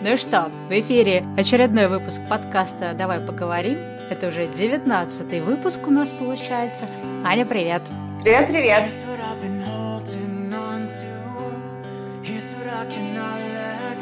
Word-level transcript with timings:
Ну 0.00 0.16
что, 0.16 0.48
в 0.68 0.70
эфире 0.70 1.26
очередной 1.36 1.88
выпуск 1.88 2.20
подкаста 2.30 2.94
«Давай 2.94 3.18
поговорим». 3.18 3.78
Это 4.08 4.28
уже 4.28 4.46
девятнадцатый 4.46 5.40
выпуск 5.40 5.80
у 5.88 5.90
нас 5.90 6.12
получается. 6.12 6.86
Аня, 7.24 7.44
привет! 7.44 7.82
Привет, 8.22 8.46
привет! 8.46 8.84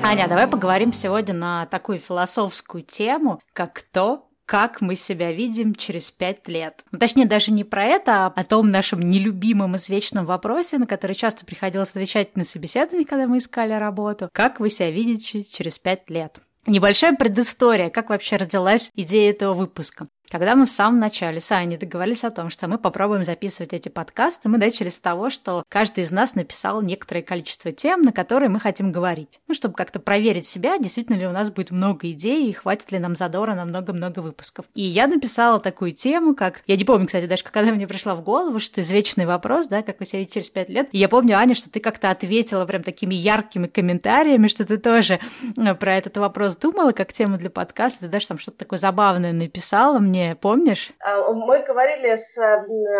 Аня, 0.02 0.28
давай 0.28 0.46
поговорим 0.46 0.92
сегодня 0.92 1.32
на 1.32 1.64
такую 1.64 1.98
философскую 1.98 2.82
тему, 2.82 3.40
как 3.54 3.80
то, 3.80 4.25
как 4.46 4.80
мы 4.80 4.94
себя 4.94 5.32
видим 5.32 5.74
через 5.74 6.10
пять 6.10 6.48
лет. 6.48 6.84
Ну, 6.92 6.98
точнее, 6.98 7.26
даже 7.26 7.52
не 7.52 7.64
про 7.64 7.84
это, 7.84 8.26
а 8.26 8.32
о 8.34 8.44
том 8.44 8.70
нашем 8.70 9.00
нелюбимом 9.00 9.76
извечном 9.76 10.24
вопросе, 10.24 10.78
на 10.78 10.86
который 10.86 11.16
часто 11.16 11.44
приходилось 11.44 11.90
отвечать 11.90 12.36
на 12.36 12.44
собеседовании, 12.44 13.04
когда 13.04 13.26
мы 13.26 13.38
искали 13.38 13.72
работу. 13.72 14.30
Как 14.32 14.60
вы 14.60 14.70
себя 14.70 14.90
видите 14.90 15.42
через 15.42 15.78
пять 15.78 16.08
лет? 16.08 16.38
Небольшая 16.66 17.14
предыстория, 17.14 17.90
как 17.90 18.08
вообще 18.08 18.36
родилась 18.36 18.90
идея 18.94 19.30
этого 19.30 19.54
выпуска. 19.54 20.06
Когда 20.28 20.56
мы 20.56 20.66
в 20.66 20.70
самом 20.70 20.98
начале 20.98 21.40
с 21.40 21.52
Аней 21.52 21.78
договорились 21.78 22.24
о 22.24 22.30
том, 22.30 22.50
что 22.50 22.66
мы 22.66 22.78
попробуем 22.78 23.24
записывать 23.24 23.72
эти 23.72 23.88
подкасты, 23.88 24.48
мы 24.48 24.58
начали 24.58 24.88
с 24.88 24.98
того, 24.98 25.30
что 25.30 25.62
каждый 25.68 26.02
из 26.02 26.10
нас 26.10 26.34
написал 26.34 26.82
некоторое 26.82 27.22
количество 27.22 27.70
тем, 27.70 28.02
на 28.02 28.10
которые 28.10 28.48
мы 28.48 28.58
хотим 28.58 28.90
говорить. 28.90 29.40
Ну, 29.46 29.54
чтобы 29.54 29.74
как-то 29.74 30.00
проверить 30.00 30.44
себя, 30.44 30.78
действительно 30.78 31.16
ли 31.16 31.26
у 31.26 31.30
нас 31.30 31.50
будет 31.50 31.70
много 31.70 32.10
идей 32.10 32.50
и 32.50 32.52
хватит 32.52 32.90
ли 32.90 32.98
нам 32.98 33.14
задора 33.14 33.54
на 33.54 33.64
много-много 33.64 34.18
выпусков. 34.18 34.66
И 34.74 34.82
я 34.82 35.06
написала 35.06 35.60
такую 35.60 35.92
тему, 35.92 36.34
как... 36.34 36.62
Я 36.66 36.76
не 36.76 36.84
помню, 36.84 37.06
кстати, 37.06 37.26
даже 37.26 37.44
когда 37.44 37.70
мне 37.70 37.86
пришла 37.86 38.16
в 38.16 38.22
голову, 38.22 38.58
что 38.58 38.80
извечный 38.80 39.26
вопрос, 39.26 39.68
да, 39.68 39.82
как 39.82 40.00
вы 40.00 40.06
себя 40.06 40.24
через 40.24 40.50
пять 40.50 40.68
лет. 40.68 40.88
И 40.90 40.98
я 40.98 41.08
помню, 41.08 41.36
Аня, 41.38 41.54
что 41.54 41.70
ты 41.70 41.78
как-то 41.78 42.10
ответила 42.10 42.64
прям 42.66 42.82
такими 42.82 43.14
яркими 43.14 43.68
комментариями, 43.68 44.48
что 44.48 44.64
ты 44.64 44.76
тоже 44.76 45.20
э, 45.56 45.74
про 45.74 45.96
этот 45.96 46.16
вопрос 46.16 46.56
думала 46.56 46.90
как 46.90 47.12
тему 47.12 47.38
для 47.38 47.50
подкаста, 47.50 48.00
ты 48.00 48.08
даже 48.08 48.26
там 48.26 48.38
что-то 48.38 48.58
такое 48.58 48.78
забавное 48.80 49.32
написала 49.32 50.00
мне, 50.00 50.15
мне, 50.16 50.34
помнишь? 50.34 50.92
А, 51.00 51.32
мы 51.32 51.62
говорили 51.62 52.16
с 52.16 52.38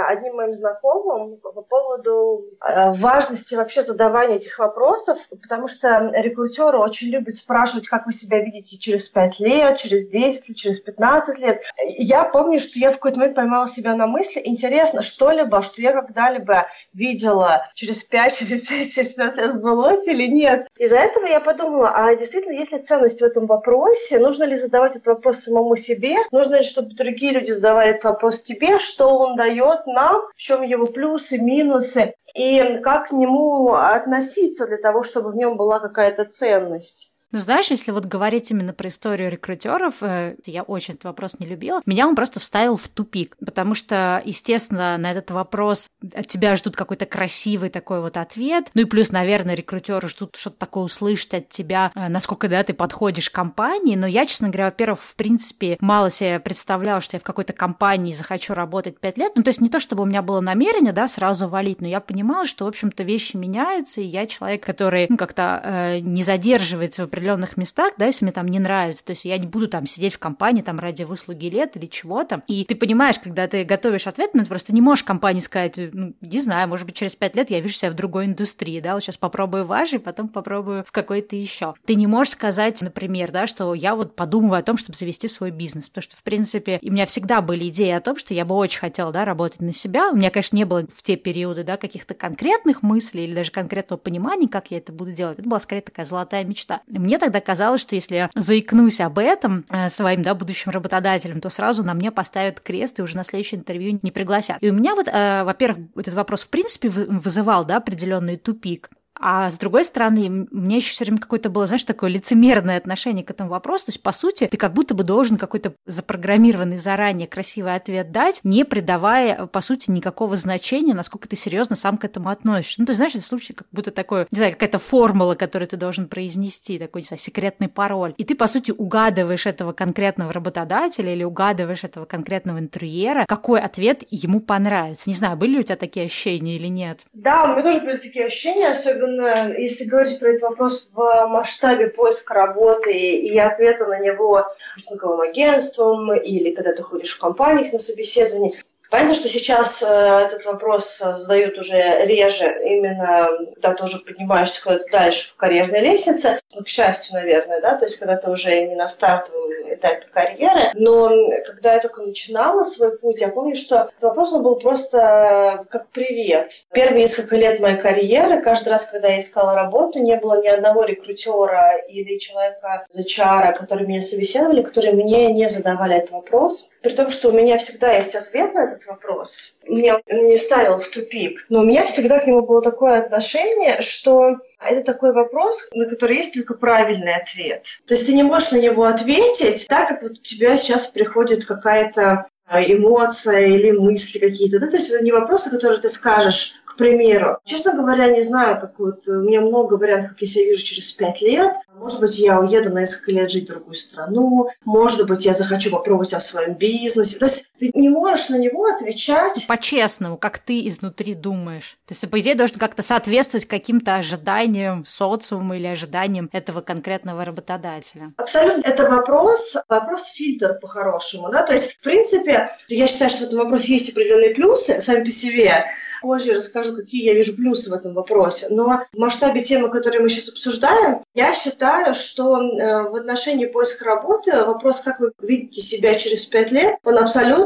одним 0.09 0.37
моим 0.37 0.53
знакомым 0.53 1.39
по 1.39 1.63
поводу 1.63 2.45
а, 2.61 2.93
важности 2.93 3.55
вообще 3.55 3.83
задавания 3.83 4.37
этих 4.37 4.59
вопросов, 4.59 5.19
потому 5.31 5.67
что 5.67 6.13
рекрутеры 6.15 6.79
очень 6.79 7.09
любят 7.09 7.35
спрашивать, 7.35 7.89
как 7.89 8.07
вы 8.07 8.13
себя 8.13 8.41
видите 8.41 8.79
через 8.79 9.09
5 9.09 9.41
лет, 9.41 9.79
через 9.79 10.09
10 10.09 10.49
лет, 10.49 10.57
через 10.57 10.81
15 10.81 11.39
лет. 11.39 11.63
Я 11.99 12.25
помню, 12.25 12.59
что 12.59 12.79
я 12.79 12.91
в 12.91 12.97
какой-то 12.97 13.19
момент 13.19 13.37
поймала 13.37 13.69
себя 13.69 13.95
на 13.95 14.07
мысли, 14.07 14.43
интересно, 14.45 15.03
что-либо, 15.03 15.63
что 15.63 15.81
я 15.81 15.93
когда-либо 15.93 16.67
видела 16.93 17.67
через 17.75 18.05
5, 18.05 18.35
через 18.39 18.67
10, 18.67 18.95
через 18.95 19.15
15 19.15 19.39
лет 19.39 19.55
сбылось 19.55 20.07
или 20.07 20.27
нет. 20.27 20.69
Из-за 20.79 20.97
этого 20.97 21.25
я 21.27 21.41
подумала, 21.41 21.93
а 21.95 22.15
действительно, 22.15 22.53
есть 22.53 22.73
ли 22.73 22.79
ценность 22.79 23.21
в 23.21 23.25
этом 23.25 23.47
вопросе? 23.47 24.19
Нужно 24.19 24.45
ли 24.45 24.57
задавать 24.57 24.97
этот 24.97 25.07
вопрос 25.07 25.39
самому 25.39 25.77
себе? 25.77 26.17
Нужно 26.31 26.57
ли, 26.57 26.63
чтобы 26.63 26.95
другие 27.07 27.33
люди 27.33 27.53
задавали 27.53 27.91
этот 27.91 28.05
вопрос 28.05 28.43
тебе, 28.43 28.79
что 28.81 29.17
он 29.19 29.37
дает 29.37 29.87
нам, 29.87 30.23
в 30.35 30.37
чем 30.37 30.63
его 30.63 30.87
плюсы, 30.87 31.39
минусы, 31.39 32.15
и 32.35 32.81
как 32.83 33.09
к 33.09 33.13
нему 33.13 33.73
относиться 33.75 34.67
для 34.67 34.79
того, 34.79 35.03
чтобы 35.03 35.31
в 35.31 35.37
нем 35.37 35.57
была 35.57 35.79
какая-то 35.79 36.25
ценность. 36.25 37.13
Ну, 37.37 37.43
знаешь, 37.43 37.71
если 37.71 37.91
вот 37.91 38.07
говорить 38.07 38.51
именно 38.51 38.73
про 38.73 38.89
историю 38.89 39.31
рекрутеров, 39.31 39.97
э, 40.01 40.37
я 40.47 40.63
очень 40.63 40.95
этот 40.95 41.05
вопрос 41.05 41.39
не 41.39 41.47
любила, 41.47 41.83
меня 41.85 42.09
он 42.09 42.17
просто 42.17 42.41
вставил 42.41 42.79
в 42.79 42.89
тупик, 42.89 43.37
потому 43.45 43.75
что, 43.75 44.23
естественно, 44.25 44.97
на 44.97 45.11
этот 45.11 45.33
вопрос 45.33 45.87
от 46.15 46.27
тебя 46.29 46.57
ждут 46.57 46.77
какой-то 46.77 47.05
красивый 47.05 47.69
такой 47.69 48.01
вот 48.01 48.17
ответ, 48.17 48.71
ну 48.73 48.81
и 48.81 48.85
плюс, 48.87 49.11
наверное, 49.11 49.55
рекрутеры 49.55 50.09
ждут 50.09 50.37
что-то 50.37 50.57
такое 50.57 50.85
услышать 50.85 51.35
от 51.35 51.51
тебя, 51.51 51.93
э, 51.95 52.09
насколько, 52.09 52.49
да, 52.49 52.63
ты 52.63 52.73
подходишь 52.73 53.29
к 53.29 53.35
компании, 53.35 53.97
но 53.97 54.07
я, 54.07 54.25
честно 54.25 54.49
говоря, 54.49 54.67
во-первых, 54.67 55.03
в 55.03 55.15
принципе, 55.15 55.77
мало 55.83 56.09
себе 56.09 56.41
представляла, 56.41 57.03
что 57.03 57.17
я 57.17 57.21
в 57.21 57.23
какой-то 57.23 57.53
компании 57.53 58.15
захочу 58.15 58.55
работать 58.55 58.99
пять 58.99 59.19
лет, 59.19 59.33
ну, 59.35 59.43
то 59.43 59.49
есть 59.49 59.61
не 59.61 59.69
то, 59.69 59.79
чтобы 59.79 60.05
у 60.05 60.07
меня 60.07 60.23
было 60.23 60.41
намерение, 60.41 60.95
да, 60.95 61.07
сразу 61.07 61.49
валить, 61.49 61.83
но 61.83 61.87
я 61.87 62.01
понимала, 62.01 62.47
что, 62.47 62.65
в 62.65 62.69
общем-то, 62.69 63.03
вещи 63.03 63.37
меняются, 63.37 64.01
и 64.01 64.07
я 64.07 64.27
человек, 64.27 64.65
который, 64.65 65.05
ну, 65.11 65.19
как-то 65.19 65.61
э, 65.63 65.99
не 65.99 66.23
задерживается 66.23 67.05
в 67.05 67.11
определенных 67.27 67.57
местах, 67.57 67.95
да, 67.99 68.07
если 68.07 68.25
мне 68.25 68.33
там 68.33 68.47
не 68.47 68.59
нравится. 68.59 69.05
То 69.05 69.11
есть 69.11 69.25
я 69.25 69.37
не 69.39 69.47
буду 69.47 69.69
там 69.69 69.87
сидеть 69.87 70.15
в 70.15 70.19
компании 70.19 70.63
там 70.63 70.79
ради 70.79 71.03
выслуги 71.03 71.47
лет 71.47 71.77
или 71.77 71.87
чего-то. 71.87 72.43
И 72.47 72.65
ты 72.65 72.77
понимаешь, 72.77 73.19
когда 73.19 73.49
ты 73.49 73.65
готовишь 73.65 74.07
ответ, 74.07 74.31
ну, 74.35 74.43
ты 74.43 74.49
просто 74.49 74.73
не 74.73 74.81
можешь 74.81 75.05
компании 75.05 75.41
сказать, 75.41 75.75
ну, 75.93 76.15
не 76.21 76.41
знаю, 76.41 76.69
может 76.69 76.87
быть, 76.87 76.95
через 76.95 77.17
пять 77.17 77.35
лет 77.35 77.51
я 77.51 77.61
вижу 77.61 77.75
себя 77.75 77.91
в 77.91 77.95
другой 77.95 78.27
индустрии, 78.27 78.81
да, 78.81 78.95
вот 78.95 79.03
сейчас 79.03 79.17
попробую 79.17 79.65
вашей, 79.65 79.99
потом 79.99 80.29
попробую 80.29 80.85
в 80.87 80.93
какой-то 80.93 81.35
еще. 81.37 81.75
Ты 81.85 81.95
не 81.97 82.07
можешь 82.07 82.33
сказать, 82.33 82.81
например, 82.81 83.33
да, 83.33 83.47
что 83.47 83.75
я 83.75 83.97
вот 83.97 84.15
подумываю 84.15 84.61
о 84.61 84.63
том, 84.63 84.79
чтобы 84.79 84.97
завести 84.97 85.27
свой 85.27 85.51
бизнес, 85.51 85.89
потому 85.89 86.03
что, 86.03 86.17
в 86.17 86.23
принципе, 86.23 86.79
у 86.83 86.91
меня 86.93 87.07
всегда 87.07 87.41
были 87.41 87.69
идеи 87.69 87.91
о 87.91 88.01
том, 88.01 88.17
что 88.17 88.35
я 88.35 88.45
бы 88.45 88.55
очень 88.55 88.79
хотела, 88.79 89.13
да, 89.13 89.25
работать 89.25 89.61
на 89.61 89.73
себя. 89.73 90.11
У 90.11 90.17
меня, 90.17 90.31
конечно, 90.31 90.57
не 90.57 90.65
было 90.65 90.87
в 90.87 91.03
те 91.03 91.17
периоды, 91.17 91.65
да, 91.65 91.77
каких-то 91.77 92.15
конкретных 92.15 92.83
мыслей 92.83 93.25
или 93.25 93.35
даже 93.35 93.51
конкретного 93.51 93.99
понимания, 93.99 94.49
как 94.49 94.71
я 94.71 94.79
это 94.79 94.93
буду 94.93 95.13
делать. 95.13 95.39
Это 95.39 95.49
была 95.49 95.61
скорее 95.61 95.83
такая 95.83 96.07
золотая 96.07 96.45
мечта. 96.45 96.83
Мне 97.07 97.19
тогда 97.19 97.41
казалось, 97.41 97.81
что 97.81 97.95
если 97.95 98.17
я 98.17 98.31
заикнусь 98.35 99.01
об 99.01 99.19
этом 99.21 99.65
э, 99.71 99.89
своим 99.91 100.25
да, 100.25 100.35
будущим 100.35 100.73
работодателем, 100.73 101.41
то 101.41 101.51
сразу 101.51 101.85
на 101.85 101.95
мне 101.95 102.11
поставят 102.11 102.59
крест 102.59 102.99
и 102.99 103.03
уже 103.03 103.17
на 103.17 103.23
следующее 103.23 103.61
интервью 103.61 104.01
не 104.03 104.11
пригласят. 104.11 104.59
И 104.61 104.71
у 104.71 104.73
меня 104.73 104.97
вот, 104.97 105.07
э, 105.07 105.45
во-первых, 105.45 105.87
этот 105.95 106.15
вопрос 106.15 106.43
в 106.43 106.49
принципе 106.49 106.89
вызывал 106.89 107.65
да, 107.65 107.77
определенный 107.77 108.37
тупик. 108.37 108.91
А 109.19 109.51
с 109.51 109.57
другой 109.57 109.85
стороны, 109.85 110.47
мне 110.51 110.77
еще 110.77 110.93
все 110.93 111.05
время 111.05 111.19
какое-то 111.19 111.49
было, 111.49 111.67
знаешь, 111.67 111.85
такое 111.85 112.11
лицемерное 112.11 112.77
отношение 112.77 113.25
к 113.25 113.31
этому 113.31 113.51
вопросу. 113.51 113.87
То 113.87 113.91
есть, 113.91 114.03
по 114.03 114.13
сути, 114.13 114.47
ты 114.47 114.57
как 114.57 114.75
будто 114.75 114.95
бы 114.95 115.05
должен 115.05 115.37
какой-то 115.37 115.75
запрограммированный 115.87 116.79
заранее 116.79 117.27
красивый 117.27 117.75
ответ 117.75 118.13
дать, 118.13 118.41
не 118.45 118.65
придавая, 118.65 119.47
по 119.47 119.61
сути, 119.61 119.91
никакого 119.91 120.37
значения, 120.37 120.95
насколько 120.95 121.29
ты 121.29 121.37
серьезно 121.37 121.77
сам 121.77 121.97
к 121.97 122.05
этому 122.05 122.29
относишься. 122.29 122.81
Ну, 122.81 122.87
то 122.87 122.91
есть, 122.91 122.99
знаешь, 122.99 123.15
это 123.15 123.25
случай 123.25 123.53
как 123.53 123.67
будто 123.73 123.91
такое, 123.91 124.27
не 124.31 124.37
знаю, 124.37 124.53
какая-то 124.53 124.79
формула, 124.79 125.35
которую 125.35 125.69
ты 125.69 125.77
должен 125.77 126.09
произнести, 126.09 126.79
такой, 126.79 127.03
не 127.03 127.07
знаю, 127.07 127.21
секретный 127.21 127.69
пароль. 127.69 128.15
И 128.19 128.25
ты, 128.25 128.35
по 128.35 128.47
сути, 128.47 128.71
угадываешь 128.71 129.47
этого 129.47 129.73
конкретного 129.73 130.33
работодателя 130.33 131.13
или 131.13 131.25
угадываешь 131.25 131.85
этого 131.85 132.05
конкретного 132.05 132.59
интерьера, 132.59 133.25
какой 133.27 133.61
ответ 133.61 134.05
ему 134.11 134.41
понравится. 134.41 135.09
Не 135.09 135.15
знаю, 135.15 135.37
были 135.37 135.53
ли 135.53 135.61
у 135.61 135.63
тебя 135.63 135.77
такие 135.77 136.07
ощущения 136.07 136.57
или 136.57 136.67
нет? 136.67 137.01
Да, 137.13 137.45
у 137.45 137.49
меня 137.53 137.63
тоже 137.63 137.85
были 137.85 137.97
такие 137.97 138.27
ощущения, 138.27 138.69
особенно 138.69 139.06
особенно 139.07 139.53
если 139.57 139.85
говорить 139.85 140.19
про 140.19 140.31
этот 140.31 140.43
вопрос 140.43 140.91
в 140.93 141.27
масштабе 141.29 141.89
поиска 141.89 142.35
работы 142.35 142.93
и 142.93 143.39
ответа 143.39 143.87
на 143.87 144.01
него 144.01 144.47
поисковым 144.75 145.21
агентством 145.21 146.13
или 146.15 146.55
когда 146.55 146.73
ты 146.73 146.83
ходишь 146.83 147.15
в 147.15 147.21
компаниях 147.21 147.73
на 147.73 147.79
собеседование, 147.79 148.61
Понятно, 148.91 149.15
что 149.15 149.29
сейчас 149.29 149.83
э, 149.83 149.87
этот 149.87 150.45
вопрос 150.45 150.99
задают 150.99 151.59
уже 151.59 152.05
реже, 152.05 152.47
именно 152.65 153.29
когда 153.55 153.75
ты 153.75 153.85
уже 153.85 153.99
поднимаешься 153.99 154.63
куда-то 154.63 154.85
дальше 154.91 155.31
в 155.31 155.37
карьерной 155.37 155.81
лестнице, 155.81 156.41
к 156.65 156.69
счастью, 156.69 157.15
наверное, 157.15 157.61
да, 157.61 157.77
то 157.77 157.85
есть 157.85 157.99
когда 157.99 158.17
ты 158.17 158.31
уже 158.31 158.67
не 158.67 158.75
на 158.75 158.89
стартовом 158.89 159.47
этапе 159.77 160.07
карьеры. 160.11 160.71
Но 160.75 161.11
когда 161.45 161.75
я 161.75 161.81
только 161.81 162.03
начинала 162.03 162.63
свой 162.65 162.99
путь, 162.99 163.21
я 163.21 163.29
помню, 163.29 163.55
что 163.55 163.91
этот 163.97 164.03
вопрос 164.03 164.33
был 164.33 164.57
просто 164.57 165.67
как 165.71 165.89
привет. 165.91 166.65
Первые 166.73 167.03
несколько 167.03 167.37
лет 167.37 167.61
моей 167.61 167.77
карьеры, 167.77 168.43
каждый 168.43 168.71
раз, 168.71 168.87
когда 168.87 169.09
я 169.09 169.19
искала 169.19 169.55
работу, 169.55 169.99
не 169.99 170.17
было 170.17 170.43
ни 170.43 170.49
одного 170.49 170.85
рекрутера 170.85 171.77
или 171.89 172.19
человека 172.19 172.87
HR, 172.97 173.53
которые 173.55 173.87
меня 173.87 174.01
собеседовали, 174.01 174.63
которые 174.63 174.95
мне 174.95 175.33
не 175.33 175.49
задавали 175.49 175.97
этот 175.97 176.11
вопрос. 176.11 176.69
При 176.83 176.93
том, 176.93 177.11
что 177.11 177.29
у 177.29 177.33
меня 177.33 177.59
всегда 177.59 177.93
есть 177.93 178.15
ответ 178.15 178.55
на 178.55 178.65
этот 178.65 178.76
вопрос. 178.87 179.55
Меня 179.65 180.01
не 180.09 180.37
ставил 180.37 180.81
в 180.81 180.89
тупик. 180.89 181.47
Но 181.49 181.61
у 181.61 181.65
меня 181.65 181.87
всегда 181.87 182.19
к 182.21 182.27
нему 182.27 182.43
было 182.43 182.61
такое 182.61 182.99
отношение, 182.99 183.81
что 183.81 184.37
это 184.61 184.83
такой 184.83 185.13
вопрос, 185.13 185.69
на 185.73 185.89
который 185.89 186.19
есть 186.19 186.35
только 186.35 186.55
правильный 186.55 187.15
ответ. 187.15 187.65
То 187.87 187.95
есть 187.95 188.07
ты 188.07 188.13
не 188.13 188.23
можешь 188.23 188.51
на 188.51 188.59
него 188.59 188.85
ответить 188.85 189.67
так, 189.69 189.89
как 189.89 190.03
вот 190.03 190.13
у 190.13 190.23
тебя 190.23 190.57
сейчас 190.57 190.87
приходит 190.87 191.47
какая-то 191.47 192.27
а, 192.47 192.63
эмоция 192.63 193.47
или 193.47 193.73
мысли 193.73 194.19
какие-то. 194.19 194.61
Да? 194.61 194.69
То 194.69 194.77
есть 194.77 194.91
это 194.91 195.03
не 195.03 195.13
вопросы, 195.13 195.51
которые 195.51 195.81
ты 195.81 195.89
скажешь, 195.89 196.55
к 196.65 196.79
примеру. 196.79 197.39
Честно 197.45 197.75
говоря, 197.75 198.09
не 198.11 198.23
знаю, 198.23 198.61
как 198.61 198.79
вот 198.79 199.09
у 199.09 199.23
меня 199.23 199.41
много 199.41 199.75
вариантов, 199.75 200.11
как 200.11 200.21
я 200.21 200.29
себя 200.29 200.45
вижу 200.45 200.65
через 200.65 200.93
пять 200.93 201.23
лет. 201.23 201.55
Может 201.75 202.01
быть, 202.01 202.19
я 202.19 202.39
уеду 202.39 202.71
на 202.71 202.81
несколько 202.81 203.13
лет 203.13 203.31
жить 203.31 203.45
в 203.45 203.53
другую 203.53 203.75
страну. 203.75 204.49
Может 204.65 205.07
быть, 205.07 205.25
я 205.25 205.33
захочу 205.33 205.71
попробовать 205.71 206.09
себя 206.09 206.21
в 206.21 206.25
своем 206.25 206.55
бизнесе. 206.55 207.19
То 207.19 207.25
есть 207.25 207.49
ты 207.59 207.71
не 207.75 207.89
можешь 207.89 208.29
на 208.29 208.37
него 208.37 208.67
отвечать... 208.67 209.47
По-честному, 209.47 210.17
как 210.17 210.39
ты 210.39 210.67
изнутри 210.69 211.15
думаешь. 211.15 211.79
То 211.87 211.95
есть, 211.95 212.11
по 212.11 212.21
идее, 212.21 212.35
должен 212.35 212.59
как-то 212.59 212.83
соответствовать 212.83 213.47
каким-то 213.47 213.97
ожиданиям 213.97 214.85
социума 214.85 215.57
или 215.57 215.67
ожиданиям 215.67 216.29
этого 216.33 216.61
конкретного 216.61 217.25
работодателя. 217.25 218.13
Абсолютно. 218.17 218.63
Это 218.63 218.89
вопрос, 218.89 219.57
вопрос 219.69 220.07
фильтр 220.07 220.59
по-хорошему, 220.61 221.31
да, 221.31 221.43
то 221.43 221.53
есть, 221.53 221.75
в 221.75 221.81
принципе, 221.81 222.51
я 222.69 222.87
считаю, 222.87 223.11
что 223.11 223.25
в 223.25 223.27
этом 223.29 223.39
вопросе 223.41 223.75
есть 223.75 223.91
определенные 223.91 224.35
плюсы 224.35 224.81
сами 224.81 225.05
по 225.05 225.11
себе, 225.11 225.67
позже 226.03 226.35
расскажу, 226.35 226.77
какие 226.77 227.05
я 227.05 227.15
вижу 227.15 227.35
плюсы 227.35 227.71
в 227.71 227.73
этом 227.73 227.95
вопросе. 227.95 228.47
Но 228.51 228.85
в 228.93 228.99
масштабе 228.99 229.43
темы, 229.43 229.71
которую 229.71 230.03
мы 230.03 230.09
сейчас 230.09 230.29
обсуждаем, 230.29 231.03
я 231.15 231.35
считаю, 231.35 231.95
что 231.95 232.39
э, 232.39 232.83
в 232.91 232.95
отношении 232.95 233.47
поиска 233.47 233.85
работы 233.85 234.45
вопрос, 234.45 234.81
как 234.81 235.01
вы 235.01 235.13
видите 235.21 235.63
себя 235.63 235.95
через 235.95 236.27
пять 236.27 236.51
лет, 236.51 236.77
он 236.85 236.99
абсолютно 236.99 237.46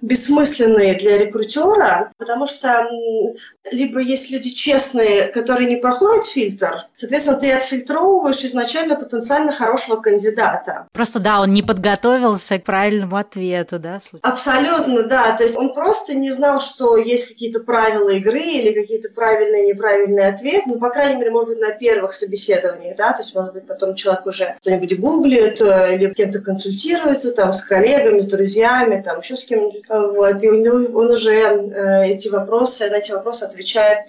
бессмысленный 0.00 0.96
для 0.96 1.18
рекрутера, 1.18 2.12
потому 2.18 2.46
что 2.46 2.88
либо 3.72 4.00
есть 4.00 4.30
люди 4.30 4.50
честные, 4.50 5.24
которые 5.28 5.68
не 5.68 5.76
проходят 5.76 6.26
фильтр, 6.26 6.86
соответственно, 6.96 7.38
ты 7.38 7.52
отфильтровываешь 7.52 8.44
изначально 8.44 8.96
потенциально 8.96 9.52
хорошего 9.52 9.96
кандидата. 9.96 10.88
Просто, 10.92 11.20
да, 11.20 11.40
он 11.40 11.52
не 11.52 11.62
подготовился 11.62 12.58
к 12.58 12.64
правильному 12.64 13.16
ответу, 13.16 13.78
да? 13.78 13.98
Абсолютно, 14.22 15.04
да. 15.04 15.36
То 15.36 15.44
есть 15.44 15.56
он 15.56 15.74
просто 15.74 16.14
не 16.14 16.30
знал, 16.30 16.60
что 16.60 16.96
есть 16.96 17.28
какие-то 17.28 17.60
правила 17.60 18.10
игры 18.10 18.40
или 18.40 18.72
какие-то 18.72 19.10
правильные 19.10 19.64
и 19.64 19.68
неправильные 19.72 20.28
ответы, 20.28 20.64
ну, 20.66 20.78
по 20.78 20.90
крайней 20.90 21.18
мере, 21.18 21.30
может 21.30 21.50
быть, 21.50 21.60
на 21.60 21.70
первых 21.72 22.12
собеседованиях, 22.12 22.96
да, 22.96 23.12
то 23.12 23.22
есть, 23.22 23.34
может 23.34 23.54
быть, 23.54 23.66
потом 23.66 23.94
человек 23.94 24.26
уже 24.26 24.56
что-нибудь 24.60 24.98
гуглит 24.98 25.60
э, 25.60 25.94
или 25.94 26.12
кем-то 26.12 26.40
консультируется, 26.40 27.32
там, 27.32 27.52
с 27.52 27.62
коллегами, 27.62 28.20
с 28.20 28.26
друзьями, 28.26 29.02
там, 29.02 29.20
еще 29.20 29.36
с 29.36 29.44
кем-нибудь, 29.44 29.84
вот, 29.88 30.42
и 30.42 30.48
он 30.48 31.10
уже 31.10 31.32
э, 31.32 32.06
эти 32.08 32.28
вопросы, 32.28 32.88
на 32.90 32.96
эти 32.96 33.12
вопросы 33.12 33.44
отвечает 33.44 33.57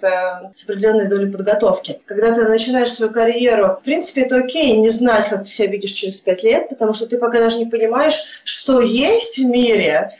э, 0.02 0.50
с 0.54 0.64
определенной 0.64 1.08
долей 1.08 1.30
подготовки. 1.30 2.00
Когда 2.04 2.34
ты 2.34 2.44
начинаешь 2.44 2.92
свою 2.92 3.12
карьеру, 3.12 3.78
в 3.80 3.84
принципе, 3.84 4.22
это 4.22 4.36
окей 4.36 4.76
не 4.76 4.90
знать, 4.90 5.28
как 5.28 5.44
ты 5.44 5.50
себя 5.50 5.68
видишь 5.68 5.92
через 5.92 6.20
пять 6.20 6.42
лет, 6.42 6.68
потому 6.68 6.94
что 6.94 7.06
ты 7.06 7.18
пока 7.18 7.38
даже 7.38 7.58
не 7.58 7.66
понимаешь, 7.66 8.20
что 8.44 8.80
есть 8.80 9.38
в 9.38 9.44
мире, 9.44 10.14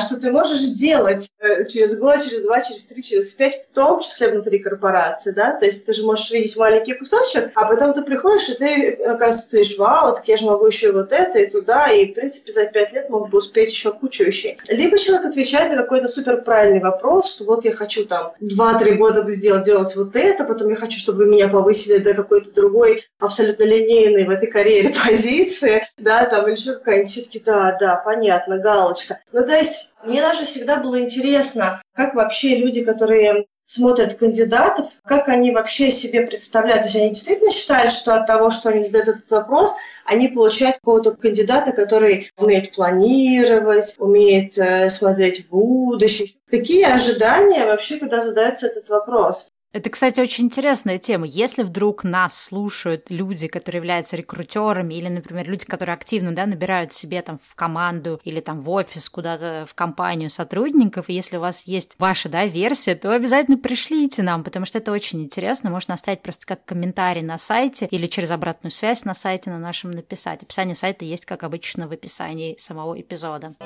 что 0.00 0.20
ты 0.20 0.30
можешь 0.30 0.60
сделать 0.60 1.28
э, 1.40 1.66
через 1.66 1.98
год, 1.98 2.22
через 2.22 2.42
два, 2.42 2.60
через 2.60 2.84
три, 2.84 3.02
через 3.02 3.34
пять, 3.34 3.64
в 3.64 3.74
том 3.74 4.00
числе 4.00 4.28
внутри 4.28 4.60
корпорации, 4.60 5.32
да, 5.32 5.52
то 5.52 5.64
есть 5.66 5.84
ты 5.84 5.94
же 5.94 6.04
можешь 6.04 6.30
видеть 6.30 6.56
маленький 6.56 6.94
кусочек, 6.94 7.50
а 7.54 7.66
потом 7.66 7.92
ты 7.92 8.02
приходишь, 8.02 8.48
и 8.50 8.54
ты, 8.54 8.92
оказывается, 9.04 9.50
ты 9.50 9.64
вау, 9.78 10.14
так 10.14 10.28
я 10.28 10.36
же 10.36 10.46
могу 10.46 10.66
еще 10.66 10.88
и 10.88 10.92
вот 10.92 11.10
это, 11.12 11.38
и 11.40 11.50
туда, 11.50 11.90
и, 11.90 12.06
в 12.06 12.14
принципе, 12.14 12.52
за 12.52 12.66
пять 12.66 12.92
лет 12.92 13.10
мог 13.10 13.30
бы 13.30 13.38
успеть 13.38 13.70
еще 13.70 13.92
кучу 13.92 14.24
вещей. 14.24 14.58
Либо 14.68 14.98
человек 14.98 15.26
отвечает 15.26 15.72
на 15.72 15.82
какой-то 15.82 16.06
супер 16.06 16.42
правильный 16.42 16.80
вопрос, 16.80 17.32
что 17.32 17.44
вот 17.44 17.64
я 17.64 17.72
хочу 17.72 18.06
там 18.06 18.32
два-три 18.40 18.94
года 18.94 19.28
сделать, 19.32 19.64
делать 19.64 19.96
вот 19.96 20.14
это, 20.14 20.44
потом 20.44 20.70
я 20.70 20.76
хочу, 20.76 20.98
чтобы 20.98 21.26
меня 21.26 21.48
повысили 21.48 21.98
до 21.98 22.14
какой-то 22.14 22.52
другой 22.52 23.04
абсолютно 23.18 23.64
линейной 23.64 24.24
в 24.24 24.30
этой 24.30 24.46
карьере 24.46 24.94
позиции, 25.04 25.86
да, 25.98 26.26
там, 26.26 26.46
или 26.46 26.54
еще 26.54 26.74
какая-нибудь, 26.74 27.10
все-таки, 27.10 27.40
да, 27.40 27.76
да, 27.80 27.96
понятно, 27.96 28.58
галочка. 28.58 29.18
Ну, 29.32 29.44
то 29.44 29.63
есть 29.64 29.88
мне 30.04 30.20
даже 30.20 30.44
всегда 30.44 30.76
было 30.76 31.00
интересно, 31.00 31.82
как 31.94 32.14
вообще 32.14 32.56
люди, 32.56 32.84
которые 32.84 33.46
смотрят 33.64 34.14
кандидатов, 34.14 34.90
как 35.04 35.28
они 35.28 35.50
вообще 35.50 35.90
себе 35.90 36.20
представляют. 36.26 36.82
То 36.82 36.88
есть 36.88 36.96
они 36.96 37.08
действительно 37.08 37.50
считают, 37.50 37.92
что 37.92 38.14
от 38.14 38.26
того, 38.26 38.50
что 38.50 38.68
они 38.68 38.82
задают 38.82 39.08
этот 39.08 39.28
запрос, 39.28 39.74
они 40.04 40.28
получают 40.28 40.76
какого-то 40.76 41.12
кандидата, 41.12 41.72
который 41.72 42.30
умеет 42.36 42.74
планировать, 42.74 43.94
умеет 43.98 44.58
э, 44.58 44.90
смотреть 44.90 45.46
в 45.46 45.48
будущее. 45.48 46.28
Какие 46.50 46.84
ожидания 46.84 47.64
вообще, 47.64 47.98
когда 47.98 48.20
задается 48.20 48.66
этот 48.66 48.90
вопрос? 48.90 49.50
Это, 49.74 49.90
кстати, 49.90 50.20
очень 50.20 50.44
интересная 50.44 51.00
тема. 51.00 51.26
Если 51.26 51.64
вдруг 51.64 52.04
нас 52.04 52.40
слушают 52.40 53.10
люди, 53.10 53.48
которые 53.48 53.80
являются 53.80 54.14
рекрутерами, 54.14 54.94
или, 54.94 55.08
например, 55.08 55.48
люди, 55.48 55.66
которые 55.66 55.94
активно 55.94 56.32
да, 56.32 56.46
набирают 56.46 56.92
себе 56.92 57.20
там 57.22 57.40
в 57.42 57.56
команду 57.56 58.20
или 58.22 58.38
там 58.38 58.60
в 58.60 58.70
офис 58.70 59.08
куда-то 59.08 59.66
в 59.68 59.74
компанию 59.74 60.30
сотрудников, 60.30 61.08
если 61.08 61.38
у 61.38 61.40
вас 61.40 61.66
есть 61.66 61.96
ваша 61.98 62.28
да, 62.28 62.46
версия, 62.46 62.94
то 62.94 63.12
обязательно 63.12 63.58
пришлите 63.58 64.22
нам, 64.22 64.44
потому 64.44 64.64
что 64.64 64.78
это 64.78 64.92
очень 64.92 65.24
интересно. 65.24 65.70
Можно 65.70 65.94
оставить 65.94 66.22
просто 66.22 66.46
как 66.46 66.64
комментарий 66.64 67.22
на 67.22 67.36
сайте 67.36 67.86
или 67.86 68.06
через 68.06 68.30
обратную 68.30 68.70
связь 68.70 69.04
на 69.04 69.14
сайте 69.14 69.50
на 69.50 69.58
нашем 69.58 69.90
написать. 69.90 70.44
Описание 70.44 70.76
сайта 70.76 71.04
есть, 71.04 71.26
как 71.26 71.42
обычно, 71.42 71.88
в 71.88 71.90
описании 71.90 72.54
самого 72.58 73.00
эпизода. 73.00 73.56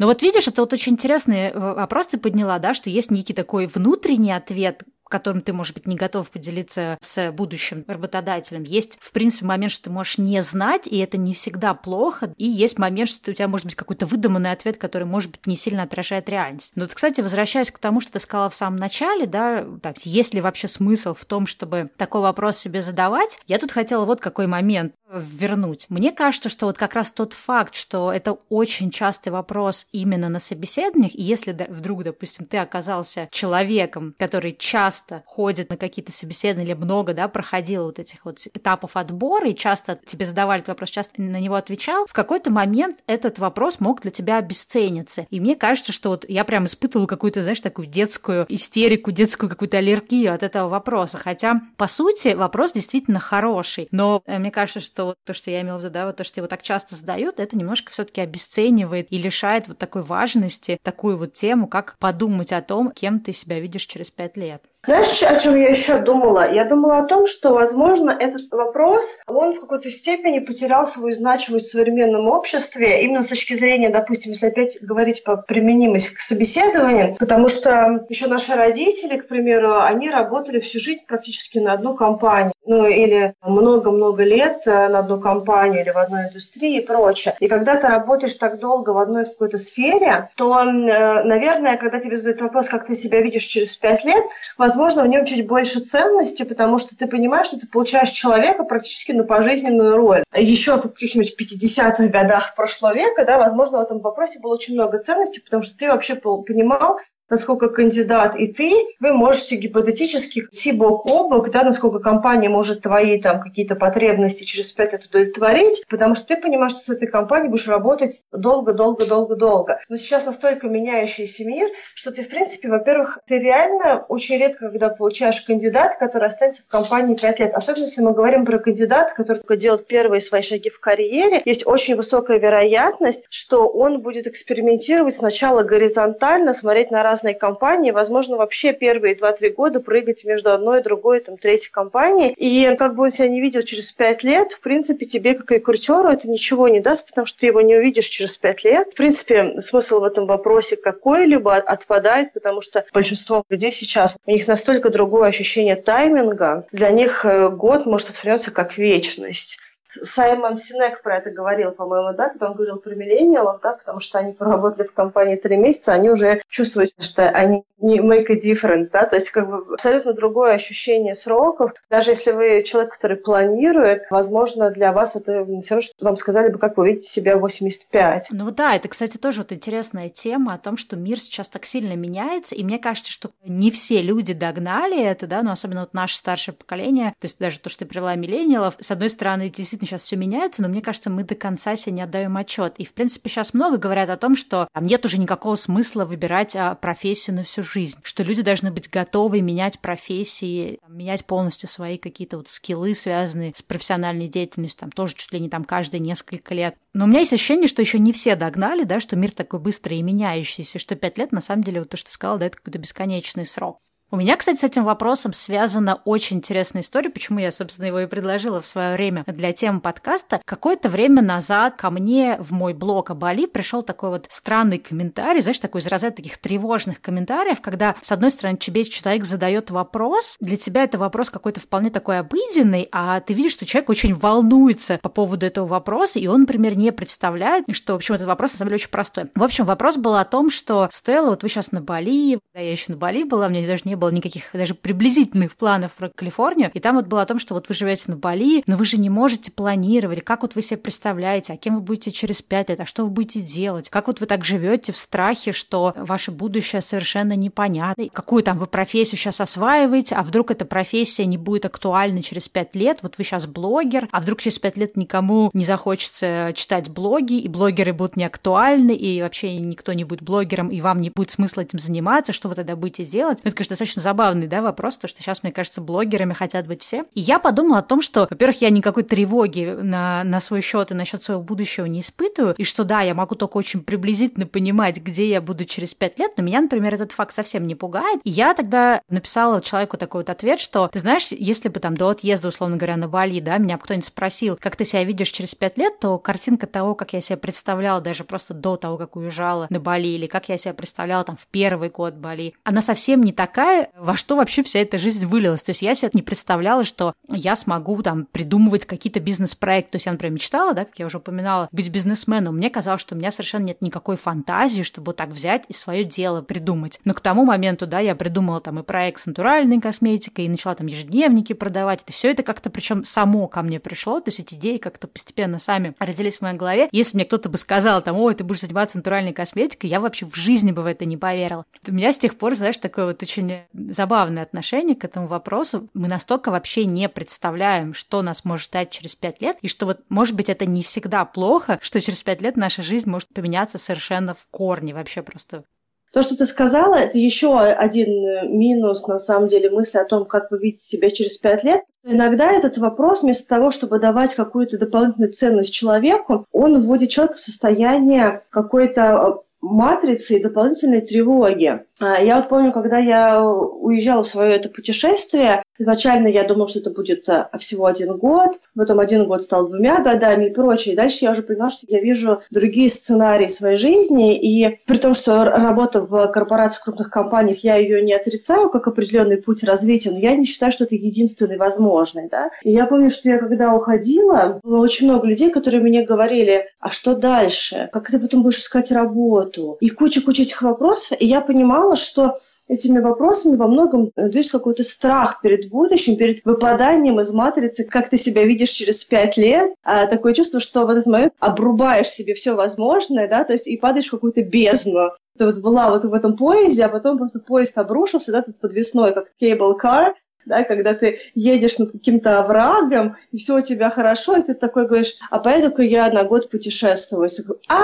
Но 0.00 0.06
вот 0.06 0.22
видишь, 0.22 0.48
это 0.48 0.62
вот 0.62 0.72
очень 0.72 0.94
интересный 0.94 1.50
э, 1.50 1.74
вопрос 1.74 2.06
ты 2.06 2.16
подняла, 2.16 2.58
да, 2.58 2.72
что 2.72 2.88
есть 2.88 3.10
некий 3.10 3.34
такой 3.34 3.66
внутренний 3.66 4.32
ответ, 4.32 4.82
которым 5.10 5.42
ты, 5.42 5.52
может 5.52 5.74
быть, 5.74 5.86
не 5.86 5.96
готов 5.96 6.30
поделиться 6.30 6.96
с 7.02 7.30
будущим 7.32 7.84
работодателем. 7.86 8.62
Есть, 8.62 8.98
в 9.00 9.12
принципе, 9.12 9.44
момент, 9.44 9.72
что 9.72 9.84
ты 9.84 9.90
можешь 9.90 10.18
не 10.18 10.40
знать, 10.40 10.86
и 10.86 10.96
это 10.98 11.18
не 11.18 11.34
всегда 11.34 11.74
плохо. 11.74 12.32
И 12.38 12.46
есть 12.46 12.78
момент, 12.78 13.10
что 13.10 13.30
у 13.30 13.34
тебя 13.34 13.48
может 13.48 13.66
быть 13.66 13.74
какой-то 13.74 14.06
выдуманный 14.06 14.52
ответ, 14.52 14.78
который, 14.78 15.04
может 15.04 15.32
быть, 15.32 15.46
не 15.46 15.56
сильно 15.56 15.82
отражает 15.82 16.28
реальность. 16.28 16.72
Но 16.76 16.84
вот, 16.84 16.94
кстати, 16.94 17.20
возвращаясь 17.20 17.70
к 17.70 17.78
тому, 17.78 18.00
что 18.00 18.12
ты 18.12 18.20
сказала 18.20 18.48
в 18.48 18.54
самом 18.54 18.78
начале, 18.78 19.26
да, 19.26 19.66
так, 19.82 19.98
есть 20.06 20.32
ли 20.32 20.40
вообще 20.40 20.68
смысл 20.68 21.14
в 21.14 21.24
том, 21.24 21.46
чтобы 21.46 21.90
такой 21.96 22.22
вопрос 22.22 22.56
себе 22.56 22.80
задавать, 22.80 23.38
я 23.46 23.58
тут 23.58 23.72
хотела 23.72 24.04
вот 24.04 24.20
какой 24.20 24.46
момент 24.46 24.94
вернуть. 25.12 25.86
Мне 25.88 26.12
кажется, 26.12 26.48
что 26.48 26.66
вот 26.66 26.78
как 26.78 26.94
раз 26.94 27.10
тот 27.10 27.32
факт, 27.32 27.74
что 27.74 28.12
это 28.12 28.38
очень 28.48 28.90
частый 28.90 29.32
вопрос 29.32 29.86
именно 29.92 30.28
на 30.28 30.38
собеседованиях, 30.38 31.14
и 31.14 31.22
если 31.22 31.52
вдруг, 31.68 32.04
допустим, 32.04 32.46
ты 32.46 32.58
оказался 32.58 33.28
человеком, 33.32 34.14
который 34.18 34.54
часто 34.56 34.99
часто 35.00 35.22
ходит 35.26 35.70
на 35.70 35.76
какие-то 35.76 36.12
собеседования 36.12 36.72
или 36.72 36.80
много, 36.80 37.14
да, 37.14 37.28
проходила 37.28 37.84
вот 37.84 37.98
этих 37.98 38.24
вот 38.24 38.38
этапов 38.52 38.96
отбора, 38.96 39.48
и 39.48 39.54
часто 39.54 39.98
тебе 40.04 40.26
задавали 40.26 40.60
этот 40.60 40.68
вопрос, 40.68 40.90
часто 40.90 41.20
на 41.20 41.40
него 41.40 41.54
отвечал, 41.54 42.06
в 42.06 42.12
какой-то 42.12 42.50
момент 42.50 42.98
этот 43.06 43.38
вопрос 43.38 43.80
мог 43.80 44.02
для 44.02 44.10
тебя 44.10 44.38
обесцениться. 44.38 45.26
И 45.30 45.40
мне 45.40 45.56
кажется, 45.56 45.92
что 45.92 46.10
вот 46.10 46.24
я 46.28 46.44
прям 46.44 46.66
испытывала 46.66 47.06
какую-то, 47.06 47.42
знаешь, 47.42 47.60
такую 47.60 47.86
детскую 47.86 48.46
истерику, 48.48 49.10
детскую 49.10 49.48
какую-то 49.48 49.78
аллергию 49.78 50.34
от 50.34 50.42
этого 50.42 50.68
вопроса. 50.68 51.18
Хотя, 51.18 51.60
по 51.76 51.86
сути, 51.86 52.28
вопрос 52.34 52.72
действительно 52.72 53.18
хороший. 53.18 53.88
Но 53.90 54.22
э, 54.26 54.38
мне 54.38 54.50
кажется, 54.50 54.80
что 54.80 55.04
вот 55.06 55.16
то, 55.24 55.34
что 55.34 55.50
я 55.50 55.60
имела 55.62 55.78
в 55.78 55.80
виду, 55.80 55.90
да, 55.90 56.06
вот 56.06 56.16
то, 56.16 56.24
что 56.24 56.40
его 56.40 56.48
так 56.48 56.62
часто 56.62 56.94
задают, 56.94 57.40
это 57.40 57.56
немножко 57.56 57.92
все-таки 57.92 58.20
обесценивает 58.20 59.08
и 59.10 59.18
лишает 59.18 59.68
вот 59.68 59.78
такой 59.78 60.02
важности, 60.02 60.78
такую 60.82 61.16
вот 61.16 61.32
тему, 61.32 61.68
как 61.68 61.96
подумать 61.98 62.52
о 62.52 62.62
том, 62.62 62.90
кем 62.90 63.20
ты 63.20 63.32
себя 63.32 63.60
видишь 63.60 63.86
через 63.86 64.10
пять 64.10 64.36
лет. 64.36 64.62
Знаешь, 64.86 65.22
о 65.22 65.38
чем 65.38 65.56
я 65.56 65.68
еще 65.68 65.98
думала? 65.98 66.50
Я 66.50 66.64
думала 66.64 66.98
о 66.98 67.04
том, 67.04 67.26
что, 67.26 67.52
возможно, 67.52 68.10
этот 68.10 68.50
вопрос, 68.50 69.18
он 69.26 69.52
в 69.52 69.60
какой-то 69.60 69.90
степени 69.90 70.38
потерял 70.38 70.86
свою 70.86 71.12
значимость 71.12 71.68
в 71.68 71.72
современном 71.72 72.28
обществе, 72.28 73.02
именно 73.02 73.22
с 73.22 73.28
точки 73.28 73.56
зрения, 73.56 73.90
допустим, 73.90 74.32
если 74.32 74.46
опять 74.46 74.78
говорить 74.80 75.22
по 75.22 75.36
применимости 75.36 76.14
к 76.14 76.20
собеседованию, 76.20 77.16
потому 77.18 77.48
что 77.48 78.06
еще 78.08 78.26
наши 78.26 78.54
родители, 78.54 79.18
к 79.18 79.28
примеру, 79.28 79.82
они 79.82 80.10
работали 80.10 80.60
всю 80.60 80.80
жизнь 80.80 81.00
практически 81.06 81.58
на 81.58 81.74
одну 81.74 81.94
компанию, 81.94 82.52
ну 82.70 82.86
или 82.86 83.34
много-много 83.42 84.22
лет 84.22 84.62
э, 84.64 84.88
на 84.88 85.00
одну 85.00 85.20
компанию 85.20 85.82
или 85.82 85.90
в 85.90 85.98
одной 85.98 86.28
индустрии 86.28 86.78
и 86.78 86.86
прочее. 86.86 87.34
И 87.40 87.48
когда 87.48 87.74
ты 87.74 87.88
работаешь 87.88 88.34
так 88.34 88.60
долго 88.60 88.90
в 88.90 88.98
одной 88.98 89.24
какой-то 89.24 89.58
сфере, 89.58 90.30
то, 90.36 90.56
э, 90.62 91.24
наверное, 91.24 91.76
когда 91.76 91.98
тебе 91.98 92.16
задают 92.16 92.40
вопрос, 92.42 92.68
как 92.68 92.86
ты 92.86 92.94
себя 92.94 93.20
видишь 93.20 93.42
через 93.42 93.76
пять 93.76 94.04
лет, 94.04 94.24
возможно, 94.56 95.02
в 95.02 95.08
нем 95.08 95.24
чуть 95.24 95.48
больше 95.48 95.80
ценности, 95.80 96.44
потому 96.44 96.78
что 96.78 96.96
ты 96.96 97.08
понимаешь, 97.08 97.48
что 97.48 97.58
ты 97.58 97.66
получаешь 97.66 98.10
человека 98.10 98.62
практически 98.62 99.10
на 99.10 99.24
пожизненную 99.24 99.96
роль. 99.96 100.22
Еще 100.32 100.76
в 100.76 100.82
каких-нибудь 100.82 101.34
50-х 101.36 102.06
годах 102.06 102.54
прошлого 102.54 102.94
века, 102.94 103.24
да, 103.24 103.38
возможно, 103.38 103.78
в 103.78 103.82
этом 103.82 103.98
вопросе 103.98 104.38
было 104.38 104.54
очень 104.54 104.74
много 104.74 105.00
ценностей, 105.00 105.40
потому 105.40 105.64
что 105.64 105.76
ты 105.76 105.88
вообще 105.88 106.14
понимал, 106.14 107.00
насколько 107.30 107.68
кандидат 107.68 108.36
и 108.36 108.52
ты, 108.52 108.72
вы 108.98 109.12
можете 109.12 109.56
гипотетически 109.56 110.40
идти 110.40 110.72
бок 110.72 111.06
о 111.06 111.28
бок, 111.28 111.50
да, 111.50 111.62
насколько 111.62 112.00
компания 112.00 112.48
может 112.48 112.82
твои 112.82 113.20
там 113.20 113.40
какие-то 113.40 113.76
потребности 113.76 114.44
через 114.44 114.72
пять 114.72 114.92
лет 114.92 115.06
удовлетворить, 115.06 115.84
потому 115.88 116.14
что 116.14 116.26
ты 116.26 116.36
понимаешь, 116.36 116.72
что 116.72 116.80
с 116.80 116.88
этой 116.88 117.08
компанией 117.08 117.50
будешь 117.50 117.68
работать 117.68 118.24
долго-долго-долго-долго. 118.32 119.80
Но 119.88 119.96
сейчас 119.96 120.26
настолько 120.26 120.68
меняющийся 120.68 121.44
мир, 121.44 121.68
что 121.94 122.10
ты, 122.10 122.22
в 122.22 122.28
принципе, 122.28 122.68
во-первых, 122.68 123.18
ты 123.26 123.38
реально 123.38 124.04
очень 124.08 124.36
редко, 124.36 124.68
когда 124.68 124.88
получаешь 124.88 125.40
кандидата, 125.40 125.96
который 125.98 126.28
останется 126.28 126.62
в 126.62 126.68
компании 126.68 127.14
пять 127.14 127.38
лет. 127.38 127.54
Особенно, 127.54 127.84
если 127.84 128.02
мы 128.02 128.12
говорим 128.12 128.44
про 128.44 128.58
кандидата, 128.58 129.14
который 129.14 129.42
делает 129.56 129.86
первые 129.86 130.20
свои 130.20 130.42
шаги 130.42 130.70
в 130.70 130.80
карьере, 130.80 131.42
есть 131.44 131.66
очень 131.66 131.94
высокая 131.94 132.38
вероятность, 132.38 133.24
что 133.30 133.68
он 133.68 134.02
будет 134.02 134.26
экспериментировать 134.26 135.14
сначала 135.14 135.62
горизонтально, 135.62 136.52
смотреть 136.54 136.90
на 136.90 137.02
разные 137.02 137.19
разные 137.20 137.34
компании, 137.34 137.90
возможно, 137.90 138.36
вообще 138.36 138.72
первые 138.72 139.14
2-3 139.14 139.50
года 139.50 139.80
прыгать 139.80 140.24
между 140.24 140.52
одной 140.52 140.82
другой, 140.82 141.20
там, 141.20 141.36
третьей 141.36 141.70
компанией. 141.70 142.32
И 142.36 142.74
как 142.78 142.94
бы 142.94 143.04
он 143.04 143.10
себя 143.10 143.28
не 143.28 143.40
видел 143.40 143.62
через 143.62 143.92
5 143.92 144.24
лет, 144.24 144.52
в 144.52 144.60
принципе, 144.60 145.04
тебе 145.04 145.34
как 145.34 145.50
рекрутеру 145.50 146.08
это 146.08 146.28
ничего 146.28 146.68
не 146.68 146.80
даст, 146.80 147.06
потому 147.06 147.26
что 147.26 147.38
ты 147.38 147.46
его 147.46 147.60
не 147.60 147.76
увидишь 147.76 148.06
через 148.06 148.38
5 148.38 148.64
лет. 148.64 148.88
В 148.92 148.94
принципе, 148.94 149.60
смысл 149.60 150.00
в 150.00 150.04
этом 150.04 150.26
вопросе 150.26 150.76
какой-либо 150.76 151.56
отпадает, 151.56 152.32
потому 152.32 152.62
что 152.62 152.84
большинство 152.92 153.44
людей 153.50 153.72
сейчас, 153.72 154.16
у 154.26 154.30
них 154.30 154.46
настолько 154.46 154.90
другое 154.90 155.28
ощущение 155.28 155.76
тайминга, 155.76 156.66
для 156.72 156.90
них 156.90 157.24
э, 157.24 157.50
год 157.50 157.86
может 157.86 158.08
восприниматься 158.08 158.50
как 158.50 158.78
вечность. 158.78 159.58
Саймон 160.02 160.56
Синек 160.56 161.02
про 161.02 161.18
это 161.18 161.30
говорил, 161.30 161.72
по-моему, 161.72 162.16
да, 162.16 162.28
когда 162.28 162.50
он 162.50 162.54
говорил 162.54 162.76
про 162.76 162.94
миллениалов, 162.94 163.60
да, 163.62 163.72
потому 163.72 164.00
что 164.00 164.18
они 164.18 164.32
проработали 164.32 164.86
в 164.86 164.92
компании 164.92 165.36
три 165.36 165.56
месяца, 165.56 165.92
они 165.92 166.10
уже 166.10 166.40
чувствуют, 166.48 166.92
что 166.98 167.28
они 167.28 167.64
не 167.78 168.00
make 168.00 168.26
a 168.28 168.36
difference, 168.36 168.88
да, 168.92 169.06
то 169.06 169.16
есть 169.16 169.30
как 169.30 169.48
бы 169.48 169.74
абсолютно 169.74 170.12
другое 170.12 170.54
ощущение 170.54 171.14
сроков. 171.14 171.72
Даже 171.88 172.10
если 172.10 172.32
вы 172.32 172.62
человек, 172.62 172.92
который 172.92 173.16
планирует, 173.16 174.04
возможно, 174.10 174.70
для 174.70 174.92
вас 174.92 175.16
это 175.16 175.44
все 175.62 175.74
равно, 175.74 175.80
что 175.80 176.04
вам 176.04 176.16
сказали 176.16 176.50
бы, 176.50 176.58
как 176.58 176.76
вы 176.76 176.88
видите 176.88 177.08
себя 177.08 177.36
в 177.36 177.40
85. 177.40 178.28
Ну 178.32 178.50
да, 178.50 178.76
это, 178.76 178.88
кстати, 178.88 179.16
тоже 179.16 179.40
вот 179.40 179.52
интересная 179.52 180.08
тема 180.08 180.54
о 180.54 180.58
том, 180.58 180.76
что 180.76 180.96
мир 180.96 181.18
сейчас 181.20 181.48
так 181.48 181.64
сильно 181.64 181.94
меняется, 181.94 182.54
и 182.54 182.62
мне 182.62 182.78
кажется, 182.78 183.10
что 183.10 183.30
не 183.44 183.70
все 183.70 184.02
люди 184.02 184.34
догнали 184.34 185.02
это, 185.02 185.26
да, 185.26 185.42
но 185.42 185.52
особенно 185.52 185.80
вот 185.80 185.94
наше 185.94 186.16
старшее 186.16 186.54
поколение, 186.54 187.14
то 187.18 187.24
есть 187.24 187.38
даже 187.38 187.58
то, 187.58 187.70
что 187.70 187.80
ты 187.80 187.86
привела 187.86 188.14
миллениалов, 188.14 188.74
с 188.78 188.90
одной 188.90 189.10
стороны, 189.10 189.48
действительно 189.48 189.79
действительно 189.80 189.86
сейчас 189.86 190.06
все 190.06 190.16
меняется, 190.16 190.62
но 190.62 190.68
мне 190.68 190.82
кажется, 190.82 191.10
мы 191.10 191.24
до 191.24 191.34
конца 191.34 191.76
себе 191.76 191.96
не 191.96 192.02
отдаем 192.02 192.36
отчет. 192.36 192.74
И, 192.78 192.84
в 192.84 192.92
принципе, 192.92 193.28
сейчас 193.28 193.54
много 193.54 193.76
говорят 193.76 194.10
о 194.10 194.16
том, 194.16 194.36
что 194.36 194.68
там 194.72 194.86
нет 194.86 195.04
уже 195.04 195.18
никакого 195.18 195.56
смысла 195.56 196.04
выбирать 196.04 196.54
а, 196.56 196.74
профессию 196.74 197.36
на 197.36 197.44
всю 197.44 197.62
жизнь, 197.62 197.98
что 198.02 198.22
люди 198.22 198.42
должны 198.42 198.70
быть 198.70 198.90
готовы 198.90 199.40
менять 199.40 199.80
профессии, 199.80 200.78
менять 200.88 201.24
полностью 201.24 201.68
свои 201.68 201.98
какие-то 201.98 202.36
вот 202.36 202.48
скиллы, 202.48 202.94
связанные 202.94 203.52
с 203.54 203.62
профессиональной 203.62 204.28
деятельностью, 204.28 204.80
там 204.80 204.92
тоже 204.92 205.14
чуть 205.14 205.32
ли 205.32 205.40
не 205.40 205.48
там 205.48 205.64
каждые 205.64 206.00
несколько 206.00 206.54
лет. 206.54 206.76
Но 206.92 207.04
у 207.04 207.08
меня 207.08 207.20
есть 207.20 207.32
ощущение, 207.32 207.68
что 207.68 207.82
еще 207.82 207.98
не 207.98 208.12
все 208.12 208.36
догнали, 208.36 208.84
да, 208.84 209.00
что 209.00 209.16
мир 209.16 209.30
такой 209.30 209.60
быстрый 209.60 209.98
и 209.98 210.02
меняющийся, 210.02 210.78
что 210.78 210.96
пять 210.96 211.18
лет, 211.18 211.32
на 211.32 211.40
самом 211.40 211.64
деле, 211.64 211.80
вот 211.80 211.88
то, 211.88 211.96
что 211.96 212.12
сказала, 212.12 212.38
да, 212.38 212.46
это 212.46 212.56
какой-то 212.56 212.78
бесконечный 212.78 213.46
срок. 213.46 213.78
У 214.12 214.16
меня, 214.16 214.36
кстати, 214.36 214.58
с 214.58 214.64
этим 214.64 214.82
вопросом 214.82 215.32
связана 215.32 216.00
очень 216.04 216.38
интересная 216.38 216.82
история, 216.82 217.10
почему 217.10 217.38
я, 217.38 217.52
собственно, 217.52 217.86
его 217.86 218.00
и 218.00 218.06
предложила 218.06 218.60
в 218.60 218.66
свое 218.66 218.94
время 218.94 219.22
для 219.28 219.52
темы 219.52 219.78
подкаста. 219.78 220.40
Какое-то 220.44 220.88
время 220.88 221.22
назад 221.22 221.76
ко 221.76 221.90
мне 221.90 222.36
в 222.40 222.50
мой 222.50 222.74
блог 222.74 223.10
о 223.10 223.14
Бали 223.14 223.46
пришел 223.46 223.84
такой 223.84 224.10
вот 224.10 224.26
странный 224.28 224.78
комментарий, 224.78 225.40
знаешь, 225.42 225.60
такой 225.60 225.80
из 225.80 225.86
разряда 225.86 226.16
таких 226.16 226.38
тревожных 226.38 227.00
комментариев, 227.00 227.60
когда, 227.60 227.94
с 228.02 228.10
одной 228.10 228.32
стороны, 228.32 228.58
тебе 228.58 228.84
человек 228.84 229.24
задает 229.24 229.70
вопрос, 229.70 230.36
для 230.40 230.56
тебя 230.56 230.82
это 230.82 230.98
вопрос 230.98 231.30
какой-то 231.30 231.60
вполне 231.60 231.90
такой 231.90 232.18
обыденный, 232.18 232.88
а 232.90 233.20
ты 233.20 233.32
видишь, 233.32 233.52
что 233.52 233.64
человек 233.64 233.90
очень 233.90 234.14
волнуется 234.16 234.98
по 235.00 235.08
поводу 235.08 235.46
этого 235.46 235.66
вопроса, 235.68 236.18
и 236.18 236.26
он, 236.26 236.40
например, 236.40 236.76
не 236.76 236.90
представляет, 236.90 237.66
что, 237.70 237.92
в 237.92 237.96
общем, 237.96 238.16
этот 238.16 238.26
вопрос, 238.26 238.54
на 238.54 238.58
самом 238.58 238.70
деле, 238.70 238.80
очень 238.82 238.90
простой. 238.90 239.26
В 239.36 239.42
общем, 239.44 239.66
вопрос 239.66 239.98
был 239.98 240.16
о 240.16 240.24
том, 240.24 240.50
что, 240.50 240.88
Стелла, 240.90 241.30
вот 241.30 241.44
вы 241.44 241.48
сейчас 241.48 241.70
на 241.70 241.80
Бали, 241.80 242.40
я 242.54 242.72
еще 242.72 242.86
на 242.88 242.96
Бали 242.96 243.22
была, 243.22 243.48
мне 243.48 243.64
даже 243.64 243.82
не 243.84 243.99
было 244.00 244.10
никаких 244.10 244.44
даже 244.52 244.74
приблизительных 244.74 245.54
планов 245.54 245.92
про 245.92 246.08
Калифорнию. 246.08 246.70
И 246.74 246.80
там 246.80 246.96
вот 246.96 247.06
было 247.06 247.22
о 247.22 247.26
том, 247.26 247.38
что 247.38 247.54
вот 247.54 247.68
вы 247.68 247.74
живете 247.74 248.04
на 248.08 248.16
Бали, 248.16 248.64
но 248.66 248.76
вы 248.76 248.84
же 248.84 248.96
не 248.96 249.10
можете 249.10 249.52
планировать, 249.52 250.24
как 250.24 250.42
вот 250.42 250.56
вы 250.56 250.62
себе 250.62 250.78
представляете, 250.78 251.52
а 251.52 251.56
кем 251.56 251.76
вы 251.76 251.80
будете 251.80 252.10
через 252.10 252.42
пять 252.42 252.70
лет, 252.70 252.80
а 252.80 252.86
что 252.86 253.04
вы 253.04 253.10
будете 253.10 253.40
делать, 253.40 253.88
как 253.88 254.08
вот 254.08 254.20
вы 254.20 254.26
так 254.26 254.44
живете 254.44 254.92
в 254.92 254.98
страхе, 254.98 255.52
что 255.52 255.92
ваше 255.96 256.30
будущее 256.30 256.82
совершенно 256.82 257.36
непонятно, 257.36 258.08
какую 258.12 258.42
там 258.42 258.58
вы 258.58 258.66
профессию 258.66 259.18
сейчас 259.18 259.40
осваиваете, 259.40 260.14
а 260.14 260.22
вдруг 260.22 260.50
эта 260.50 260.64
профессия 260.64 261.26
не 261.26 261.36
будет 261.36 261.66
актуальна 261.66 262.22
через 262.22 262.48
пять 262.48 262.74
лет, 262.74 262.98
вот 263.02 263.18
вы 263.18 263.24
сейчас 263.24 263.46
блогер, 263.46 264.08
а 264.10 264.20
вдруг 264.20 264.40
через 264.40 264.58
пять 264.58 264.76
лет 264.76 264.96
никому 264.96 265.50
не 265.52 265.64
захочется 265.64 266.52
читать 266.54 266.88
блоги, 266.88 267.34
и 267.34 267.48
блогеры 267.48 267.92
будут 267.92 268.16
не 268.16 268.24
актуальны, 268.24 268.92
и 268.92 269.20
вообще 269.20 269.56
никто 269.58 269.92
не 269.92 270.04
будет 270.04 270.22
блогером, 270.22 270.68
и 270.68 270.80
вам 270.80 271.00
не 271.00 271.10
будет 271.10 271.30
смысла 271.30 271.62
этим 271.62 271.78
заниматься, 271.78 272.32
что 272.32 272.48
вы 272.48 272.54
тогда 272.54 272.76
будете 272.76 273.04
делать? 273.04 273.40
Ну, 273.44 273.48
это, 273.48 273.56
конечно, 273.56 273.74
достаточно 273.74 273.89
достаточно 273.90 274.02
забавный, 274.02 274.46
да, 274.46 274.62
вопрос, 274.62 274.96
то, 274.96 275.08
что 275.08 275.22
сейчас, 275.22 275.42
мне 275.42 275.52
кажется, 275.52 275.80
блогерами 275.80 276.32
хотят 276.32 276.66
быть 276.66 276.82
все. 276.82 277.04
И 277.14 277.20
я 277.20 277.38
подумала 277.38 277.78
о 277.78 277.82
том, 277.82 278.02
что, 278.02 278.26
во-первых, 278.30 278.60
я 278.60 278.70
никакой 278.70 279.02
тревоги 279.02 279.76
на, 279.80 280.24
на 280.24 280.40
свой 280.40 280.60
счет 280.60 280.90
и 280.90 280.94
насчет 280.94 281.22
своего 281.22 281.42
будущего 281.42 281.86
не 281.86 282.00
испытываю, 282.00 282.54
и 282.56 282.64
что 282.64 282.84
да, 282.84 283.00
я 283.00 283.14
могу 283.14 283.34
только 283.34 283.56
очень 283.56 283.82
приблизительно 283.82 284.46
понимать, 284.46 284.98
где 284.98 285.28
я 285.28 285.40
буду 285.40 285.64
через 285.64 285.94
пять 285.94 286.18
лет, 286.18 286.32
но 286.36 286.42
меня, 286.42 286.60
например, 286.60 286.94
этот 286.94 287.12
факт 287.12 287.32
совсем 287.32 287.66
не 287.66 287.74
пугает. 287.74 288.20
И 288.24 288.30
я 288.30 288.54
тогда 288.54 289.02
написала 289.08 289.60
человеку 289.60 289.96
такой 289.96 290.20
вот 290.20 290.30
ответ, 290.30 290.60
что, 290.60 290.88
ты 290.88 290.98
знаешь, 290.98 291.28
если 291.30 291.68
бы 291.68 291.80
там 291.80 291.96
до 291.96 292.10
отъезда, 292.10 292.48
условно 292.48 292.76
говоря, 292.76 292.96
на 292.96 293.08
Бали, 293.08 293.40
да, 293.40 293.58
меня 293.58 293.78
кто-нибудь 293.78 294.04
спросил, 294.04 294.58
как 294.60 294.76
ты 294.76 294.84
себя 294.84 295.04
видишь 295.04 295.30
через 295.30 295.54
пять 295.54 295.78
лет, 295.78 295.98
то 296.00 296.18
картинка 296.18 296.66
того, 296.66 296.94
как 296.94 297.12
я 297.12 297.20
себя 297.20 297.36
представляла 297.36 298.00
даже 298.00 298.24
просто 298.24 298.54
до 298.54 298.76
того, 298.76 298.96
как 298.96 299.16
уезжала 299.16 299.66
на 299.70 299.80
Бали, 299.80 300.08
или 300.08 300.26
как 300.26 300.48
я 300.48 300.58
себя 300.58 300.74
представляла 300.74 301.24
там 301.24 301.36
в 301.36 301.46
первый 301.48 301.90
год 301.90 302.14
Бали, 302.14 302.54
она 302.64 302.82
совсем 302.82 303.22
не 303.22 303.32
такая, 303.32 303.79
во 303.96 304.16
что 304.16 304.36
вообще 304.36 304.62
вся 304.62 304.80
эта 304.80 304.98
жизнь 304.98 305.26
вылилась. 305.26 305.62
То 305.62 305.70
есть 305.70 305.82
я 305.82 305.94
себе 305.94 306.10
не 306.12 306.22
представляла, 306.22 306.84
что 306.84 307.14
я 307.28 307.56
смогу 307.56 308.02
там 308.02 308.26
придумывать 308.30 308.84
какие-то 308.84 309.20
бизнес-проекты. 309.20 309.92
То 309.92 309.96
есть 309.96 310.06
я, 310.06 310.12
например, 310.12 310.34
мечтала, 310.34 310.74
да, 310.74 310.84
как 310.84 310.98
я 310.98 311.06
уже 311.06 311.18
упоминала, 311.18 311.68
быть 311.72 311.88
бизнесменом. 311.90 312.56
Мне 312.56 312.70
казалось, 312.70 313.00
что 313.00 313.14
у 313.14 313.18
меня 313.18 313.30
совершенно 313.30 313.64
нет 313.64 313.82
никакой 313.82 314.16
фантазии, 314.16 314.82
чтобы 314.82 315.06
вот 315.06 315.16
так 315.16 315.30
взять 315.30 315.64
и 315.68 315.72
свое 315.72 316.04
дело 316.04 316.42
придумать. 316.42 317.00
Но 317.04 317.14
к 317.14 317.20
тому 317.20 317.44
моменту, 317.44 317.86
да, 317.86 318.00
я 318.00 318.14
придумала 318.14 318.60
там 318.60 318.78
и 318.78 318.82
проект 318.82 319.20
с 319.20 319.26
натуральной 319.26 319.80
косметикой, 319.80 320.46
и 320.46 320.48
начала 320.48 320.74
там 320.74 320.86
ежедневники 320.86 321.52
продавать. 321.52 322.04
И 322.06 322.12
все 322.12 322.30
это 322.30 322.42
как-то 322.42 322.70
причем 322.70 323.04
само 323.04 323.48
ко 323.48 323.62
мне 323.62 323.80
пришло. 323.80 324.20
То 324.20 324.28
есть 324.28 324.40
эти 324.40 324.54
идеи 324.54 324.76
как-то 324.76 325.06
постепенно 325.06 325.58
сами 325.58 325.94
родились 325.98 326.38
в 326.38 326.42
моей 326.42 326.56
голове. 326.56 326.88
Если 326.92 327.16
мне 327.16 327.24
кто-то 327.24 327.48
бы 327.48 327.58
сказал 327.58 328.02
там, 328.02 328.16
ой, 328.18 328.34
ты 328.34 328.44
будешь 328.44 328.60
заниматься 328.60 328.96
натуральной 328.96 329.32
косметикой, 329.32 329.90
я 329.90 330.00
вообще 330.00 330.26
в 330.26 330.34
жизни 330.36 330.72
бы 330.72 330.82
в 330.82 330.86
это 330.86 331.04
не 331.04 331.16
поверила. 331.16 331.64
У 331.86 331.92
меня 331.92 332.12
с 332.12 332.18
тех 332.18 332.36
пор, 332.36 332.54
знаешь, 332.54 332.78
такое 332.78 333.06
вот 333.06 333.22
очень 333.22 333.60
забавное 333.72 334.42
отношение 334.42 334.96
к 334.96 335.04
этому 335.04 335.26
вопросу. 335.26 335.88
Мы 335.94 336.08
настолько 336.08 336.50
вообще 336.50 336.84
не 336.84 337.08
представляем, 337.08 337.94
что 337.94 338.22
нас 338.22 338.44
может 338.44 338.66
ждать 338.66 338.90
через 338.90 339.14
пять 339.14 339.40
лет, 339.40 339.56
и 339.62 339.68
что 339.68 339.86
вот, 339.86 340.00
может 340.08 340.34
быть, 340.34 340.48
это 340.48 340.66
не 340.66 340.82
всегда 340.82 341.24
плохо, 341.24 341.78
что 341.82 342.00
через 342.00 342.22
пять 342.22 342.40
лет 342.40 342.56
наша 342.56 342.82
жизнь 342.82 343.08
может 343.08 343.28
поменяться 343.28 343.78
совершенно 343.78 344.34
в 344.34 344.46
корне, 344.50 344.94
вообще 344.94 345.22
просто 345.22 345.64
то, 346.12 346.22
что 346.22 346.36
ты 346.36 346.44
сказала, 346.44 346.96
это 346.96 347.18
еще 347.18 347.56
один 347.56 348.58
минус, 348.58 349.06
на 349.06 349.18
самом 349.18 349.48
деле, 349.48 349.70
мысли 349.70 349.98
о 349.98 350.04
том, 350.04 350.24
как 350.24 350.50
вы 350.50 350.58
видите 350.58 350.82
себя 350.82 351.10
через 351.10 351.36
пять 351.36 351.62
лет. 351.62 351.84
Иногда 352.02 352.50
этот 352.50 352.78
вопрос, 352.78 353.22
вместо 353.22 353.46
того, 353.46 353.70
чтобы 353.70 354.00
давать 354.00 354.34
какую-то 354.34 354.78
дополнительную 354.78 355.32
ценность 355.32 355.72
человеку, 355.72 356.46
он 356.50 356.78
вводит 356.80 357.10
человека 357.10 357.36
в 357.36 357.40
состояние 357.40 358.42
какой-то 358.50 359.42
матрицы 359.60 360.36
и 360.36 360.42
дополнительной 360.42 361.02
тревоги. 361.02 361.84
А, 362.00 362.18
я 362.20 362.36
вот 362.36 362.48
помню, 362.48 362.72
когда 362.72 362.98
я 362.98 363.44
уезжала 363.44 364.22
в 364.22 364.28
свое 364.28 364.56
это 364.56 364.68
путешествие, 364.68 365.62
изначально 365.78 366.28
я 366.28 366.44
думала, 366.44 366.68
что 366.68 366.78
это 366.78 366.90
будет 366.90 367.28
а, 367.28 367.50
всего 367.58 367.86
один 367.86 368.16
год, 368.16 368.58
потом 368.74 369.00
один 369.00 369.26
год 369.26 369.42
стал 369.42 369.68
двумя 369.68 370.00
годами 370.00 370.46
и 370.46 370.52
прочее. 370.52 370.94
И 370.94 370.96
дальше 370.96 371.18
я 371.22 371.32
уже 371.32 371.42
поняла, 371.42 371.68
что 371.68 371.86
я 371.88 372.00
вижу 372.00 372.42
другие 372.50 372.88
сценарии 372.88 373.48
своей 373.48 373.76
жизни, 373.76 374.38
и 374.38 374.80
при 374.86 374.96
том, 374.96 375.14
что 375.14 375.44
работа 375.44 376.00
в 376.00 376.28
корпорациях, 376.28 376.84
крупных 376.84 377.10
компаниях, 377.10 377.58
я 377.64 377.76
ее 377.76 378.02
не 378.02 378.14
отрицаю 378.14 378.70
как 378.70 378.86
определенный 378.86 379.36
путь 379.36 379.62
развития, 379.62 380.10
но 380.10 380.18
я 380.18 380.34
не 380.36 380.46
считаю, 380.46 380.72
что 380.72 380.84
это 380.84 380.94
единственный 380.94 381.58
возможный. 381.58 382.28
Да? 382.28 382.50
И 382.62 382.70
я 382.70 382.86
помню, 382.86 383.10
что 383.10 383.28
я 383.28 383.38
когда 383.38 383.74
уходила, 383.74 384.60
было 384.62 384.78
очень 384.78 385.06
много 385.06 385.26
людей, 385.26 385.50
которые 385.50 385.82
мне 385.82 386.04
говорили, 386.04 386.66
а 386.78 386.90
что 386.90 387.14
дальше? 387.14 387.90
Как 387.92 388.10
ты 388.10 388.18
потом 388.18 388.42
будешь 388.42 388.60
искать 388.60 388.90
работу? 388.90 389.76
И 389.80 389.90
куча-куча 389.90 390.42
этих 390.42 390.62
вопросов, 390.62 391.18
и 391.20 391.26
я 391.26 391.42
понимала, 391.42 391.89
понимала, 391.90 391.96
что 391.96 392.38
этими 392.68 393.00
вопросами 393.00 393.56
во 393.56 393.66
многом 393.66 394.10
э, 394.14 394.28
движется 394.28 394.58
какой-то 394.58 394.84
страх 394.84 395.40
перед 395.42 395.70
будущим, 395.70 396.16
перед 396.16 396.44
выпаданием 396.44 397.18
из 397.18 397.32
матрицы, 397.32 397.84
как 397.84 398.10
ты 398.10 398.16
себя 398.16 398.44
видишь 398.44 398.70
через 398.70 399.04
пять 399.04 399.36
лет. 399.36 399.72
А 399.82 400.06
такое 400.06 400.34
чувство, 400.34 400.60
что 400.60 400.86
в 400.86 400.90
этот 400.90 401.06
момент 401.06 401.32
обрубаешь 401.40 402.08
себе 402.08 402.34
все 402.34 402.54
возможное, 402.54 403.28
да, 403.28 403.42
то 403.42 403.54
есть 403.54 403.66
и 403.66 403.76
падаешь 403.76 404.06
в 404.06 404.12
какую-то 404.12 404.42
бездну. 404.42 405.10
Ты 405.36 405.46
вот 405.46 405.58
была 405.58 405.90
вот 405.90 406.04
в 406.04 406.14
этом 406.14 406.36
поезде, 406.36 406.84
а 406.84 406.88
потом 406.88 407.18
просто 407.18 407.40
поезд 407.40 407.76
обрушился, 407.76 408.30
да, 408.30 408.42
тут 408.42 408.60
подвесной, 408.60 409.14
как 409.14 409.32
cable 409.42 409.74
car, 409.82 410.12
да, 410.46 410.62
когда 410.62 410.94
ты 410.94 411.18
едешь 411.34 411.78
над 411.78 411.90
каким-то 411.90 412.38
оврагом, 412.38 413.16
и 413.32 413.38
все 413.38 413.58
у 413.58 413.60
тебя 413.60 413.90
хорошо, 413.90 414.36
и 414.36 414.42
ты 414.42 414.54
такой 414.54 414.86
говоришь, 414.86 415.16
а 415.28 415.40
поеду-ка 415.40 415.82
я 415.82 416.08
на 416.10 416.22
год 416.22 416.50
путешествовать. 416.50 417.40
а 417.68 417.82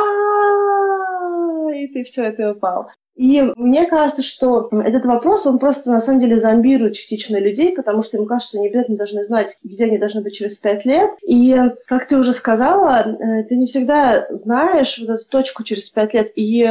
и 1.73 1.89
ты 1.89 2.05
все, 2.05 2.23
это 2.23 2.53
упал. 2.53 2.89
И 3.17 3.43
мне 3.57 3.87
кажется, 3.87 4.23
что 4.23 4.69
этот 4.73 5.07
вопрос, 5.07 5.47
он 5.47 5.59
просто 5.59 5.91
на 5.91 6.01
самом 6.01 6.21
деле 6.21 6.37
зомбирует 6.37 6.95
частично 6.95 7.39
людей, 7.39 7.75
потому 7.75 8.03
что 8.03 8.19
им 8.19 8.27
кажется, 8.27 8.59
они 8.59 8.69
обязательно 8.69 8.99
должны 8.99 9.25
знать, 9.25 9.57
где 9.65 9.85
они 9.85 9.99
должны 9.99 10.21
быть 10.21 10.37
через 10.37 10.59
пять 10.59 10.85
лет. 10.85 11.11
И, 11.27 11.57
как 11.87 12.07
ты 12.07 12.19
уже 12.19 12.35
сказала, 12.35 13.07
э, 13.07 13.45
ты 13.45 13.57
не 13.57 13.67
всегда 13.67 14.27
знаешь 14.31 14.99
вот 14.99 15.09
эту 15.09 15.25
точку 15.27 15.65
через 15.65 15.89
пять 15.89 16.13
лет. 16.13 16.33
И 16.37 16.67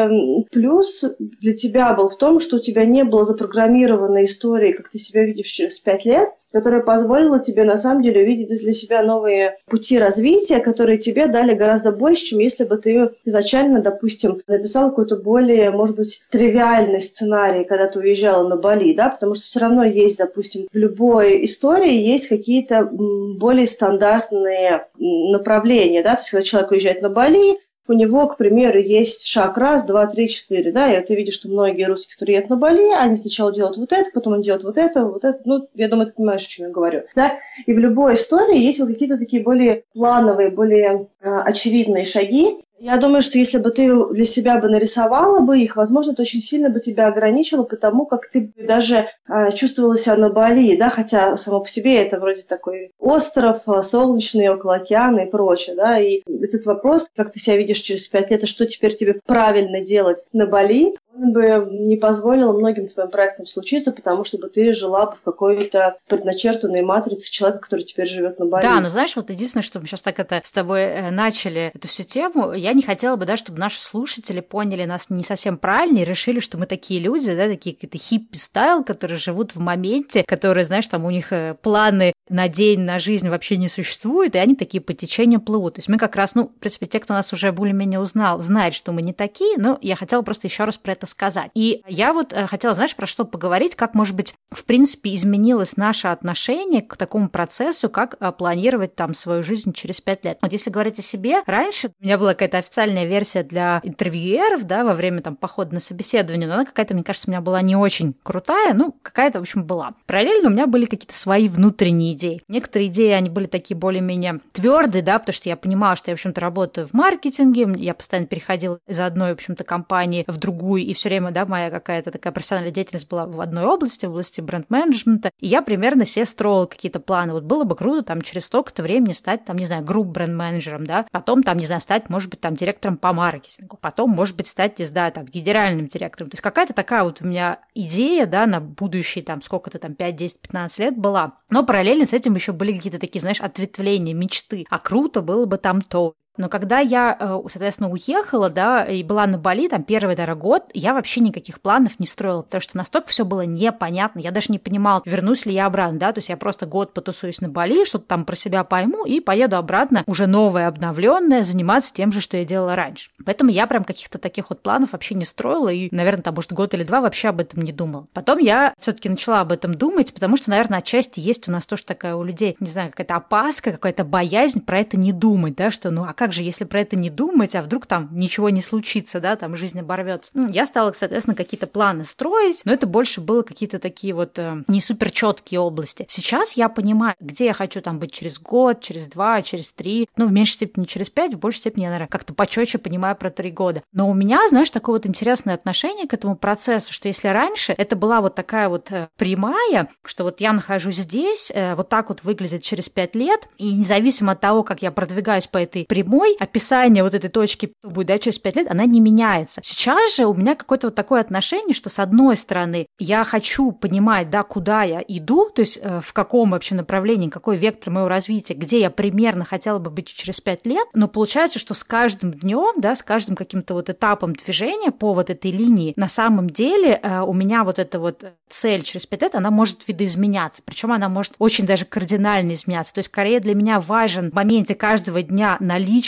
плюс 0.51 1.03
для 1.19 1.55
тебя 1.55 1.93
был 1.93 2.09
в 2.09 2.17
том, 2.17 2.39
что 2.39 2.57
у 2.57 2.59
тебя 2.59 2.85
не 2.85 3.03
было 3.03 3.23
запрограммированной 3.23 4.25
истории, 4.25 4.73
как 4.73 4.89
ты 4.89 4.99
себя 4.99 5.23
видишь 5.23 5.47
через 5.47 5.79
пять 5.79 6.05
лет, 6.05 6.29
которая 6.51 6.81
позволила 6.81 7.39
тебе 7.39 7.63
на 7.63 7.77
самом 7.77 8.01
деле 8.01 8.23
увидеть 8.23 8.59
для 8.59 8.73
себя 8.73 9.03
новые 9.03 9.57
пути 9.65 9.99
развития, 9.99 10.59
которые 10.59 10.97
тебе 10.97 11.27
дали 11.27 11.53
гораздо 11.53 11.91
больше, 11.91 12.25
чем 12.25 12.39
если 12.39 12.63
бы 12.63 12.77
ты 12.77 13.09
изначально, 13.25 13.81
допустим, 13.81 14.41
написал 14.47 14.89
какой-то 14.89 15.17
более, 15.17 15.71
может 15.71 15.95
быть, 15.95 16.23
тривиальный 16.31 17.01
сценарий, 17.01 17.65
когда 17.65 17.87
ты 17.87 17.99
уезжала 17.99 18.47
на 18.47 18.55
Бали, 18.55 18.93
да, 18.93 19.09
потому 19.09 19.33
что 19.33 19.43
все 19.43 19.59
равно 19.59 19.83
есть, 19.83 20.17
допустим, 20.17 20.67
в 20.71 20.77
любой 20.77 21.43
истории 21.45 21.93
есть 21.93 22.27
какие-то 22.27 22.85
более 22.85 23.67
стандартные 23.67 24.87
направления, 24.97 26.03
да, 26.03 26.15
то 26.15 26.21
есть 26.21 26.29
когда 26.31 26.43
человек 26.43 26.71
уезжает 26.71 27.01
на 27.01 27.09
Бали, 27.09 27.57
у 27.87 27.93
него, 27.93 28.27
к 28.27 28.37
примеру, 28.37 28.79
есть 28.79 29.27
шаг 29.27 29.57
раз, 29.57 29.85
два, 29.85 30.07
три, 30.07 30.27
четыре, 30.29 30.71
да, 30.71 30.91
и 30.91 31.05
ты 31.05 31.15
видишь, 31.15 31.35
что 31.35 31.49
многие 31.49 31.87
русские, 31.87 32.13
которые 32.13 32.37
едут 32.37 32.49
на 32.49 32.55
Бали, 32.57 32.93
они 32.93 33.17
сначала 33.17 33.53
делают 33.53 33.77
вот 33.77 33.91
это, 33.91 34.09
потом 34.13 34.33
он 34.33 34.41
делает 34.41 34.63
вот 34.63 34.77
это, 34.77 35.05
вот 35.05 35.23
это, 35.23 35.39
ну, 35.45 35.67
я 35.73 35.87
думаю, 35.87 36.07
ты 36.07 36.13
понимаешь, 36.13 36.45
о 36.45 36.49
чем 36.49 36.67
я 36.67 36.71
говорю, 36.71 37.03
да, 37.15 37.37
и 37.65 37.73
в 37.73 37.77
любой 37.77 38.15
истории 38.15 38.57
есть 38.57 38.79
вот 38.79 38.89
какие-то 38.89 39.17
такие 39.17 39.43
более 39.43 39.83
плановые, 39.93 40.49
более 40.49 41.07
э, 41.21 41.29
очевидные 41.29 42.05
шаги, 42.05 42.57
я 42.77 42.97
думаю, 42.97 43.21
что 43.21 43.37
если 43.37 43.57
бы 43.57 43.71
ты 43.71 43.89
для 44.11 44.25
себя 44.25 44.57
бы 44.59 44.67
нарисовала 44.67 45.39
бы 45.39 45.59
их, 45.59 45.75
возможно, 45.75 46.11
это 46.11 46.21
очень 46.21 46.41
сильно 46.41 46.69
бы 46.69 46.79
тебя 46.79 47.07
ограничило, 47.07 47.63
потому 47.63 48.05
как 48.05 48.29
ты 48.29 48.51
даже 48.57 49.07
э, 49.27 49.51
чувствовала 49.53 49.97
себя 49.97 50.17
на 50.17 50.29
Бали, 50.29 50.75
да, 50.75 50.89
хотя 50.89 51.37
само 51.37 51.61
по 51.61 51.69
себе 51.69 52.01
это 52.01 52.19
вроде 52.19 52.41
такой 52.41 52.91
остров, 52.99 53.61
а, 53.65 53.81
солнечный, 53.83 54.49
около 54.49 54.75
океана 54.75 55.21
и 55.21 55.29
прочее, 55.29 55.75
да, 55.75 55.99
и 55.99 56.21
этот 56.27 56.65
вопрос, 56.65 57.09
как 57.15 57.31
ты 57.31 57.39
себя 57.39 57.57
видишь 57.57 57.79
через 57.79 58.07
пять 58.07 58.31
лет, 58.31 58.43
и 58.43 58.47
что 58.47 58.65
теперь 58.65 58.95
тебе 58.95 59.19
правильно 59.25 59.81
делать 59.81 60.25
на 60.33 60.45
Бали, 60.45 60.95
он 61.17 61.31
бы 61.31 61.67
не 61.71 61.95
позволил 61.95 62.53
многим 62.53 62.87
твоим 62.87 63.09
проектам 63.09 63.45
случиться, 63.45 63.91
потому 63.91 64.23
что 64.23 64.37
бы 64.37 64.49
ты 64.49 64.73
жила 64.73 65.07
бы 65.07 65.15
в 65.15 65.21
какой-то 65.21 65.97
предначертанной 66.07 66.81
матрице 66.81 67.31
человека, 67.31 67.59
который 67.59 67.83
теперь 67.83 68.07
живет 68.07 68.39
на 68.39 68.45
Бали. 68.45 68.63
Да, 68.63 68.79
но 68.81 68.89
знаешь, 68.89 69.15
вот 69.15 69.29
единственное, 69.29 69.63
что 69.63 69.79
мы 69.79 69.87
сейчас 69.87 70.01
так 70.01 70.19
это 70.19 70.41
с 70.43 70.51
тобой 70.51 70.81
э, 70.81 71.11
начали 71.11 71.71
эту 71.73 71.87
всю 71.87 72.03
тему, 72.03 72.53
я 72.53 72.73
не 72.73 72.81
хотела 72.81 73.15
бы, 73.15 73.25
да, 73.25 73.37
чтобы 73.37 73.59
наши 73.59 73.79
слушатели 73.79 74.41
поняли 74.41 74.85
нас 74.85 75.09
не 75.09 75.23
совсем 75.23 75.57
правильно 75.57 75.99
и 75.99 76.05
решили, 76.05 76.39
что 76.39 76.57
мы 76.57 76.65
такие 76.65 76.99
люди, 76.99 77.35
да, 77.35 77.47
такие 77.47 77.75
какие-то 77.75 77.97
хиппи-стайл, 77.97 78.83
которые 78.83 79.17
живут 79.17 79.55
в 79.55 79.59
моменте, 79.59 80.23
которые, 80.23 80.65
знаешь, 80.65 80.87
там 80.87 81.05
у 81.05 81.11
них 81.11 81.31
э, 81.31 81.55
планы 81.61 82.13
на 82.29 82.49
день, 82.49 82.81
на 82.81 82.99
жизнь 82.99 83.29
вообще 83.29 83.57
не 83.57 83.69
существует, 83.69 84.35
и 84.35 84.39
они 84.39 84.55
такие 84.55 84.81
по 84.81 84.93
течению 84.93 85.39
плывут. 85.39 85.75
То 85.75 85.79
есть 85.79 85.89
мы 85.89 85.97
как 85.97 86.15
раз, 86.15 86.35
ну, 86.35 86.47
в 86.47 86.59
принципе, 86.59 86.87
те, 86.87 86.99
кто 86.99 87.13
нас 87.13 87.31
уже 87.33 87.51
более-менее 87.51 87.99
узнал, 87.99 88.39
знают, 88.39 88.73
что 88.73 88.91
мы 88.91 89.01
не 89.01 89.13
такие, 89.13 89.57
но 89.57 89.77
я 89.81 89.95
хотела 89.95 90.21
просто 90.21 90.47
еще 90.47 90.63
раз 90.63 90.77
про 90.77 90.93
это 90.93 91.04
сказать. 91.05 91.51
И 91.53 91.81
я 91.87 92.13
вот 92.13 92.33
э, 92.33 92.47
хотела, 92.47 92.73
знаешь, 92.73 92.95
про 92.95 93.05
что 93.05 93.25
поговорить, 93.25 93.75
как, 93.75 93.93
может 93.93 94.15
быть, 94.15 94.33
в 94.51 94.63
принципе, 94.65 95.13
изменилось 95.13 95.77
наше 95.77 96.07
отношение 96.07 96.81
к 96.81 96.97
такому 96.97 97.29
процессу, 97.29 97.89
как 97.89 98.15
э, 98.19 98.31
планировать 98.31 98.95
там 98.95 99.13
свою 99.13 99.43
жизнь 99.43 99.73
через 99.73 100.01
пять 100.01 100.25
лет. 100.25 100.37
Вот 100.41 100.51
если 100.51 100.69
говорить 100.69 100.99
о 100.99 101.01
себе, 101.01 101.41
раньше 101.45 101.91
у 101.99 102.03
меня 102.03 102.17
была 102.17 102.33
какая-то 102.33 102.57
официальная 102.57 103.05
версия 103.05 103.43
для 103.43 103.79
интервьюеров, 103.83 104.63
да, 104.63 104.83
во 104.83 104.93
время 104.93 105.21
там 105.21 105.35
похода 105.35 105.73
на 105.73 105.79
собеседование, 105.79 106.47
но 106.47 106.55
она 106.55 106.65
какая-то, 106.65 106.93
мне 106.93 107.03
кажется, 107.03 107.29
у 107.29 107.31
меня 107.31 107.41
была 107.41 107.61
не 107.61 107.75
очень 107.75 108.15
крутая, 108.23 108.73
ну, 108.73 108.95
какая-то, 109.01 109.39
в 109.39 109.41
общем, 109.41 109.63
была. 109.63 109.91
Параллельно 110.05 110.49
у 110.49 110.51
меня 110.51 110.67
были 110.67 110.85
какие-то 110.85 111.15
свои 111.15 111.47
внутренние 111.47 112.13
идей. 112.13 112.41
Некоторые 112.47 112.89
идеи, 112.89 113.11
они 113.11 113.29
были 113.29 113.47
такие 113.47 113.77
более-менее 113.77 114.39
твердые, 114.51 115.01
да, 115.01 115.19
потому 115.19 115.33
что 115.33 115.49
я 115.49 115.55
понимала, 115.55 115.95
что 115.95 116.11
я, 116.11 116.15
в 116.15 116.19
общем-то, 116.19 116.41
работаю 116.41 116.87
в 116.87 116.93
маркетинге, 116.93 117.67
я 117.77 117.93
постоянно 117.93 118.27
переходила 118.27 118.79
из 118.87 118.99
одной, 118.99 119.31
в 119.31 119.35
общем-то, 119.35 119.63
компании 119.63 120.23
в 120.27 120.37
другую, 120.37 120.83
и 120.83 120.93
все 120.95 121.09
время, 121.09 121.31
да, 121.31 121.45
моя 121.45 121.69
какая-то 121.69 122.11
такая 122.11 122.33
профессиональная 122.33 122.71
деятельность 122.71 123.07
была 123.07 123.25
в 123.25 123.39
одной 123.39 123.65
области, 123.65 124.05
в 124.05 124.09
области 124.09 124.41
бренд-менеджмента, 124.41 125.31
и 125.39 125.47
я 125.47 125.61
примерно 125.61 126.05
себе 126.05 126.25
строила 126.25 126.65
какие-то 126.65 126.99
планы. 126.99 127.33
Вот 127.33 127.43
было 127.43 127.63
бы 127.63 127.75
круто 127.75 128.03
там 128.03 128.21
через 128.21 128.45
столько-то 128.45 128.83
времени 128.83 129.13
стать, 129.13 129.45
там, 129.45 129.57
не 129.57 129.65
знаю, 129.65 129.83
групп 129.83 130.07
бренд-менеджером, 130.07 130.85
да, 130.85 131.05
потом 131.11 131.43
там, 131.43 131.57
не 131.57 131.65
знаю, 131.65 131.81
стать, 131.81 132.09
может 132.09 132.29
быть, 132.29 132.41
там, 132.41 132.55
директором 132.55 132.97
по 132.97 133.13
маркетингу, 133.13 133.77
потом, 133.79 134.09
может 134.09 134.35
быть, 134.35 134.47
стать, 134.47 134.79
не 134.79 134.85
знаю, 134.85 135.11
там, 135.11 135.25
генеральным 135.25 135.87
директором. 135.87 136.29
То 136.29 136.35
есть 136.35 136.43
какая-то 136.43 136.73
такая 136.73 137.03
вот 137.03 137.21
у 137.21 137.27
меня 137.27 137.59
идея, 137.73 138.25
да, 138.25 138.45
на 138.45 138.59
будущие, 138.59 139.23
там, 139.23 139.41
сколько-то 139.41 139.79
там, 139.79 139.93
5, 139.93 140.15
10, 140.15 140.41
15 140.41 140.79
лет 140.79 140.97
была. 140.97 141.33
Но 141.49 141.65
параллельно 141.65 142.05
с 142.05 142.13
этим 142.13 142.35
еще 142.35 142.51
были 142.51 142.73
какие-то 142.73 142.99
такие, 142.99 143.19
знаешь, 143.19 143.41
ответвления, 143.41 144.13
мечты. 144.13 144.65
А 144.69 144.79
круто 144.79 145.21
было 145.21 145.45
бы 145.45 145.57
там 145.57 145.81
то, 145.81 146.13
но 146.37 146.49
когда 146.49 146.79
я, 146.79 147.15
э, 147.19 147.39
соответственно, 147.49 147.89
уехала, 147.89 148.49
да, 148.49 148.83
и 148.83 149.03
была 149.03 149.25
на 149.27 149.37
Бали, 149.37 149.67
там, 149.67 149.83
первый, 149.83 150.15
наверное, 150.15 150.35
год, 150.35 150.63
я 150.73 150.93
вообще 150.93 151.21
никаких 151.21 151.61
планов 151.61 151.99
не 151.99 152.07
строила, 152.07 152.41
потому 152.41 152.61
что 152.61 152.77
настолько 152.77 153.09
все 153.09 153.25
было 153.25 153.41
непонятно, 153.41 154.19
я 154.19 154.31
даже 154.31 154.51
не 154.51 154.59
понимала, 154.59 155.01
вернусь 155.05 155.45
ли 155.45 155.53
я 155.53 155.65
обратно, 155.65 155.99
да, 155.99 156.13
то 156.13 156.19
есть 156.19 156.29
я 156.29 156.37
просто 156.37 156.65
год 156.65 156.93
потусуюсь 156.93 157.41
на 157.41 157.49
Бали, 157.49 157.85
что-то 157.85 158.05
там 158.05 158.25
про 158.25 158.35
себя 158.35 158.63
пойму 158.63 159.05
и 159.05 159.19
поеду 159.19 159.57
обратно, 159.57 160.03
уже 160.07 160.27
новое, 160.27 160.67
обновленное, 160.67 161.43
заниматься 161.43 161.93
тем 161.93 162.11
же, 162.11 162.21
что 162.21 162.37
я 162.37 162.45
делала 162.45 162.75
раньше. 162.75 163.09
Поэтому 163.25 163.51
я 163.51 163.67
прям 163.67 163.83
каких-то 163.83 164.17
таких 164.17 164.49
вот 164.49 164.61
планов 164.61 164.91
вообще 164.91 165.15
не 165.15 165.25
строила, 165.25 165.69
и, 165.69 165.89
наверное, 165.91 166.23
там, 166.23 166.35
может, 166.35 166.53
год 166.53 166.73
или 166.73 166.83
два 166.83 167.01
вообще 167.01 167.29
об 167.29 167.39
этом 167.39 167.61
не 167.61 167.71
думала. 167.71 168.07
Потом 168.13 168.39
я 168.39 168.73
все-таки 168.79 169.09
начала 169.09 169.41
об 169.41 169.51
этом 169.51 169.73
думать, 169.73 170.13
потому 170.13 170.37
что, 170.37 170.49
наверное, 170.49 170.79
отчасти 170.79 171.19
есть 171.19 171.47
у 171.47 171.51
нас 171.51 171.65
тоже 171.65 171.83
такая 171.83 172.15
у 172.15 172.23
людей, 172.23 172.55
не 172.59 172.69
знаю, 172.69 172.91
какая-то 172.91 173.15
опаска, 173.15 173.71
какая-то 173.71 174.03
боязнь 174.03 174.61
про 174.61 174.79
это 174.79 174.97
не 174.97 175.11
думать, 175.11 175.55
да, 175.55 175.71
что, 175.71 175.91
ну, 175.91 176.03
а 176.03 176.13
как 176.13 176.24
же, 176.33 176.43
если 176.43 176.65
про 176.65 176.81
это 176.81 176.95
не 176.95 177.09
думать, 177.09 177.55
а 177.55 177.61
вдруг 177.61 177.85
там 177.85 178.09
ничего 178.11 178.49
не 178.49 178.61
случится, 178.61 179.19
да, 179.19 179.35
там 179.35 179.55
жизнь 179.55 179.79
оборвется. 179.79 180.31
Ну, 180.33 180.49
я 180.49 180.65
стала, 180.65 180.93
соответственно, 180.93 181.35
какие-то 181.35 181.67
планы 181.67 182.05
строить, 182.05 182.61
но 182.65 182.73
это 182.73 182.87
больше 182.87 183.21
было 183.21 183.41
какие-то 183.41 183.79
такие 183.79 184.13
вот 184.13 184.37
э, 184.37 184.63
не 184.67 184.81
супер 184.81 185.11
четкие 185.11 185.59
области. 185.59 186.05
Сейчас 186.09 186.53
я 186.53 186.69
понимаю, 186.69 187.15
где 187.19 187.45
я 187.45 187.53
хочу 187.53 187.81
там 187.81 187.99
быть 187.99 188.11
через 188.11 188.39
год, 188.39 188.81
через 188.81 189.07
два, 189.07 189.41
через 189.41 189.71
три, 189.71 190.07
ну, 190.17 190.27
в 190.27 190.31
меньшей 190.31 190.53
степени 190.53 190.85
через 190.85 191.09
пять, 191.09 191.33
в 191.33 191.39
большей 191.39 191.59
степени 191.59 191.83
я, 191.83 191.89
наверное, 191.89 192.09
как-то 192.09 192.33
почетче 192.33 192.77
понимаю 192.77 193.15
про 193.15 193.29
три 193.29 193.51
года. 193.51 193.83
Но 193.93 194.09
у 194.09 194.13
меня, 194.13 194.47
знаешь, 194.49 194.69
такое 194.69 194.95
вот 194.95 195.05
интересное 195.05 195.55
отношение 195.55 196.07
к 196.07 196.13
этому 196.13 196.35
процессу, 196.35 196.93
что 196.93 197.07
если 197.07 197.27
раньше 197.27 197.73
это 197.77 197.95
была 197.95 198.21
вот 198.21 198.35
такая 198.35 198.69
вот 198.69 198.91
э, 198.91 199.07
прямая, 199.17 199.89
что 200.03 200.23
вот 200.23 200.41
я 200.41 200.53
нахожусь 200.53 200.97
здесь, 200.97 201.51
э, 201.53 201.75
вот 201.75 201.89
так 201.89 202.09
вот 202.09 202.23
выглядит 202.23 202.63
через 202.63 202.89
пять 202.89 203.15
лет, 203.15 203.47
и 203.57 203.73
независимо 203.73 204.33
от 204.33 204.41
того, 204.41 204.63
как 204.63 204.81
я 204.81 204.91
продвигаюсь 204.91 205.47
по 205.47 205.57
этой 205.57 205.85
прямой, 205.85 206.14
описание 206.39 207.03
вот 207.03 207.13
этой 207.13 207.29
точки 207.29 207.73
будет, 207.83 208.07
да, 208.07 208.19
через 208.19 208.39
пять 208.39 208.55
лет, 208.55 208.69
она 208.69 208.85
не 208.85 208.99
меняется. 208.99 209.61
Сейчас 209.63 210.15
же 210.15 210.25
у 210.25 210.33
меня 210.33 210.55
какое-то 210.55 210.87
вот 210.87 210.95
такое 210.95 211.21
отношение, 211.21 211.73
что 211.73 211.89
с 211.89 211.99
одной 211.99 212.37
стороны 212.37 212.87
я 212.99 213.23
хочу 213.23 213.71
понимать, 213.71 214.29
да, 214.29 214.43
куда 214.43 214.83
я 214.83 215.03
иду, 215.07 215.49
то 215.53 215.61
есть 215.61 215.79
э, 215.81 216.01
в 216.01 216.13
каком 216.13 216.51
вообще 216.51 216.75
направлении, 216.75 217.29
какой 217.29 217.57
вектор 217.57 217.91
моего 217.93 218.07
развития, 218.07 218.53
где 218.53 218.79
я 218.79 218.89
примерно 218.89 219.45
хотела 219.45 219.79
бы 219.79 219.89
быть 219.89 220.07
через 220.07 220.41
пять 220.41 220.65
лет, 220.65 220.87
но 220.93 221.07
получается, 221.07 221.59
что 221.59 221.73
с 221.73 221.83
каждым 221.83 222.33
днем, 222.33 222.79
да, 222.79 222.95
с 222.95 223.03
каждым 223.03 223.35
каким-то 223.35 223.73
вот 223.73 223.89
этапом 223.89 224.33
движения 224.33 224.91
по 224.91 225.13
вот 225.13 225.29
этой 225.29 225.51
линии, 225.51 225.93
на 225.95 226.07
самом 226.07 226.49
деле 226.49 226.99
э, 227.01 227.21
у 227.21 227.33
меня 227.33 227.63
вот 227.63 227.79
эта 227.79 227.99
вот 227.99 228.23
цель 228.49 228.83
через 228.83 229.05
пять 229.05 229.21
лет, 229.21 229.35
она 229.35 229.51
может 229.51 229.87
видоизменяться, 229.87 230.61
причем 230.63 230.91
она 230.91 231.09
может 231.09 231.33
очень 231.39 231.65
даже 231.65 231.85
кардинально 231.85 232.53
изменяться. 232.53 232.93
То 232.93 232.99
есть 232.99 233.09
скорее 233.09 233.39
для 233.39 233.55
меня 233.55 233.79
важен 233.79 234.31
в 234.31 234.33
моменте 234.33 234.75
каждого 234.75 235.21
дня 235.21 235.57
наличие 235.59 236.04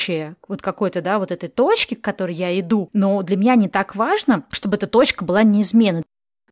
вот 0.48 0.62
какой-то, 0.62 1.02
да, 1.02 1.20
вот 1.20 1.32
этой 1.32 1.50
точки, 1.50 1.96
к 1.96 2.02
которой 2.02 2.36
я 2.36 2.58
иду, 2.60 2.90
но 2.94 3.22
для 3.24 3.38
меня 3.38 3.56
не 3.56 3.70
так 3.70 3.96
важно, 3.96 4.44
чтобы 4.52 4.78
эта 4.78 4.88
точка 4.88 5.26
была 5.26 5.44
неизменной. 5.44 6.04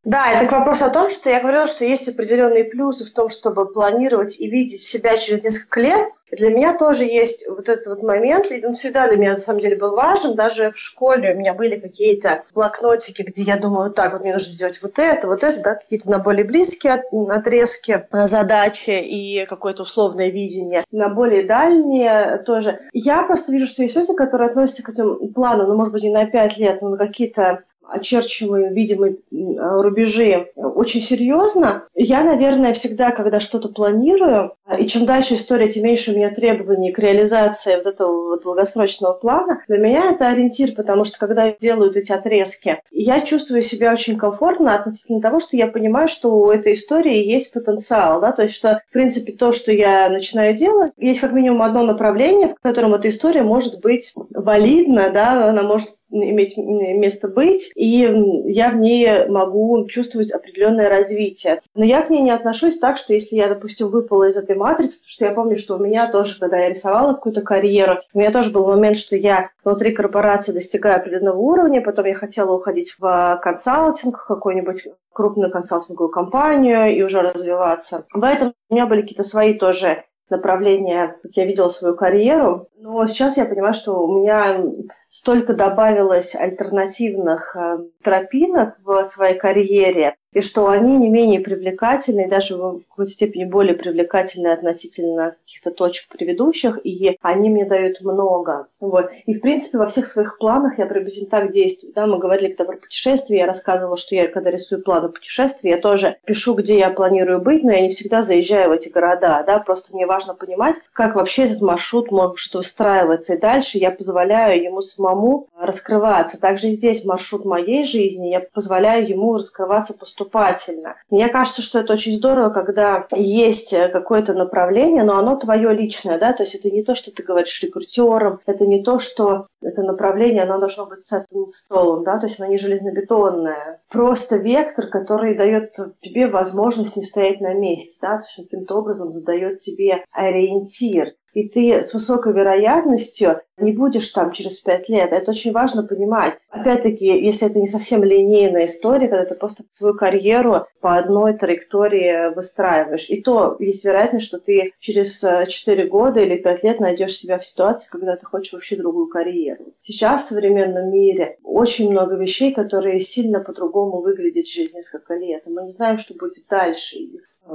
Да, 0.05 0.31
это 0.31 0.45
к 0.45 0.51
вопросу 0.51 0.85
о 0.85 0.91
том, 0.91 1.09
что 1.09 1.31
я 1.31 1.41
говорила, 1.41 1.65
что 1.65 1.83
есть 1.83 2.07
определенные 2.07 2.63
плюсы 2.63 3.05
в 3.05 3.09
том, 3.09 3.29
чтобы 3.29 3.65
планировать 3.65 4.39
и 4.39 4.47
видеть 4.47 4.83
себя 4.83 5.17
через 5.17 5.43
несколько 5.43 5.79
лет. 5.79 6.09
Для 6.31 6.51
меня 6.51 6.77
тоже 6.77 7.05
есть 7.05 7.47
вот 7.49 7.67
этот 7.69 7.87
вот 7.87 8.03
момент, 8.03 8.51
и 8.51 8.63
он 8.63 8.75
всегда 8.75 9.07
для 9.07 9.17
меня 9.17 9.31
на 9.31 9.37
самом 9.37 9.61
деле 9.61 9.75
был 9.75 9.95
важен. 9.95 10.35
Даже 10.35 10.69
в 10.69 10.77
школе 10.77 11.33
у 11.33 11.37
меня 11.37 11.55
были 11.55 11.79
какие-то 11.79 12.43
блокнотики, 12.53 13.23
где 13.23 13.41
я 13.41 13.57
думала, 13.57 13.89
так, 13.89 14.13
вот 14.13 14.21
мне 14.21 14.33
нужно 14.33 14.51
сделать 14.51 14.79
вот 14.83 14.99
это, 14.99 15.25
вот 15.25 15.43
это, 15.43 15.59
да, 15.61 15.73
какие-то 15.73 16.11
на 16.11 16.19
более 16.19 16.45
близкие 16.45 17.03
отрезки 17.29 18.05
задачи 18.11 18.91
и 18.91 19.47
какое-то 19.47 19.83
условное 19.83 20.29
видение. 20.29 20.83
На 20.91 21.09
более 21.09 21.43
дальние 21.43 22.43
тоже. 22.45 22.79
Я 22.93 23.23
просто 23.23 23.51
вижу, 23.51 23.65
что 23.65 23.81
есть 23.81 23.95
люди, 23.95 24.13
которые 24.13 24.49
относятся 24.49 24.83
к 24.83 24.89
этим 24.89 25.33
планам, 25.33 25.69
ну, 25.69 25.75
может 25.75 25.93
быть, 25.93 26.03
не 26.03 26.11
на 26.11 26.27
пять 26.27 26.57
лет, 26.57 26.83
но 26.83 26.89
на 26.89 26.97
какие-то 26.97 27.63
очерчиваем 27.87 28.73
видимые 28.73 29.17
рубежи 29.31 30.49
очень 30.55 31.01
серьезно. 31.01 31.83
Я, 31.93 32.23
наверное, 32.23 32.73
всегда, 32.73 33.11
когда 33.11 33.39
что-то 33.39 33.69
планирую, 33.69 34.53
и 34.77 34.85
чем 34.87 35.05
дальше 35.05 35.35
история, 35.35 35.71
тем 35.71 35.83
меньше 35.83 36.11
у 36.11 36.15
меня 36.15 36.29
требований 36.29 36.91
к 36.91 36.99
реализации 36.99 37.75
вот 37.75 37.85
этого 37.85 38.29
вот 38.29 38.43
долгосрочного 38.43 39.13
плана, 39.13 39.61
для 39.67 39.77
меня 39.77 40.11
это 40.11 40.27
ориентир, 40.27 40.73
потому 40.73 41.03
что 41.03 41.19
когда 41.19 41.51
делают 41.51 41.95
эти 41.95 42.11
отрезки, 42.11 42.81
я 42.91 43.21
чувствую 43.21 43.61
себя 43.61 43.91
очень 43.91 44.17
комфортно 44.17 44.75
относительно 44.75 45.21
того, 45.21 45.39
что 45.39 45.55
я 45.57 45.67
понимаю, 45.67 46.07
что 46.07 46.35
у 46.35 46.49
этой 46.49 46.73
истории 46.73 47.23
есть 47.23 47.51
потенциал, 47.51 48.21
да, 48.21 48.31
то 48.31 48.43
есть 48.43 48.55
что, 48.55 48.81
в 48.89 48.93
принципе, 48.93 49.31
то, 49.31 49.51
что 49.51 49.71
я 49.71 50.09
начинаю 50.09 50.55
делать, 50.55 50.91
есть 50.97 51.19
как 51.19 51.33
минимум 51.33 51.61
одно 51.61 51.83
направление, 51.83 52.55
в 52.59 52.61
котором 52.61 52.93
эта 52.93 53.09
история 53.09 53.43
может 53.43 53.79
быть 53.81 54.13
валидна, 54.31 55.09
да, 55.09 55.49
она 55.49 55.63
может 55.63 55.95
иметь 56.09 56.57
место 56.57 57.27
быть, 57.27 57.71
и 57.75 58.07
я 58.45 58.69
в 58.69 58.75
ней 58.77 59.27
могу 59.27 59.87
чувствовать 59.87 60.31
определенное 60.31 60.89
развитие. 60.89 61.61
Но 61.73 61.83
я 61.83 62.01
к 62.01 62.09
ней 62.09 62.21
не 62.21 62.31
отношусь 62.31 62.77
так, 62.77 62.97
что 62.97 63.13
если 63.13 63.35
я, 63.35 63.47
допустим, 63.47 63.89
выпала 63.89 64.27
из 64.27 64.37
этой 64.37 64.55
матрицы, 64.55 64.97
потому 64.97 65.09
что 65.09 65.25
я 65.25 65.31
помню, 65.31 65.57
что 65.57 65.75
у 65.75 65.79
меня 65.79 66.11
тоже, 66.11 66.39
когда 66.39 66.57
я 66.57 66.69
рисовала 66.69 67.13
какую-то 67.13 67.41
карьеру, 67.41 67.99
у 68.13 68.19
меня 68.19 68.31
тоже 68.31 68.51
был 68.51 68.65
момент, 68.67 68.97
что 68.97 69.15
я 69.15 69.49
внутри 69.63 69.91
корпорации 69.91 70.51
достигаю 70.51 70.97
определенного 70.97 71.37
уровня, 71.37 71.81
потом 71.81 72.05
я 72.05 72.15
хотела 72.15 72.55
уходить 72.55 72.95
в 72.97 73.39
консалтинг, 73.41 74.19
в 74.19 74.27
какую-нибудь 74.27 74.87
крупную 75.13 75.51
консалтинговую 75.51 76.09
компанию 76.09 76.95
и 76.95 77.01
уже 77.01 77.21
развиваться. 77.21 78.05
В 78.13 78.23
этом 78.23 78.53
у 78.69 78.73
меня 78.73 78.85
были 78.85 79.01
какие-то 79.01 79.23
свои 79.23 79.53
тоже 79.53 80.03
направления, 80.29 81.15
как 81.21 81.31
я 81.35 81.45
видела 81.45 81.67
свою 81.67 81.95
карьеру. 81.95 82.69
Но 82.77 83.05
сейчас 83.07 83.37
я 83.37 83.45
понимаю, 83.45 83.73
что 83.73 83.93
у 83.99 84.19
меня 84.19 84.63
столько 85.09 85.53
добавилось 85.53 86.35
альтернативных 86.35 87.55
э, 87.55 87.79
тропинок 88.03 88.75
в 88.83 89.03
своей 89.03 89.37
карьере, 89.37 90.15
и 90.35 90.41
что 90.41 90.67
они 90.67 90.97
не 90.97 91.07
менее 91.07 91.39
привлекательны, 91.39 92.27
даже 92.27 92.57
в 92.57 92.81
какой-то 92.89 93.11
степени 93.11 93.45
более 93.45 93.73
привлекательны 93.73 94.49
относительно 94.49 95.37
каких-то 95.45 95.71
точек 95.71 96.09
предыдущих, 96.09 96.77
и 96.83 97.17
они 97.21 97.49
мне 97.49 97.63
дают 97.63 98.01
много. 98.01 98.67
Вот. 98.81 99.09
И, 99.25 99.33
в 99.33 99.39
принципе, 99.39 99.77
во 99.77 99.87
всех 99.87 100.07
своих 100.07 100.37
планах 100.37 100.77
я 100.77 100.87
приблизительно 100.87 101.31
так 101.31 101.51
действую. 101.51 101.93
Да, 101.93 102.05
мы 102.05 102.19
говорили 102.19 102.51
когда 102.51 102.73
про 102.73 102.77
путешествия, 102.77 103.37
я 103.37 103.47
рассказывала, 103.47 103.95
что 103.95 104.13
я, 104.13 104.27
когда 104.27 104.51
рисую 104.51 104.83
планы 104.83 105.07
путешествий, 105.07 105.71
я 105.71 105.77
тоже 105.77 106.17
пишу, 106.25 106.53
где 106.53 106.79
я 106.79 106.89
планирую 106.89 107.39
быть, 107.39 107.63
но 107.63 107.71
я 107.71 107.79
не 107.79 107.89
всегда 107.89 108.21
заезжаю 108.21 108.69
в 108.69 108.73
эти 108.73 108.89
города, 108.89 109.41
да, 109.47 109.59
просто 109.59 109.95
мне 109.95 110.05
важно 110.05 110.33
понимать, 110.33 110.81
как 110.91 111.15
вообще 111.15 111.45
этот 111.45 111.61
маршрут 111.61 112.11
может 112.11 112.53
выстраиваться, 112.53 113.35
и 113.35 113.39
дальше 113.39 113.77
я 113.77 113.89
позволяю 113.89 114.61
ему 114.61 114.81
самому 114.81 115.47
раскрываться. 115.57 116.37
Также 116.37 116.67
и 116.67 116.73
здесь 116.73 117.05
маршрут 117.05 117.45
моей 117.45 117.85
жизни, 117.85 118.27
я 118.27 118.41
позволяю 118.41 119.07
ему 119.07 119.35
раскрываться 119.35 119.93
поступательно 119.93 120.24
поступательно. 120.25 120.95
Мне 121.09 121.29
кажется, 121.29 121.61
что 121.61 121.79
это 121.79 121.93
очень 121.93 122.13
здорово, 122.13 122.49
когда 122.49 123.07
есть 123.11 123.75
какое-то 123.91 124.33
направление, 124.33 125.03
но 125.03 125.17
оно 125.17 125.35
твое 125.37 125.73
личное, 125.73 126.17
да, 126.17 126.33
то 126.33 126.43
есть 126.43 126.55
это 126.55 126.69
не 126.69 126.83
то, 126.83 126.95
что 126.95 127.11
ты 127.11 127.23
говоришь 127.23 127.61
рекрутером, 127.61 128.39
это 128.45 128.65
не 128.65 128.83
то, 128.83 128.99
что 128.99 129.47
это 129.61 129.83
направление, 129.83 130.43
оно 130.43 130.59
должно 130.59 130.85
быть 130.85 131.03
с 131.03 131.13
этим 131.13 131.47
столом, 131.47 132.03
да, 132.03 132.17
то 132.17 132.25
есть 132.25 132.39
оно 132.39 132.49
не 132.49 132.57
железнобетонное. 132.57 133.81
Просто 133.89 134.37
вектор, 134.37 134.87
который 134.87 135.35
дает 135.35 135.75
тебе 136.01 136.27
возможность 136.27 136.95
не 136.95 137.03
стоять 137.03 137.41
на 137.41 137.53
месте, 137.53 137.99
да, 138.01 138.23
каким-то 138.35 138.77
образом 138.77 139.13
задает 139.13 139.59
тебе 139.59 140.03
ориентир 140.11 141.13
и 141.35 141.49
ты 141.49 141.83
с 141.83 141.93
высокой 141.93 142.33
вероятностью 142.33 143.41
не 143.57 143.73
будешь 143.73 144.07
там 144.09 144.31
через 144.31 144.59
пять 144.61 144.89
лет. 144.89 145.11
Это 145.11 145.31
очень 145.31 145.51
важно 145.51 145.83
понимать. 145.83 146.37
Опять-таки, 146.49 147.05
если 147.05 147.49
это 147.49 147.59
не 147.59 147.67
совсем 147.67 148.03
линейная 148.03 148.65
история, 148.65 149.09
когда 149.09 149.25
ты 149.25 149.35
просто 149.35 149.63
свою 149.69 149.95
карьеру 149.95 150.65
по 150.79 150.97
одной 150.97 151.37
траектории 151.37 152.33
выстраиваешь. 152.33 153.09
И 153.09 153.21
то 153.21 153.57
есть 153.59 153.83
вероятность, 153.83 154.25
что 154.25 154.39
ты 154.39 154.73
через 154.79 155.19
4 155.19 155.87
года 155.87 156.21
или 156.21 156.37
5 156.37 156.63
лет 156.63 156.79
найдешь 156.79 157.17
себя 157.17 157.37
в 157.37 157.45
ситуации, 157.45 157.89
когда 157.89 158.15
ты 158.15 158.25
хочешь 158.25 158.53
вообще 158.53 158.77
другую 158.77 159.07
карьеру. 159.07 159.73
Сейчас 159.81 160.23
в 160.23 160.29
современном 160.29 160.89
мире 160.89 161.37
очень 161.43 161.91
много 161.91 162.15
вещей, 162.15 162.53
которые 162.53 163.01
сильно 163.01 163.41
по-другому 163.41 163.99
выглядят 163.99 164.45
через 164.45 164.73
несколько 164.73 165.15
лет. 165.15 165.43
И 165.45 165.49
мы 165.49 165.63
не 165.63 165.69
знаем, 165.69 165.97
что 165.97 166.13
будет 166.13 166.45
дальше 166.49 166.97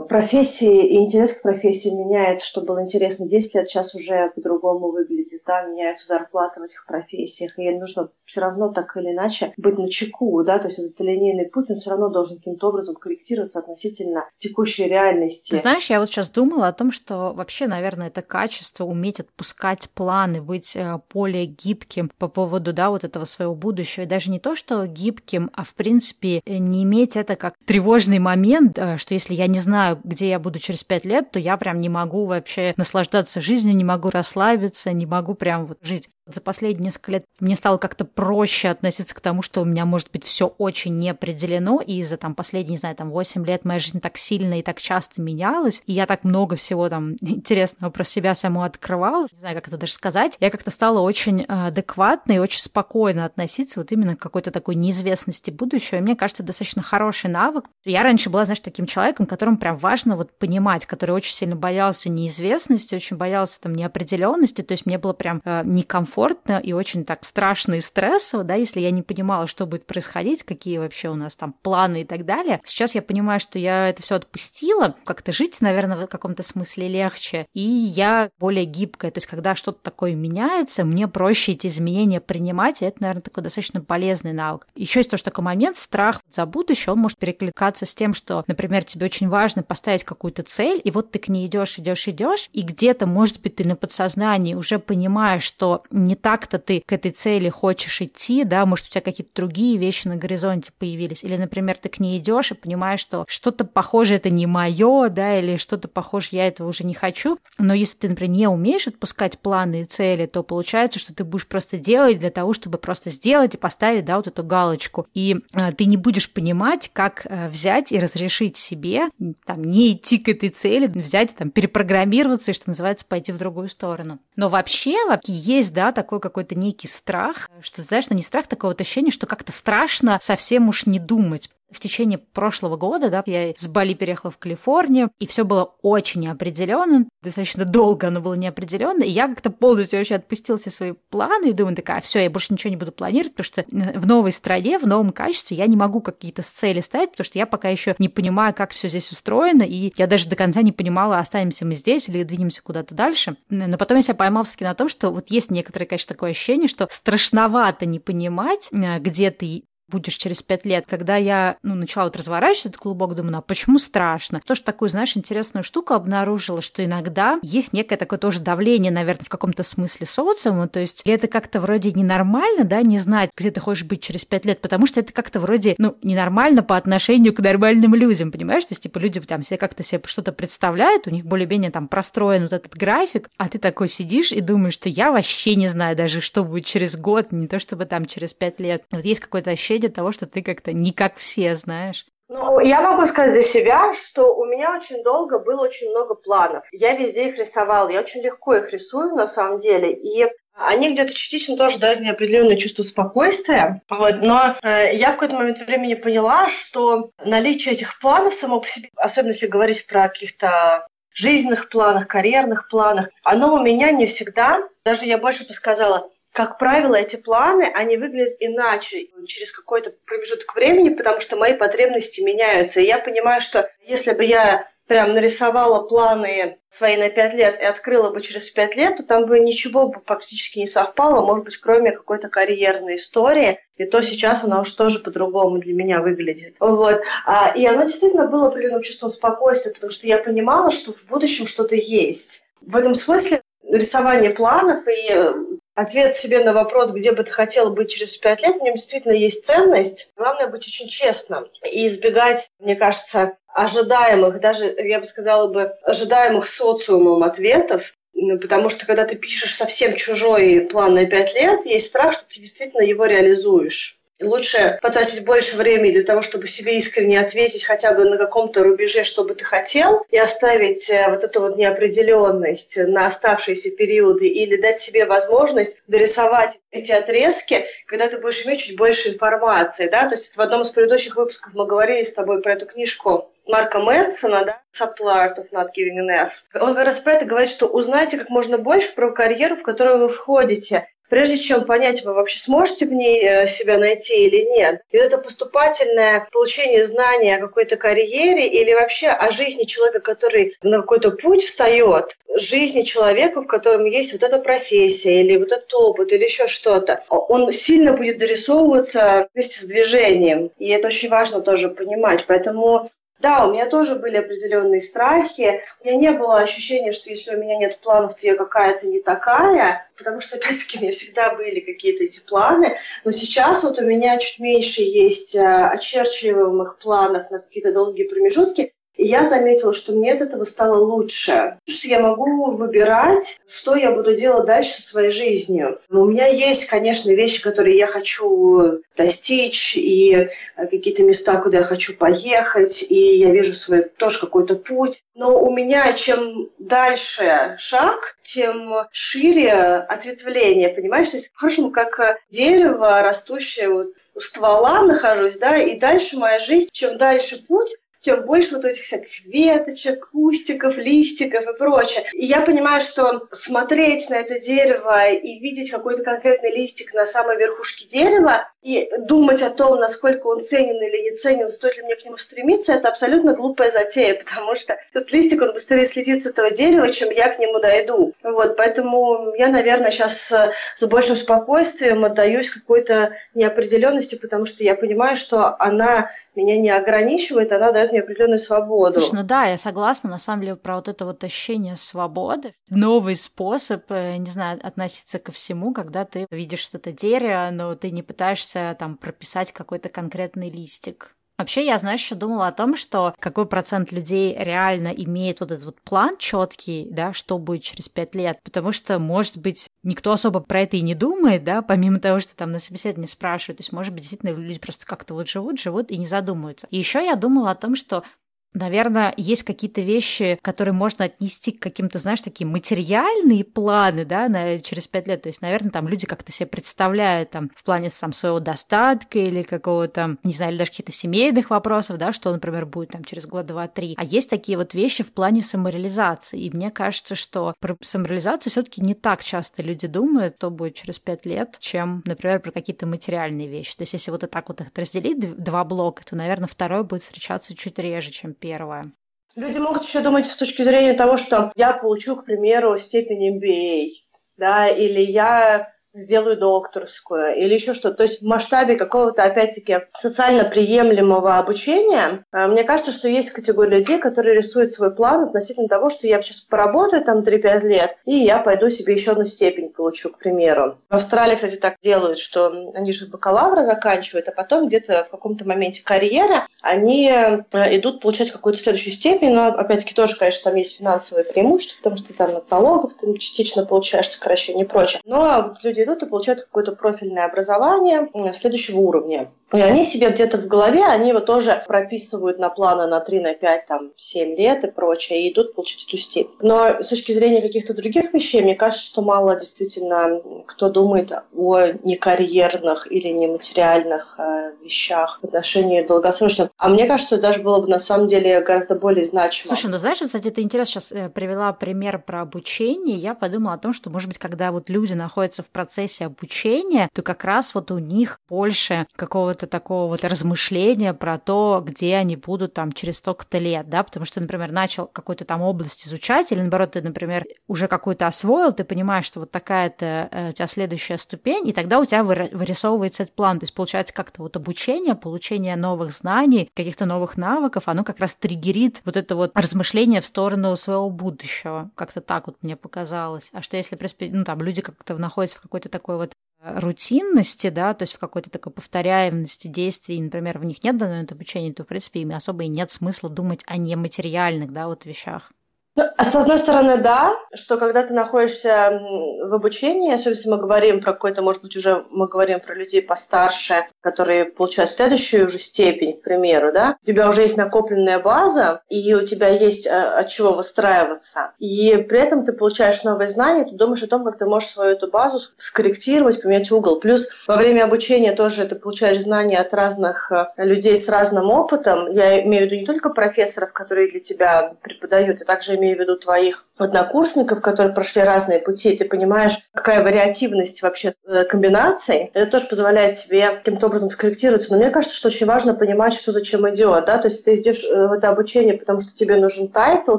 профессии 0.09 0.87
и 0.87 0.97
интерес 0.99 1.35
к 1.35 1.43
профессии 1.43 1.89
меняется, 1.89 2.47
что 2.47 2.61
было 2.61 2.83
интересно 2.83 3.29
10 3.29 3.55
лет, 3.55 3.69
сейчас 3.69 3.95
уже 3.95 4.31
по-другому 4.35 4.91
выглядит, 4.91 5.43
да, 5.47 5.63
меняются 5.63 6.07
зарплаты 6.07 6.61
в 6.61 6.63
этих 6.65 6.87
профессиях, 6.87 7.59
и 7.59 7.71
нужно 7.71 8.11
все 8.25 8.41
равно 8.41 8.69
так 8.69 8.97
или 8.97 9.11
иначе 9.13 9.53
быть 9.57 9.79
на 9.79 9.89
чеку, 9.89 10.43
да, 10.45 10.59
то 10.59 10.69
есть 10.69 10.79
этот 10.79 11.01
линейный 11.01 11.47
путь, 11.47 11.71
он 11.71 11.79
все 11.79 11.91
равно 11.91 12.09
должен 12.09 12.39
каким-то 12.39 12.69
образом 12.69 12.95
корректироваться 12.95 13.59
относительно 13.59 14.29
текущей 14.39 14.85
реальности. 14.85 15.51
Ты 15.51 15.57
знаешь, 15.57 15.91
я 15.91 15.99
вот 15.99 16.09
сейчас 16.09 16.31
думала 16.31 16.69
о 16.69 16.73
том, 16.73 16.93
что 16.93 17.33
вообще, 17.33 17.67
наверное, 17.67 18.09
это 18.09 18.23
качество 18.23 18.85
уметь 18.85 19.21
отпускать 19.21 19.91
планы, 19.91 20.41
быть 20.41 20.77
э, 20.77 21.01
более 21.13 21.47
гибким 21.47 22.11
по 22.19 22.29
поводу, 22.29 22.73
да, 22.73 22.91
вот 22.91 23.03
этого 23.03 23.25
своего 23.25 23.55
будущего, 23.55 24.05
и 24.05 24.07
даже 24.07 24.31
не 24.31 24.39
то, 24.39 24.55
что 24.55 24.87
гибким, 24.87 25.51
а 25.53 25.65
в 25.65 25.75
принципе 25.75 26.43
не 26.47 26.85
иметь 26.85 27.17
это 27.17 27.35
как 27.35 27.55
тревожный 27.65 28.21
момент, 28.21 28.79
э, 28.79 28.97
что 28.97 29.15
если 29.15 29.35
я 29.35 29.49
не 29.49 29.59
знаю, 29.59 29.80
знаю, 29.81 30.01
где 30.05 30.29
я 30.29 30.39
буду 30.39 30.59
через 30.59 30.85
пять 30.85 31.05
лет, 31.05 31.31
то 31.31 31.39
я 31.39 31.57
прям 31.57 31.81
не 31.81 31.89
могу 31.89 32.27
вообще 32.27 32.75
наслаждаться 32.77 33.41
жизнью, 33.41 33.75
не 33.75 33.85
могу 33.85 34.11
расслабиться, 34.11 34.93
не 34.93 35.07
могу 35.07 35.35
прям 35.35 35.67
вот 35.67 35.79
жить 35.83 36.11
за 36.35 36.41
последние 36.41 36.87
несколько 36.87 37.13
лет 37.13 37.25
мне 37.41 37.57
стало 37.57 37.79
как-то 37.79 38.05
проще 38.05 38.69
относиться 38.69 39.15
к 39.15 39.21
тому, 39.21 39.43
что 39.43 39.63
у 39.63 39.65
меня 39.65 39.85
может 39.85 40.11
быть 40.13 40.25
все 40.25 40.47
очень 40.47 40.99
неопределено, 40.99 41.81
и 41.81 42.03
за 42.03 42.17
там 42.17 42.35
последние, 42.35 42.73
не 42.73 42.77
знаю, 42.77 42.97
там 42.97 43.11
8 43.11 43.45
лет 43.47 43.65
моя 43.65 43.79
жизнь 43.79 44.01
так 44.01 44.17
сильно 44.17 44.59
и 44.59 44.63
так 44.63 44.81
часто 44.81 45.21
менялась, 45.21 45.83
и 45.87 45.93
я 45.93 46.07
так 46.07 46.25
много 46.25 46.57
всего 46.57 46.89
там 46.89 47.13
интересного 47.21 47.91
про 47.91 48.05
себя 48.05 48.35
саму 48.35 48.63
открывала, 48.63 49.27
не 49.33 49.39
знаю, 49.39 49.55
как 49.57 49.69
это 49.69 49.77
даже 49.77 49.93
сказать, 49.93 50.37
я 50.41 50.51
как-то 50.51 50.71
стала 50.71 51.01
очень 51.01 51.43
э, 51.43 51.45
адекватно 51.49 52.33
и 52.33 52.39
очень 52.39 52.61
спокойно 52.61 53.25
относиться 53.25 53.81
вот 53.81 53.93
именно 53.93 54.17
к 54.17 54.21
какой-то 54.21 54.51
такой 54.51 54.75
неизвестности 54.75 55.51
будущего, 55.51 55.99
и 55.99 56.03
мне 56.03 56.17
кажется, 56.17 56.43
достаточно 56.43 56.83
хороший 56.83 57.31
навык. 57.31 57.67
Я 57.85 58.03
раньше 58.03 58.31
была, 58.31 58.45
знаешь, 58.45 58.61
таким 58.61 58.87
человеком, 58.87 59.27
которому 59.27 59.57
прям 59.57 59.77
важно 59.77 60.17
вот 60.17 60.37
понимать, 60.39 60.87
который 60.87 61.13
очень 61.13 61.35
сильно 61.35 61.57
боялся 61.57 62.09
неизвестности, 62.11 62.95
очень 62.95 63.17
боялся 63.17 63.61
там 63.61 63.75
неопределенности, 63.75 64.63
то 64.63 64.73
есть 64.73 64.87
мне 64.87 64.99
было 64.99 65.13
прям 65.13 65.41
э, 65.45 65.63
некомфортно 65.65 66.20
некомфортно 66.21 66.61
и 66.63 66.73
очень 66.73 67.05
так 67.05 67.25
страшно 67.25 67.75
и 67.75 67.81
стрессово, 67.81 68.45
да, 68.45 68.55
если 68.55 68.81
я 68.81 68.91
не 68.91 69.03
понимала, 69.03 69.47
что 69.47 69.67
будет 69.67 69.87
происходить, 69.87 70.43
какие 70.43 70.79
вообще 70.79 71.09
у 71.09 71.15
нас 71.15 71.37
там 71.37 71.55
планы 71.63 72.03
и 72.03 72.05
так 72.05 72.25
далее. 72.25 72.61
Сейчас 72.65 72.95
я 72.95 73.03
понимаю, 73.03 73.41
что 73.41 73.59
я 73.59 73.89
это 73.89 74.03
все 74.03 74.17
отпустила, 74.17 74.97
как-то 75.05 75.33
жить, 75.33 75.61
наверное, 75.61 75.97
в 75.97 76.07
каком-то 76.07 76.43
смысле 76.43 76.89
легче, 76.89 77.47
и 77.55 77.61
я 77.61 78.31
более 78.39 78.65
гибкая, 78.65 79.11
то 79.11 79.19
есть 79.19 79.27
когда 79.27 79.55
что-то 79.55 79.79
такое 79.83 80.15
меняется, 80.15 80.85
мне 80.85 81.09
проще 81.09 81.53
эти 81.53 81.67
изменения 81.67 82.21
принимать, 82.21 82.83
и 82.83 82.85
это, 82.85 83.03
наверное, 83.03 83.23
такой 83.23 83.43
достаточно 83.43 83.81
полезный 83.81 84.33
навык. 84.33 84.67
Еще 84.75 85.01
есть 85.01 85.11
тоже 85.11 85.23
такой 85.23 85.45
момент, 85.45 85.79
страх 85.79 86.21
за 86.31 86.47
будущее, 86.47 86.93
он 86.93 87.01
может 87.01 87.19
перекликаться 87.19 87.87
с 87.87 87.95
тем, 87.95 88.15
что, 88.15 88.45
например, 88.47 88.85
тебе 88.85 89.07
очень 89.07 89.29
важно 89.29 89.63
поставить 89.63 90.05
какую-то 90.05 90.43
цель, 90.43 90.81
и 90.83 90.91
вот 90.91 91.11
ты 91.11 91.19
к 91.19 91.29
ней 91.29 91.47
идешь, 91.47 91.79
идешь, 91.79 92.09
идешь, 92.09 92.51
и 92.53 92.63
где-то, 92.63 93.07
может 93.07 93.41
быть, 93.41 93.57
ты 93.57 93.67
на 93.67 93.77
подсознании 93.77 94.55
уже 94.55 94.79
понимаешь, 94.79 95.43
что 95.43 95.83
не 96.05 96.15
так-то 96.15 96.59
ты 96.59 96.83
к 96.85 96.93
этой 96.93 97.11
цели 97.11 97.49
хочешь 97.49 98.01
идти, 98.01 98.45
да, 98.45 98.67
может, 98.67 98.87
у 98.87 98.89
тебя 98.91 99.01
какие-то 99.01 99.33
другие 99.35 99.77
вещи 99.79 100.09
на 100.09 100.17
горизонте 100.17 100.73
появились, 100.79 101.25
или, 101.25 101.37
например, 101.37 101.77
ты 101.77 101.89
к 101.89 102.01
ней 102.01 102.19
идешь 102.19 102.51
и 102.51 102.55
понимаешь, 102.55 103.01
что 103.01 103.25
что-то 103.29 103.65
похоже 103.65 104.17
это 104.17 104.31
не 104.31 104.47
мое, 104.47 105.09
да, 105.09 105.39
или 105.39 105.57
что-то 105.57 105.89
похоже 105.89 106.29
я 106.33 106.47
этого 106.47 106.69
уже 106.69 106.85
не 106.85 106.95
хочу, 106.95 107.39
но 107.59 107.75
если 107.75 107.97
ты, 107.97 108.09
например, 108.09 108.37
не 108.37 108.49
умеешь 108.49 108.87
отпускать 108.87 109.39
планы 109.39 109.83
и 109.83 109.85
цели, 109.85 110.27
то 110.27 110.43
получается, 110.43 110.99
что 110.99 111.15
ты 111.15 111.25
будешь 111.25 111.47
просто 111.47 111.79
делать 111.79 112.19
для 112.19 112.31
того, 112.31 112.53
чтобы 112.53 112.79
просто 112.79 113.11
сделать 113.11 113.55
и 113.55 113.59
поставить, 113.59 114.05
да, 114.05 114.17
вот 114.17 114.27
эту 114.27 114.43
галочку, 114.45 115.07
и 115.15 115.37
э, 115.55 115.73
ты 115.73 115.85
не 115.85 115.97
будешь 115.97 116.31
понимать, 116.31 116.91
как 116.93 117.27
э, 117.29 117.49
взять 117.49 117.93
и 117.93 117.99
разрешить 117.99 118.57
себе, 118.57 119.09
там, 119.45 119.65
не 119.65 119.93
идти 119.93 120.19
к 120.19 120.29
этой 120.29 120.49
цели, 120.49 120.87
взять, 120.87 121.35
там, 121.37 121.51
перепрограммироваться 121.51 122.51
и, 122.51 122.55
что 122.55 122.69
называется, 122.69 123.05
пойти 123.05 123.33
в 123.33 123.39
другую 123.39 123.69
сторону. 123.69 124.19
Но 124.37 124.49
вообще, 124.49 124.97
вообще 125.07 125.33
есть, 125.33 125.75
да, 125.75 125.90
такой 125.93 126.21
какой-то 126.21 126.55
некий 126.55 126.89
страх, 126.89 127.49
что, 127.61 127.83
знаешь, 127.83 128.09
ну 128.09 128.17
не 128.17 128.23
страх, 128.23 128.47
такое 128.47 128.71
вот 128.71 128.81
ощущение, 128.81 129.13
что 129.13 129.27
как-то 129.27 129.53
страшно 129.53 130.19
совсем 130.21 130.69
уж 130.69 130.87
не 130.87 130.99
думать. 130.99 131.51
В 131.71 131.81
течение 131.81 132.19
прошлого 132.19 132.77
года, 132.77 133.11
да, 133.11 133.23
я 133.27 133.53
с 133.57 133.69
Бали 133.69 133.95
переехала 133.95 134.31
в 134.31 134.39
Калифорнию, 134.39 135.11
и 135.19 135.27
все 135.27 135.45
было 135.45 135.75
очень 135.83 136.23
неопределенно, 136.23 137.07
достаточно 137.23 137.65
долго 137.65 138.09
оно 138.09 138.21
было 138.21 138.35
неопределенно, 138.35 139.03
и 139.03 139.11
я 139.11 139.29
как-то 139.29 139.51
полностью 139.51 139.99
вообще 139.99 140.17
отпустила 140.17 140.59
все 140.59 140.71
свои 140.71 140.93
планы 141.11 141.51
и 141.51 141.53
думаю, 141.53 141.77
такая, 141.77 142.01
все, 142.01 142.21
я 142.21 142.31
больше 142.31 142.53
ничего 142.53 142.71
не 142.71 142.77
буду 142.77 142.93
планировать, 142.93 143.35
потому 143.35 143.45
что 143.45 143.65
в 143.99 144.07
новой 144.07 144.33
стране, 144.33 144.79
в 144.79 144.87
новом 144.87 145.13
качестве 145.13 145.57
я 145.57 145.67
не 145.67 145.77
могу 145.77 146.01
какие-то 146.01 146.43
цели 146.43 146.81
ставить, 146.81 147.13
потому 147.13 147.25
что 147.25 147.39
я 147.39 147.47
пока 147.47 147.69
еще 147.69 147.95
не 147.99 148.09
понимаю, 148.09 148.55
как 148.55 148.71
все 148.73 148.89
здесь 148.89 149.11
устроено, 149.13 149.63
и 149.63 149.93
я 149.97 150.07
даже 150.07 150.29
до 150.29 150.37
конца 150.37 150.63
не 150.63 150.73
понимала, 150.73 151.19
останемся 151.19 151.65
мы 151.65 151.75
здесь 151.75 152.09
или 152.09 152.23
двинемся 152.23 152.63
куда-то 152.63 152.95
дальше. 152.95 153.37
Но 153.49 153.77
потом 153.79 153.99
я 153.99 154.03
себя 154.03 154.15
поймала 154.15 154.45
все-таки 154.45 154.65
на 154.65 154.75
том, 154.75 154.89
что 154.89 155.11
вот 155.11 155.31
есть 155.31 155.51
некоторое, 155.51 155.87
конечно, 155.87 156.15
такое 156.15 156.31
ощущение, 156.31 156.69
что 156.69 156.89
страшновато 156.91 157.87
не 157.87 157.99
понимать, 157.99 158.71
э, 158.73 158.99
где 158.99 159.31
ты 159.31 159.65
будешь 159.91 160.17
через 160.17 160.43
пять 160.43 160.65
лет. 160.65 160.85
Когда 160.89 161.17
я, 161.17 161.57
ну, 161.63 161.75
начала 161.75 162.05
вот 162.05 162.17
разворачивать 162.17 162.67
этот 162.67 162.79
клубок, 162.79 163.15
думаю, 163.15 163.33
ну, 163.33 163.39
а 163.39 163.43
почему 163.43 163.79
страшно? 163.79 164.41
Тоже 164.45 164.63
такую, 164.63 164.89
знаешь, 164.89 165.17
интересную 165.17 165.65
штуку 165.65 165.95
обнаружила, 165.95 166.61
что 166.61 166.85
иногда 166.85 167.39
есть 167.43 167.73
некое 167.73 167.97
такое 167.97 168.19
тоже 168.19 168.41
давление, 168.41 168.93
наверное, 168.93 169.25
в 169.25 169.29
каком-то 169.29 169.63
смысле 169.63 170.07
социума, 170.07 170.69
то 170.69 170.81
есть 170.81 171.03
это 171.05 171.27
как-то 171.29 171.61
вроде 171.61 171.93
ненормально, 171.93 172.65
да, 172.65 172.83
не 172.83 172.99
знать, 172.99 173.31
где 173.37 173.51
ты 173.51 173.61
хочешь 173.61 173.85
быть 173.85 174.03
через 174.03 174.25
пять 174.25 174.45
лет, 174.45 174.61
потому 174.61 174.87
что 174.87 175.01
это 175.01 175.13
как-то 175.13 175.41
вроде, 175.41 175.75
ну, 175.79 175.97
ненормально 176.03 176.63
по 176.63 176.77
отношению 176.77 177.35
к 177.35 177.41
нормальным 177.41 177.95
людям, 177.95 178.31
понимаешь? 178.31 178.65
То 178.65 178.73
есть, 178.73 178.83
типа, 178.83 178.99
люди 178.99 179.21
там 179.21 179.43
себе 179.43 179.57
как-то 179.57 179.83
себе 179.83 180.03
что-то 180.07 180.33
представляют, 180.33 181.07
у 181.07 181.11
них 181.11 181.25
более-менее 181.25 181.71
там 181.71 181.89
простроен 181.89 182.43
вот 182.43 182.53
этот 182.53 182.77
график, 182.77 183.31
а 183.37 183.49
ты 183.49 183.59
такой 183.59 183.89
сидишь 183.89 184.33
и 184.33 184.41
думаешь, 184.41 184.75
что 184.75 184.89
я 184.89 185.13
вообще 185.13 185.55
не 185.55 185.69
знаю 185.69 185.97
даже, 185.97 186.21
что 186.21 186.45
будет 186.45 186.65
через 186.65 186.97
год, 186.97 187.33
не 187.33 187.49
то 187.49 187.59
чтобы 187.59 187.87
там 187.87 188.07
через 188.07 188.35
пять 188.35 188.61
лет. 188.61 188.85
Вот 188.91 189.05
есть 189.05 189.21
какое-то 189.21 189.51
ощущение 189.51 189.80
того, 189.89 190.13
что 190.13 190.27
ты 190.27 190.43
как-то 190.43 190.73
не 190.73 190.93
как 190.93 191.17
все, 191.17 191.55
знаешь. 191.55 192.07
Ну, 192.29 192.61
я 192.61 192.81
могу 192.81 193.05
сказать 193.07 193.35
за 193.35 193.43
себя, 193.43 193.93
что 193.93 194.37
у 194.37 194.45
меня 194.45 194.77
очень 194.77 195.03
долго 195.03 195.41
было 195.41 195.63
очень 195.63 195.91
много 195.91 196.15
планов. 196.15 196.63
Я 196.71 196.95
везде 196.95 197.29
их 197.29 197.37
рисовала, 197.37 197.89
я 197.89 197.99
очень 197.99 198.23
легко 198.23 198.55
их 198.55 198.73
рисую 198.73 199.17
на 199.17 199.27
самом 199.27 199.59
деле. 199.59 199.93
И 199.93 200.29
они 200.55 200.93
где-то 200.93 201.13
частично 201.13 201.57
тоже 201.57 201.79
дают 201.79 202.01
мне 202.01 202.13
определенное 202.13 202.57
чувство 202.57 202.85
спокойствия. 202.85 203.83
Вот. 203.89 204.23
Но 204.23 204.55
э, 204.63 204.95
я 204.97 205.09
в 205.09 205.15
какой-то 205.15 205.35
момент 205.35 205.59
времени 205.59 205.95
поняла, 205.95 206.49
что 206.49 207.11
наличие 207.25 207.75
этих 207.75 207.99
планов 207.99 208.35
само 208.35 208.61
по 208.61 208.69
себе, 208.69 208.91
особенно 208.95 209.33
если 209.33 209.49
говорить 209.49 209.87
про 209.89 210.09
каких-то 210.09 210.87
жизненных 211.13 211.69
планах, 211.69 212.07
карьерных 212.07 212.69
планах, 212.69 213.09
оно 213.25 213.55
у 213.55 213.61
меня 213.61 213.91
не 213.91 214.07
всегда, 214.07 214.61
даже 214.85 215.07
я 215.07 215.19
больше 215.19 215.47
бы 215.47 215.53
сказала, 215.53 216.11
как 216.33 216.59
правило, 216.59 216.95
эти 216.95 217.17
планы, 217.17 217.65
они 217.75 217.97
выглядят 217.97 218.37
иначе 218.41 219.09
через 219.27 219.53
какой-то 219.53 219.93
промежуток 220.07 220.55
времени, 220.55 220.91
потому 220.91 221.21
что 221.21 221.37
мои 221.37 221.55
потребности 221.55 222.21
меняются. 222.21 222.81
И 222.81 222.87
я 222.87 222.99
понимаю, 222.99 223.41
что 223.41 223.69
если 223.85 224.13
бы 224.13 224.25
я 224.25 224.69
прям 224.91 225.15
нарисовала 225.15 225.87
планы 225.87 226.59
свои 226.69 226.97
на 226.97 227.11
пять 227.11 227.35
лет 227.35 227.61
и 227.61 227.65
открыла 227.65 228.11
бы 228.11 228.21
через 228.21 228.51
пять 228.51 228.75
лет, 228.75 228.97
то 228.97 229.05
там 229.05 229.27
бы 229.27 229.39
ничего 229.39 229.87
бы 229.87 230.01
практически 230.01 230.59
не 230.59 230.67
совпало, 230.67 231.25
может 231.25 231.45
быть, 231.45 231.57
кроме 231.59 231.93
какой-то 231.93 232.29
карьерной 232.29 232.97
истории. 232.97 233.61
И 233.77 233.85
то 233.85 234.03
сейчас 234.03 234.43
она 234.43 234.61
уж 234.61 234.73
тоже 234.73 234.99
по-другому 234.99 235.59
для 235.59 235.75
меня 235.75 236.01
выглядит. 236.01 236.57
Вот. 236.59 237.03
А, 237.25 237.53
и 237.57 237.65
оно 237.67 237.85
действительно 237.85 238.27
было 238.27 238.49
определенным 238.49 238.83
чувством 238.83 239.11
спокойствия, 239.11 239.73
потому 239.73 239.93
что 239.93 240.09
я 240.09 240.19
понимала, 240.19 240.73
что 240.73 240.93
в 240.93 241.07
будущем 241.07 241.47
что-то 241.47 241.77
есть. 241.77 242.43
В 242.61 242.77
этом 242.77 242.95
смысле 242.95 243.43
рисование 243.63 244.31
планов 244.31 244.87
и 244.89 245.50
ответ 245.81 246.15
себе 246.15 246.41
на 246.41 246.53
вопрос, 246.53 246.93
где 246.93 247.13
бы 247.13 247.25
ты 247.25 247.33
хотела 247.33 247.71
быть 247.71 247.91
через 247.91 248.17
пять 248.17 248.43
лет, 248.43 248.57
в 248.57 248.63
нем 248.63 248.75
действительно 248.75 249.13
есть 249.13 249.47
ценность. 249.47 250.11
Главное 250.17 250.47
быть 250.47 250.67
очень 250.67 250.89
честным 250.89 251.47
и 251.65 251.87
избегать, 251.87 252.49
мне 252.59 252.77
кажется, 252.77 253.37
ожидаемых, 253.49 254.41
даже, 254.41 254.67
я 254.67 254.99
бы 255.01 255.07
сказала 255.07 255.53
бы, 255.53 255.73
ожидаемых 255.83 256.47
социумом 256.47 257.23
ответов, 257.23 257.95
потому 258.41 258.69
что 258.69 258.87
когда 258.87 259.05
ты 259.05 259.17
пишешь 259.17 259.55
совсем 259.55 259.97
чужой 259.97 260.69
план 260.71 260.95
на 260.95 261.07
пять 261.07 261.35
лет, 261.35 261.65
есть 261.65 261.87
страх, 261.87 262.13
что 262.13 262.25
ты 262.29 262.41
действительно 262.41 262.83
его 262.83 263.07
реализуешь. 263.07 264.00
Лучше 264.21 264.79
потратить 264.83 265.25
больше 265.25 265.57
времени 265.57 265.93
для 265.93 266.05
того, 266.05 266.23
чтобы 266.23 266.47
себе 266.47 266.77
искренне 266.77 267.21
ответить 267.21 267.65
хотя 267.65 267.93
бы 267.93 268.05
на 268.05 268.19
каком-то 268.19 268.63
рубеже, 268.63 269.05
что 269.05 269.25
бы 269.25 269.35
ты 269.35 269.45
хотел, 269.45 270.05
и 270.11 270.19
оставить 270.19 270.91
э, 270.91 271.09
вот 271.09 271.25
эту 271.25 271.41
вот 271.41 271.57
неопределенность 271.57 272.77
на 272.77 273.07
оставшиеся 273.07 273.71
периоды, 273.71 274.29
или 274.29 274.61
дать 274.61 274.79
себе 274.79 275.07
возможность 275.07 275.79
дорисовать 275.87 276.59
эти 276.71 276.93
отрезки, 276.93 277.67
когда 277.87 278.09
ты 278.09 278.19
будешь 278.19 278.45
иметь 278.45 278.61
чуть 278.61 278.77
больше 278.77 279.11
информации. 279.11 279.89
Да? 279.89 280.09
То 280.09 280.15
есть 280.15 280.37
в 280.37 280.41
одном 280.41 280.63
из 280.63 280.71
предыдущих 280.71 281.17
выпусков 281.17 281.55
мы 281.55 281.67
говорили 281.67 282.05
с 282.05 282.13
тобой 282.13 282.43
про 282.43 282.53
эту 282.53 282.67
книжку 282.67 283.31
Марка 283.47 283.79
Мэнсона, 283.79 284.45
да, 284.45 284.63
Subtle 284.79 285.07
Art 285.07 285.37
of 285.39 285.51
Not 285.53 285.69
Giving 285.77 285.99
Enough. 285.99 286.33
Он 286.61 286.75
как 286.75 286.85
раз 286.85 287.01
про 287.01 287.15
это 287.15 287.25
говорит, 287.25 287.51
что 287.51 287.67
узнайте 287.67 288.19
как 288.19 288.29
можно 288.29 288.59
больше 288.59 288.95
про 288.95 289.13
карьеру, 289.13 289.57
в 289.57 289.63
которую 289.63 289.99
вы 289.99 290.09
входите 290.09 290.87
прежде 291.11 291.37
чем 291.37 291.67
понять, 291.67 292.05
вы 292.05 292.15
вообще 292.15 292.39
сможете 292.39 292.87
в 292.87 292.93
ней 292.93 293.23
э, 293.23 293.47
себя 293.47 293.77
найти 293.77 294.27
или 294.27 294.47
нет. 294.57 294.83
И 294.91 294.97
это 294.97 295.19
поступательное 295.19 296.27
получение 296.33 296.85
знания 296.85 297.37
о 297.37 297.41
какой-то 297.41 297.77
карьере 297.77 298.49
или 298.49 298.73
вообще 298.73 299.09
о 299.09 299.31
жизни 299.31 299.65
человека, 299.65 300.01
который 300.01 300.57
на 300.63 300.81
какой-то 300.81 301.11
путь 301.11 301.45
встает, 301.45 302.17
жизни 302.35 302.83
человека, 302.83 303.43
в 303.43 303.47
котором 303.47 303.85
есть 303.85 304.13
вот 304.13 304.23
эта 304.23 304.39
профессия 304.39 305.21
или 305.21 305.37
вот 305.37 305.53
этот 305.53 305.73
опыт 305.75 306.13
или 306.13 306.25
еще 306.25 306.47
что-то, 306.47 307.05
он 307.09 307.53
сильно 307.53 307.93
будет 307.93 308.19
дорисовываться 308.19 309.29
вместе 309.35 309.61
с 309.61 309.65
движением. 309.65 310.51
И 310.59 310.69
это 310.69 310.89
очень 310.89 311.09
важно 311.09 311.41
тоже 311.41 311.69
понимать. 311.69 312.25
Поэтому 312.27 312.91
да, 313.21 313.47
у 313.47 313.53
меня 313.53 313.67
тоже 313.67 313.97
были 313.97 314.17
определенные 314.17 314.81
страхи. 314.81 315.63
У 315.81 315.87
меня 315.87 315.97
не 315.97 316.11
было 316.13 316.41
ощущения, 316.41 316.93
что 316.93 317.11
если 317.11 317.35
у 317.35 317.39
меня 317.39 317.57
нет 317.57 317.79
планов, 317.81 318.15
то 318.15 318.27
я 318.27 318.35
какая-то 318.35 318.87
не 318.87 319.01
такая, 319.01 319.89
потому 319.97 320.21
что, 320.21 320.37
опять-таки, 320.39 320.79
у 320.79 320.83
меня 320.83 320.93
всегда 320.93 321.35
были 321.35 321.61
какие-то 321.61 322.05
эти 322.05 322.21
планы. 322.21 322.79
Но 323.05 323.13
сейчас 323.13 323.63
вот 323.63 323.79
у 323.79 323.85
меня 323.85 324.19
чуть 324.19 324.39
меньше 324.39 324.83
есть 324.83 325.37
э, 325.37 325.45
очерчиваемых 325.45 326.79
планов 326.79 327.31
на 327.31 327.41
какие-то 327.41 327.75
долгие 327.75 328.05
промежутки. 328.05 328.73
Я 329.03 329.25
заметила, 329.25 329.73
что 329.73 329.93
мне 329.93 330.13
от 330.13 330.21
этого 330.21 330.45
стало 330.45 330.77
лучше. 330.77 331.57
Что 331.67 331.89
я 331.89 332.01
могу 332.01 332.51
выбирать, 332.53 333.39
что 333.49 333.75
я 333.75 333.93
буду 333.93 334.15
делать 334.15 334.45
дальше 334.45 334.75
со 334.75 334.83
своей 334.83 335.09
жизнью. 335.09 335.81
У 335.89 336.05
меня 336.05 336.27
есть, 336.27 336.67
конечно, 336.67 337.11
вещи, 337.11 337.41
которые 337.41 337.79
я 337.79 337.87
хочу 337.87 338.83
достичь, 338.99 339.75
и 339.75 340.13
э, 340.13 340.29
какие-то 340.67 341.03
места, 341.03 341.39
куда 341.39 341.59
я 341.59 341.65
хочу 341.65 341.97
поехать, 341.97 342.85
и 342.87 343.17
я 343.17 343.31
вижу 343.31 343.55
свой 343.55 343.85
тоже 343.85 344.21
какой-то 344.21 344.57
путь. 344.57 345.03
Но 345.15 345.43
у 345.43 345.51
меня 345.51 345.91
чем 345.95 346.51
дальше 346.59 347.57
шаг, 347.59 348.19
тем 348.23 348.75
шире 348.93 349.53
ответвление, 349.53 350.69
понимаешь? 350.69 351.09
То 351.09 351.17
есть, 351.17 351.31
хорошо, 351.33 351.71
как 351.71 352.19
дерево, 352.29 353.01
растущее 353.01 353.71
вот 353.71 353.95
у 354.15 354.21
ствола 354.21 354.83
нахожусь, 354.83 355.39
да, 355.39 355.57
и 355.57 355.79
дальше 355.79 356.19
моя 356.19 356.39
жизнь, 356.39 356.69
чем 356.71 356.99
дальше 356.99 357.43
путь, 357.47 357.75
тем 358.01 358.25
больше 358.25 358.57
вот 358.57 358.65
этих 358.65 358.85
всяких 358.85 359.25
веточек, 359.27 360.09
кустиков, 360.11 360.77
листиков 360.77 361.47
и 361.47 361.57
прочее. 361.57 362.05
И 362.15 362.25
я 362.25 362.41
понимаю, 362.41 362.81
что 362.81 363.29
смотреть 363.31 364.09
на 364.11 364.15
это 364.15 364.41
дерево 364.41 365.11
и 365.11 365.39
видеть 365.39 365.71
какой-то 365.71 366.03
конкретный 366.03 366.51
листик 366.51 366.95
на 366.95 367.07
самой 367.07 367.37
верхушке 367.37 367.87
дерева 367.87 368.51
и 368.63 368.91
думать 368.99 369.43
о 369.43 369.51
том, 369.51 369.79
насколько 369.79 370.27
он 370.27 370.41
ценен 370.41 370.77
или 370.83 371.11
не 371.11 371.17
ценен, 371.17 371.49
стоит 371.51 371.77
ли 371.77 371.83
мне 371.83 371.97
к 371.97 372.05
нему 372.05 372.17
стремиться, 372.17 372.73
это 372.73 372.89
абсолютно 372.89 373.35
глупая 373.35 373.71
затея, 373.71 374.15
потому 374.25 374.57
что 374.57 374.79
этот 374.93 375.13
листик, 375.13 375.43
он 375.43 375.53
быстрее 375.53 375.87
слетит 375.87 376.25
с 376.25 376.27
этого 376.27 376.51
дерева, 376.51 376.91
чем 376.91 377.11
я 377.11 377.33
к 377.33 377.39
нему 377.39 377.61
дойду. 377.61 378.15
Вот, 378.23 378.57
поэтому 378.57 379.35
я, 379.37 379.49
наверное, 379.49 379.91
сейчас 379.91 380.33
с 380.77 380.87
большим 380.87 381.17
спокойствием 381.17 382.05
отдаюсь 382.05 382.51
какой-то 382.51 383.17
неопределенности, 383.35 384.17
потому 384.17 384.47
что 384.47 384.65
я 384.65 384.75
понимаю, 384.75 385.17
что 385.17 385.57
она 385.59 386.11
меня 386.35 386.57
не 386.59 386.71
ограничивает, 386.71 387.53
она 387.53 387.73
дает 387.73 387.90
мне 387.91 388.01
определенную 388.01 388.39
свободу. 388.39 389.01
Слушай, 389.01 389.15
ну 389.15 389.25
да, 389.25 389.47
я 389.47 389.59
согласна, 389.59 390.11
на 390.11 390.19
самом 390.19 390.43
деле, 390.43 390.57
про 390.57 390.77
вот 390.77 390.89
это 390.89 391.05
вот 391.05 391.23
ощущение 391.25 391.77
свободы. 391.77 392.55
Новый 392.69 393.17
способ, 393.17 393.91
э, 393.91 394.17
не 394.17 394.31
знаю, 394.31 394.59
относиться 394.63 395.19
ко 395.19 395.33
всему, 395.33 395.73
когда 395.73 396.05
ты 396.05 396.27
видишь 396.31 396.61
что-то 396.61 396.93
дерево, 396.93 397.51
но 397.53 397.75
ты 397.75 397.91
не 397.91 398.03
пытаешься 398.03 398.77
там 398.79 398.97
прописать 398.97 399.53
какой-то 399.53 399.89
конкретный 399.89 400.51
листик. 400.51 401.17
Вообще, 401.41 401.65
я, 401.65 401.79
знаешь, 401.79 402.03
еще 402.03 402.17
думала 402.17 402.49
о 402.49 402.53
том, 402.53 402.77
что 402.77 403.15
какой 403.19 403.47
процент 403.47 403.93
людей 403.93 404.37
реально 404.39 404.89
имеет 404.89 405.41
вот 405.41 405.51
этот 405.51 405.65
вот 405.65 405.81
план 405.81 406.19
четкий, 406.19 406.87
да, 406.91 407.15
что 407.15 407.39
будет 407.39 407.63
через 407.63 407.89
пять 407.89 408.15
лет, 408.15 408.39
потому 408.45 408.73
что, 408.73 408.99
может 408.99 409.39
быть, 409.39 409.67
никто 409.83 410.13
особо 410.13 410.41
про 410.41 410.61
это 410.61 410.77
и 410.77 410.83
не 410.83 410.95
думает, 410.95 411.43
да, 411.43 411.63
помимо 411.63 411.99
того, 411.99 412.21
что 412.21 412.37
там 412.37 412.53
на 412.53 412.59
собеседовании 412.59 413.07
спрашивают, 413.07 413.57
то 413.57 413.63
есть, 413.63 413.73
может 413.73 413.95
быть, 413.95 414.03
действительно 414.03 414.39
люди 414.39 414.61
просто 414.61 414.85
как-то 414.85 415.15
вот 415.15 415.29
живут, 415.29 415.59
живут 415.59 415.91
и 415.91 415.97
не 415.97 416.05
задумываются. 416.05 416.67
И 416.71 416.77
еще 416.77 417.03
я 417.03 417.17
думала 417.17 417.53
о 417.53 417.55
том, 417.55 417.75
что 417.75 418.05
Наверное, 418.53 419.15
есть 419.17 419.45
какие-то 419.45 419.81
вещи, 419.81 420.39
которые 420.43 420.75
можно 420.75 421.05
отнести 421.05 421.53
к 421.53 421.63
каким-то, 421.63 421.99
знаешь, 421.99 422.21
такие 422.21 422.47
материальные 422.47 423.45
планы, 423.45 424.05
да, 424.05 424.29
на, 424.29 424.59
через 424.59 424.89
пять 424.89 425.07
лет. 425.07 425.23
То 425.23 425.29
есть, 425.29 425.41
наверное, 425.41 425.71
там 425.71 425.87
люди 425.87 426.07
как-то 426.07 426.33
себе 426.33 426.49
представляют 426.49 427.31
там 427.31 427.51
в 427.55 427.63
плане 427.63 427.91
сам 427.91 428.13
своего 428.13 428.41
достатка 428.41 429.19
или 429.19 429.43
какого-то, 429.43 430.17
не 430.25 430.33
знаю, 430.33 430.53
или 430.53 430.59
даже 430.59 430.73
каких-то 430.73 430.93
семейных 430.93 431.51
вопросов, 431.51 431.99
да, 431.99 432.13
что, 432.13 432.33
например, 432.33 432.67
будет 432.67 432.91
там 432.91 433.05
через 433.05 433.27
год, 433.27 433.47
два, 433.47 433.69
три. 433.69 433.95
А 433.97 434.05
есть 434.05 434.29
такие 434.29 434.59
вот 434.59 434.75
вещи 434.75 435.05
в 435.05 435.13
плане 435.13 435.43
самореализации. 435.43 436.41
И 436.41 436.51
мне 436.51 436.71
кажется, 436.73 437.15
что 437.15 437.55
про 437.61 437.77
самореализацию 437.81 438.51
все 438.51 438.63
таки 438.63 438.81
не 438.81 438.95
так 438.95 439.23
часто 439.23 439.63
люди 439.63 439.87
думают, 439.87 440.39
то 440.39 440.51
будет 440.51 440.75
через 440.75 440.99
пять 440.99 441.25
лет, 441.25 441.57
чем, 441.61 442.03
например, 442.05 442.41
про 442.41 442.51
какие-то 442.51 442.87
материальные 442.87 443.47
вещи. 443.47 443.77
То 443.77 443.83
есть, 443.83 443.93
если 443.93 444.11
вот 444.11 444.25
и 444.25 444.27
так 444.27 444.49
вот 444.49 444.61
их 444.61 444.69
разделить, 444.75 445.21
два 445.37 445.63
блока, 445.65 446.05
то, 446.05 446.17
наверное, 446.17 446.49
второй 446.49 446.83
будет 446.83 447.03
встречаться 447.03 447.55
чуть 447.55 447.79
реже, 447.79 448.11
чем 448.11 448.35
первое. 448.41 448.93
Люди 449.37 449.59
могут 449.59 449.85
еще 449.85 450.01
думать 450.01 450.27
с 450.27 450.37
точки 450.37 450.63
зрения 450.63 450.95
того, 450.95 451.17
что 451.17 451.53
я 451.55 451.73
получу, 451.73 452.17
к 452.17 452.25
примеру, 452.25 452.77
степень 452.79 453.39
MBA, 453.39 453.91
да, 454.37 454.69
или 454.69 455.01
я 455.01 455.71
сделаю 455.95 456.37
докторскую 456.37 457.37
или 457.37 457.55
еще 457.55 457.75
что-то. 457.75 457.97
То 457.97 458.03
есть 458.05 458.21
в 458.21 458.25
масштабе 458.25 458.77
какого-то, 458.77 459.23
опять-таки, 459.23 459.81
социально 459.95 460.45
приемлемого 460.45 461.39
обучения, 461.39 462.25
э, 462.33 462.47
мне 462.47 462.65
кажется, 462.65 462.93
что 462.93 463.09
есть 463.09 463.31
категория 463.31 463.79
людей, 463.79 463.99
которые 463.99 464.37
рисуют 464.37 464.71
свой 464.71 464.95
план 464.95 465.25
относительно 465.25 465.69
того, 465.69 465.91
что 465.91 466.07
я 466.07 466.21
сейчас 466.23 466.41
поработаю 466.41 467.05
там 467.05 467.23
3-5 467.23 467.67
лет, 467.67 467.97
и 468.05 468.15
я 468.15 468.39
пойду 468.39 468.71
себе 468.71 468.95
еще 468.95 469.13
одну 469.13 469.25
степень 469.25 469.71
получу, 469.71 470.11
к 470.11 470.19
примеру. 470.19 470.79
В 470.89 470.95
Австралии, 470.95 471.35
кстати, 471.35 471.57
так 471.57 471.77
делают, 471.83 472.19
что 472.19 472.47
они 472.75 472.93
же 472.93 473.07
бакалавра 473.07 473.63
заканчивают, 473.63 474.29
а 474.29 474.33
потом 474.33 474.69
где-то 474.69 475.05
в 475.05 475.11
каком-то 475.11 475.47
моменте 475.47 475.83
карьеры 475.85 476.47
они 476.63 477.11
э, 477.11 477.43
идут 477.77 478.01
получать 478.01 478.31
какую-то 478.31 478.61
следующую 478.61 478.93
степень, 478.93 479.31
но, 479.31 479.49
опять-таки, 479.49 479.95
тоже, 479.95 480.17
конечно, 480.17 480.51
там 480.51 480.57
есть 480.57 480.79
финансовые 480.79 481.25
преимущества, 481.25 481.79
потому 481.79 481.97
что 481.97 482.15
там 482.15 482.37
от 482.37 482.51
налогов 482.51 482.95
ты 482.95 483.13
частично 483.19 483.65
получаешь 483.65 484.09
сокращение 484.09 484.65
и 484.65 484.69
прочее. 484.69 485.01
Но 485.05 485.43
вот 485.43 485.65
люди 485.65 485.80
идут 485.85 486.03
и 486.03 486.07
получают 486.07 486.43
какое-то 486.43 486.73
профильное 486.73 487.25
образование 487.25 488.09
следующего 488.33 488.79
уровня. 488.79 489.31
И 489.53 489.61
они 489.61 489.85
себе 489.85 490.11
где-то 490.11 490.39
в 490.39 490.47
голове, 490.47 490.85
они 490.85 491.09
его 491.09 491.21
тоже 491.21 491.63
прописывают 491.67 492.39
на 492.39 492.49
планы 492.49 492.87
на 492.87 493.01
3, 493.01 493.21
на 493.21 493.35
5, 493.35 493.67
там, 493.67 493.91
7 493.97 494.37
лет 494.37 494.65
и 494.65 494.71
прочее, 494.71 495.23
и 495.23 495.33
идут 495.33 495.55
получить 495.55 495.87
эту 495.89 495.97
степень. 495.97 496.31
Но 496.41 496.83
с 496.83 496.89
точки 496.89 497.13
зрения 497.13 497.43
каких-то 497.43 497.75
других 497.75 498.15
вещей, 498.15 498.43
мне 498.43 498.55
кажется, 498.55 498.87
что 498.87 499.03
мало 499.03 499.39
действительно 499.39 500.21
кто 500.47 500.69
думает 500.69 501.13
о 501.35 501.67
некарьерных 501.83 502.91
или 502.91 503.09
нематериальных 503.09 504.15
э, 504.19 504.53
вещах 504.63 505.19
в 505.23 505.27
отношении 505.27 505.83
долгосрочных. 505.83 506.51
А 506.57 506.69
мне 506.69 506.87
кажется, 506.87 507.17
что 507.17 507.23
даже 507.23 507.43
было 507.43 507.61
бы 507.61 507.69
на 507.69 507.79
самом 507.79 508.09
деле 508.09 508.41
гораздо 508.41 508.75
более 508.75 509.05
значимо. 509.05 509.49
Слушай, 509.49 509.71
ну 509.71 509.79
знаешь, 509.79 509.99
кстати, 509.99 510.31
ты 510.31 510.43
интересно 510.43 510.81
сейчас 510.81 510.93
э, 510.93 511.09
привела 511.09 511.53
пример 511.53 512.01
про 512.01 512.23
обучение. 512.23 512.97
Я 512.97 513.15
подумала 513.15 513.55
о 513.55 513.59
том, 513.59 513.73
что, 513.73 513.91
может 513.91 514.09
быть, 514.09 514.19
когда 514.19 514.53
вот 514.53 514.69
люди 514.69 514.93
находятся 514.93 515.43
в 515.43 515.51
процессе 515.51 515.70
обучения, 515.79 516.89
то 516.93 517.03
как 517.03 517.25
раз 517.25 517.55
вот 517.55 517.71
у 517.71 517.79
них 517.79 518.19
больше 518.29 518.87
какого-то 518.97 519.47
такого 519.47 519.89
вот 519.89 520.05
размышления 520.05 520.95
про 520.95 521.19
то, 521.19 521.63
где 521.65 521.97
они 521.97 522.17
будут 522.17 522.55
там 522.55 522.73
через 522.73 522.99
столько-то 522.99 523.39
лет, 523.39 523.69
да, 523.69 523.83
потому 523.83 524.07
что, 524.07 524.21
например, 524.21 524.53
начал 524.53 524.87
какую-то 524.87 525.25
там 525.25 525.43
область 525.43 525.87
изучать, 525.87 526.33
или, 526.33 526.41
наоборот, 526.41 526.73
ты, 526.73 526.83
например, 526.83 527.25
уже 527.49 527.69
какую-то 527.69 528.07
освоил, 528.07 528.53
ты 528.53 528.65
понимаешь, 528.65 529.05
что 529.05 529.21
вот 529.21 529.31
такая-то 529.31 530.09
э, 530.11 530.31
у 530.31 530.33
тебя 530.33 530.47
следующая 530.47 530.99
ступень, 530.99 531.49
и 531.49 531.53
тогда 531.53 531.79
у 531.81 531.85
тебя 531.85 532.05
вырисовывается 532.05 533.05
этот 533.05 533.15
план, 533.15 533.39
то 533.39 533.45
есть 533.45 533.55
получается 533.55 533.95
как-то 533.95 534.23
вот 534.23 534.37
обучение, 534.37 534.95
получение 534.95 535.57
новых 535.57 535.93
знаний, 535.93 536.51
каких-то 536.55 536.87
новых 536.87 537.17
навыков, 537.17 537.65
оно 537.67 537.85
как 537.85 538.01
раз 538.01 538.15
триггерит 538.15 538.83
вот 538.85 538.97
это 538.97 539.17
вот 539.17 539.33
размышление 539.35 540.01
в 540.01 540.07
сторону 540.07 540.57
своего 540.57 540.91
будущего, 540.91 541.71
как-то 541.75 542.01
так 542.01 542.27
вот 542.27 542.37
мне 542.43 542.57
показалось. 542.57 543.31
А 543.33 543.43
что 543.43 543.57
если, 543.57 543.79
ну, 544.09 544.25
там, 544.25 544.41
люди 544.41 544.63
как-то 544.63 544.97
находятся 544.97 545.39
в 545.39 545.43
какой-то 545.43 545.60
такой 545.69 545.97
вот 545.97 546.13
рутинности, 546.43 547.51
да, 547.51 547.75
то 547.75 547.83
есть 547.83 547.95
в 547.95 547.99
какой-то 547.99 548.31
такой 548.31 548.53
повторяемости 548.53 549.47
действий, 549.47 550.01
например, 550.01 550.39
в 550.39 550.45
них 550.45 550.63
нет 550.65 550.77
данного 550.77 551.07
обучения, 551.11 551.53
то, 551.53 551.65
в 551.65 551.67
принципе, 551.67 552.01
им 552.01 552.15
особо 552.15 552.45
и 552.45 552.49
нет 552.49 552.71
смысла 552.71 553.11
думать 553.11 553.43
о 553.47 553.59
нематериальных, 553.59 554.53
да, 554.53 554.67
вот 554.67 554.87
вещах. 554.87 555.33
Ну, 555.77 555.85
а 555.97 556.05
с 556.05 556.15
одной 556.15 556.39
стороны, 556.39 556.79
да, 556.79 557.17
что 557.33 557.57
когда 557.57 557.85
ты 557.85 557.95
находишься 557.95 558.81
в 559.23 559.33
обучении, 559.33 559.93
особенно 559.93 560.15
если 560.15 560.29
мы 560.29 560.39
говорим 560.39 560.81
про 560.81 560.93
какой-то, 560.93 561.23
может 561.23 561.43
быть, 561.43 561.57
уже 561.57 561.85
мы 561.91 562.09
говорим 562.09 562.41
про 562.41 562.55
людей 562.55 562.83
постарше, 562.83 563.67
которые 563.81 564.25
получают 564.25 564.71
следующую 564.71 565.27
уже 565.27 565.39
степень, 565.39 565.97
к 565.97 566.03
примеру, 566.03 566.53
да, 566.53 566.77
у 566.83 566.87
тебя 566.87 567.09
уже 567.09 567.23
есть 567.23 567.37
накопленная 567.37 568.01
база, 568.01 568.63
и 568.69 568.95
у 568.95 569.07
тебя 569.07 569.29
есть 569.29 569.67
э, 569.67 569.71
от 569.71 570.09
чего 570.09 570.33
выстраиваться. 570.33 571.35
И 571.39 571.77
при 571.77 572.01
этом 572.01 572.25
ты 572.25 572.33
получаешь 572.33 572.83
новые 572.83 573.07
знания, 573.07 573.45
ты 573.45 573.55
думаешь 573.55 573.83
о 573.83 573.87
том, 573.87 574.05
как 574.05 574.19
ты 574.19 574.27
можешь 574.27 574.51
свою 574.51 574.73
эту 574.73 574.89
базу 574.89 575.21
скорректировать, 575.39 576.21
поменять 576.21 576.51
угол. 576.51 576.81
Плюс 576.81 577.09
во 577.29 577.37
время 577.37 577.65
обучения 577.65 578.13
тоже 578.13 578.45
ты 578.45 578.57
получаешь 578.57 579.01
знания 579.01 579.39
от 579.39 579.55
разных 579.55 580.11
э, 580.11 580.27
людей 580.39 580.77
с 580.77 580.89
разным 580.89 581.31
опытом. 581.31 581.93
Я 581.93 582.21
имею 582.25 582.43
в 582.43 582.47
виду 582.47 582.57
не 582.57 582.67
только 582.67 582.91
профессоров, 582.91 583.53
которые 583.53 583.89
для 583.89 584.01
тебя 584.01 584.55
преподают, 584.63 585.23
а 585.23 585.25
также 585.25 585.60
имею 585.61 585.77
в 585.77 585.81
виду 585.81 585.97
твоих 585.97 586.45
однокурсников, 586.59 587.41
которые 587.41 587.73
прошли 587.73 588.03
разные 588.03 588.39
пути, 588.39 588.71
и 588.71 588.77
ты 588.77 588.85
понимаешь, 588.85 589.39
какая 589.55 589.83
вариативность 589.83 590.63
вообще 590.63 590.93
э, 591.07 591.25
комбинаций, 591.25 592.11
это 592.13 592.31
тоже 592.31 592.47
позволяет 592.47 592.99
тебе 592.99 593.31
каким-то 593.31 593.67
образом 593.67 593.91
скорректироваться. 593.91 594.51
Но 594.51 594.59
мне 594.59 594.71
кажется, 594.71 594.97
что 594.97 595.09
очень 595.09 595.27
важно 595.27 595.55
понимать, 595.55 595.95
что 595.95 596.13
зачем 596.13 596.49
идет, 596.51 596.87
да, 596.87 596.99
то 596.99 597.09
есть 597.09 597.25
ты 597.25 597.35
идешь 597.35 597.65
э, 597.65 597.87
в 597.87 597.93
это 597.93 598.09
обучение, 598.09 598.55
потому 598.55 598.81
что 598.81 598.95
тебе 598.95 599.17
нужен 599.17 599.49
title, 599.49 599.99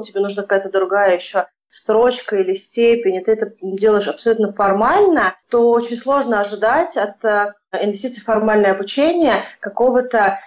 тебе 0.00 0.20
нужна 0.20 0.42
какая-то 0.42 0.70
другая 0.70 1.16
еще 1.16 1.46
строчка 1.68 2.36
или 2.36 2.54
степень, 2.54 3.16
и 3.16 3.24
ты 3.24 3.32
это 3.32 3.52
делаешь 3.62 4.06
абсолютно 4.06 4.52
формально, 4.52 5.36
то 5.48 5.70
очень 5.70 5.96
сложно 5.96 6.40
ожидать 6.40 6.96
от 6.96 7.24
э, 7.24 7.54
инвестиций 7.80 8.20
в 8.22 8.26
формальное 8.26 8.72
обучение 8.72 9.44
какого-то 9.60 10.38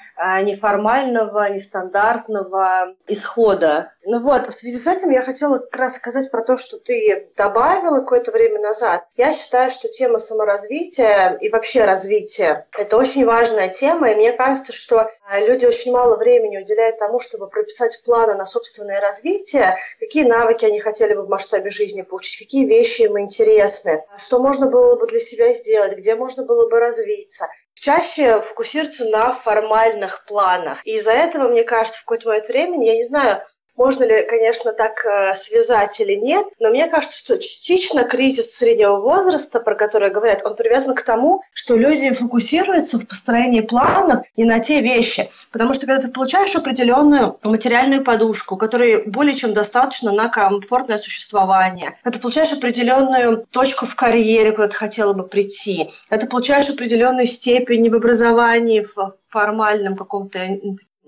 неформального, 0.43 1.49
нестандартного 1.49 2.95
исхода. 3.06 3.91
Ну 4.08 4.20
вот, 4.20 4.48
в 4.48 4.54
связи 4.54 4.78
с 4.78 4.86
этим 4.86 5.10
я 5.10 5.24
хотела 5.24 5.58
как 5.58 5.76
раз 5.76 5.96
сказать 5.96 6.30
про 6.30 6.44
то, 6.44 6.58
что 6.58 6.78
ты 6.78 7.28
добавила 7.36 8.02
какое-то 8.02 8.32
время 8.32 8.60
назад. 8.60 9.04
Я 9.15 9.34
считаю, 9.34 9.72
что 9.72 9.88
тема 9.88 10.20
саморазвития 10.20 11.38
и 11.41 11.50
вообще 11.50 11.86
развития– 11.86 12.68
это 12.78 12.98
очень 12.98 13.26
важная 13.26 13.70
тема, 13.70 14.12
и 14.12 14.15
мне 14.15 14.32
кажется, 14.34 14.74
что 14.74 15.10
а, 15.28 15.39
люди 15.39 15.65
очень 15.65 15.91
мало 15.91 16.18
времени 16.18 16.58
уделяют 16.58 17.00
тому, 17.00 17.20
чтобы 17.20 17.48
прописать 17.48 18.00
планы 18.06 18.36
на 18.36 18.46
собственное 18.46 19.02
развитие, 19.02 19.78
какие 20.00 20.24
навыки 20.24 20.65
они 20.65 20.80
хотели 20.80 21.15
бы 21.15 21.24
в 21.24 21.30
масштабе 21.30 21.72
жизни 21.72 22.04
получить, 22.04 22.38
какие 22.38 22.65
вещи 22.65 23.04
им 23.04 23.20
интересны, 23.20 24.04
что 24.20 24.38
можно 24.39 24.68
было 24.68 24.98
бы 24.98 25.08
для 25.08 25.20
себя 25.20 25.52
сделать, 25.54 25.98
где 25.98 26.15
можно 26.15 26.44
было 26.44 26.70
бы 26.70 26.80
развиться 26.80 27.48
чаще 27.78 28.41
фокусируются 28.41 29.06
на 29.06 29.34
формальных 29.34 30.26
планах. 30.26 30.80
И 30.86 30.96
из-за 30.98 31.12
этого, 31.12 31.50
мне 31.50 31.63
кажется, 31.63 32.00
в 32.00 32.06
какой-то 32.06 32.30
момент 32.30 32.48
времени, 32.48 32.86
я 32.86 32.96
не 32.96 33.04
знаю, 33.04 33.44
можно 33.75 34.03
ли, 34.03 34.25
конечно, 34.27 34.71
так 34.71 35.05
э, 35.05 35.35
связать 35.35 35.99
или 35.99 36.15
нет, 36.15 36.45
но 36.59 36.69
мне 36.69 36.88
кажется, 36.88 37.17
что 37.17 37.38
частично 37.38 38.03
кризис 38.03 38.55
среднего 38.55 38.97
возраста, 38.97 39.59
про 39.59 39.75
который 39.75 40.11
говорят, 40.11 40.45
он 40.45 40.55
привязан 40.55 40.95
к 40.95 41.03
тому, 41.03 41.41
что 41.53 41.75
люди 41.75 42.13
фокусируются 42.13 42.97
в 42.97 43.05
построении 43.05 43.61
планов 43.61 44.25
и 44.35 44.45
на 44.45 44.59
те 44.59 44.81
вещи. 44.81 45.29
Потому 45.51 45.73
что 45.73 45.85
когда 45.85 46.01
ты 46.01 46.07
получаешь 46.07 46.55
определенную 46.55 47.38
материальную 47.43 48.03
подушку, 48.03 48.57
которой 48.57 49.05
более 49.05 49.35
чем 49.35 49.53
достаточно 49.53 50.11
на 50.11 50.29
комфортное 50.29 50.97
существование, 50.97 51.97
когда 52.03 52.17
ты 52.17 52.21
получаешь 52.21 52.53
определенную 52.53 53.45
точку 53.51 53.85
в 53.85 53.95
карьере, 53.95 54.51
куда 54.51 54.69
ты 54.69 54.75
хотела 54.75 55.13
бы 55.13 55.27
прийти, 55.27 55.91
когда 56.09 56.25
ты 56.25 56.29
получаешь 56.29 56.69
определенную 56.69 57.27
степень 57.27 57.89
в 57.89 57.95
образовании, 57.95 58.88
в 58.95 59.15
формальном 59.36 59.98
каком-то 59.98 60.39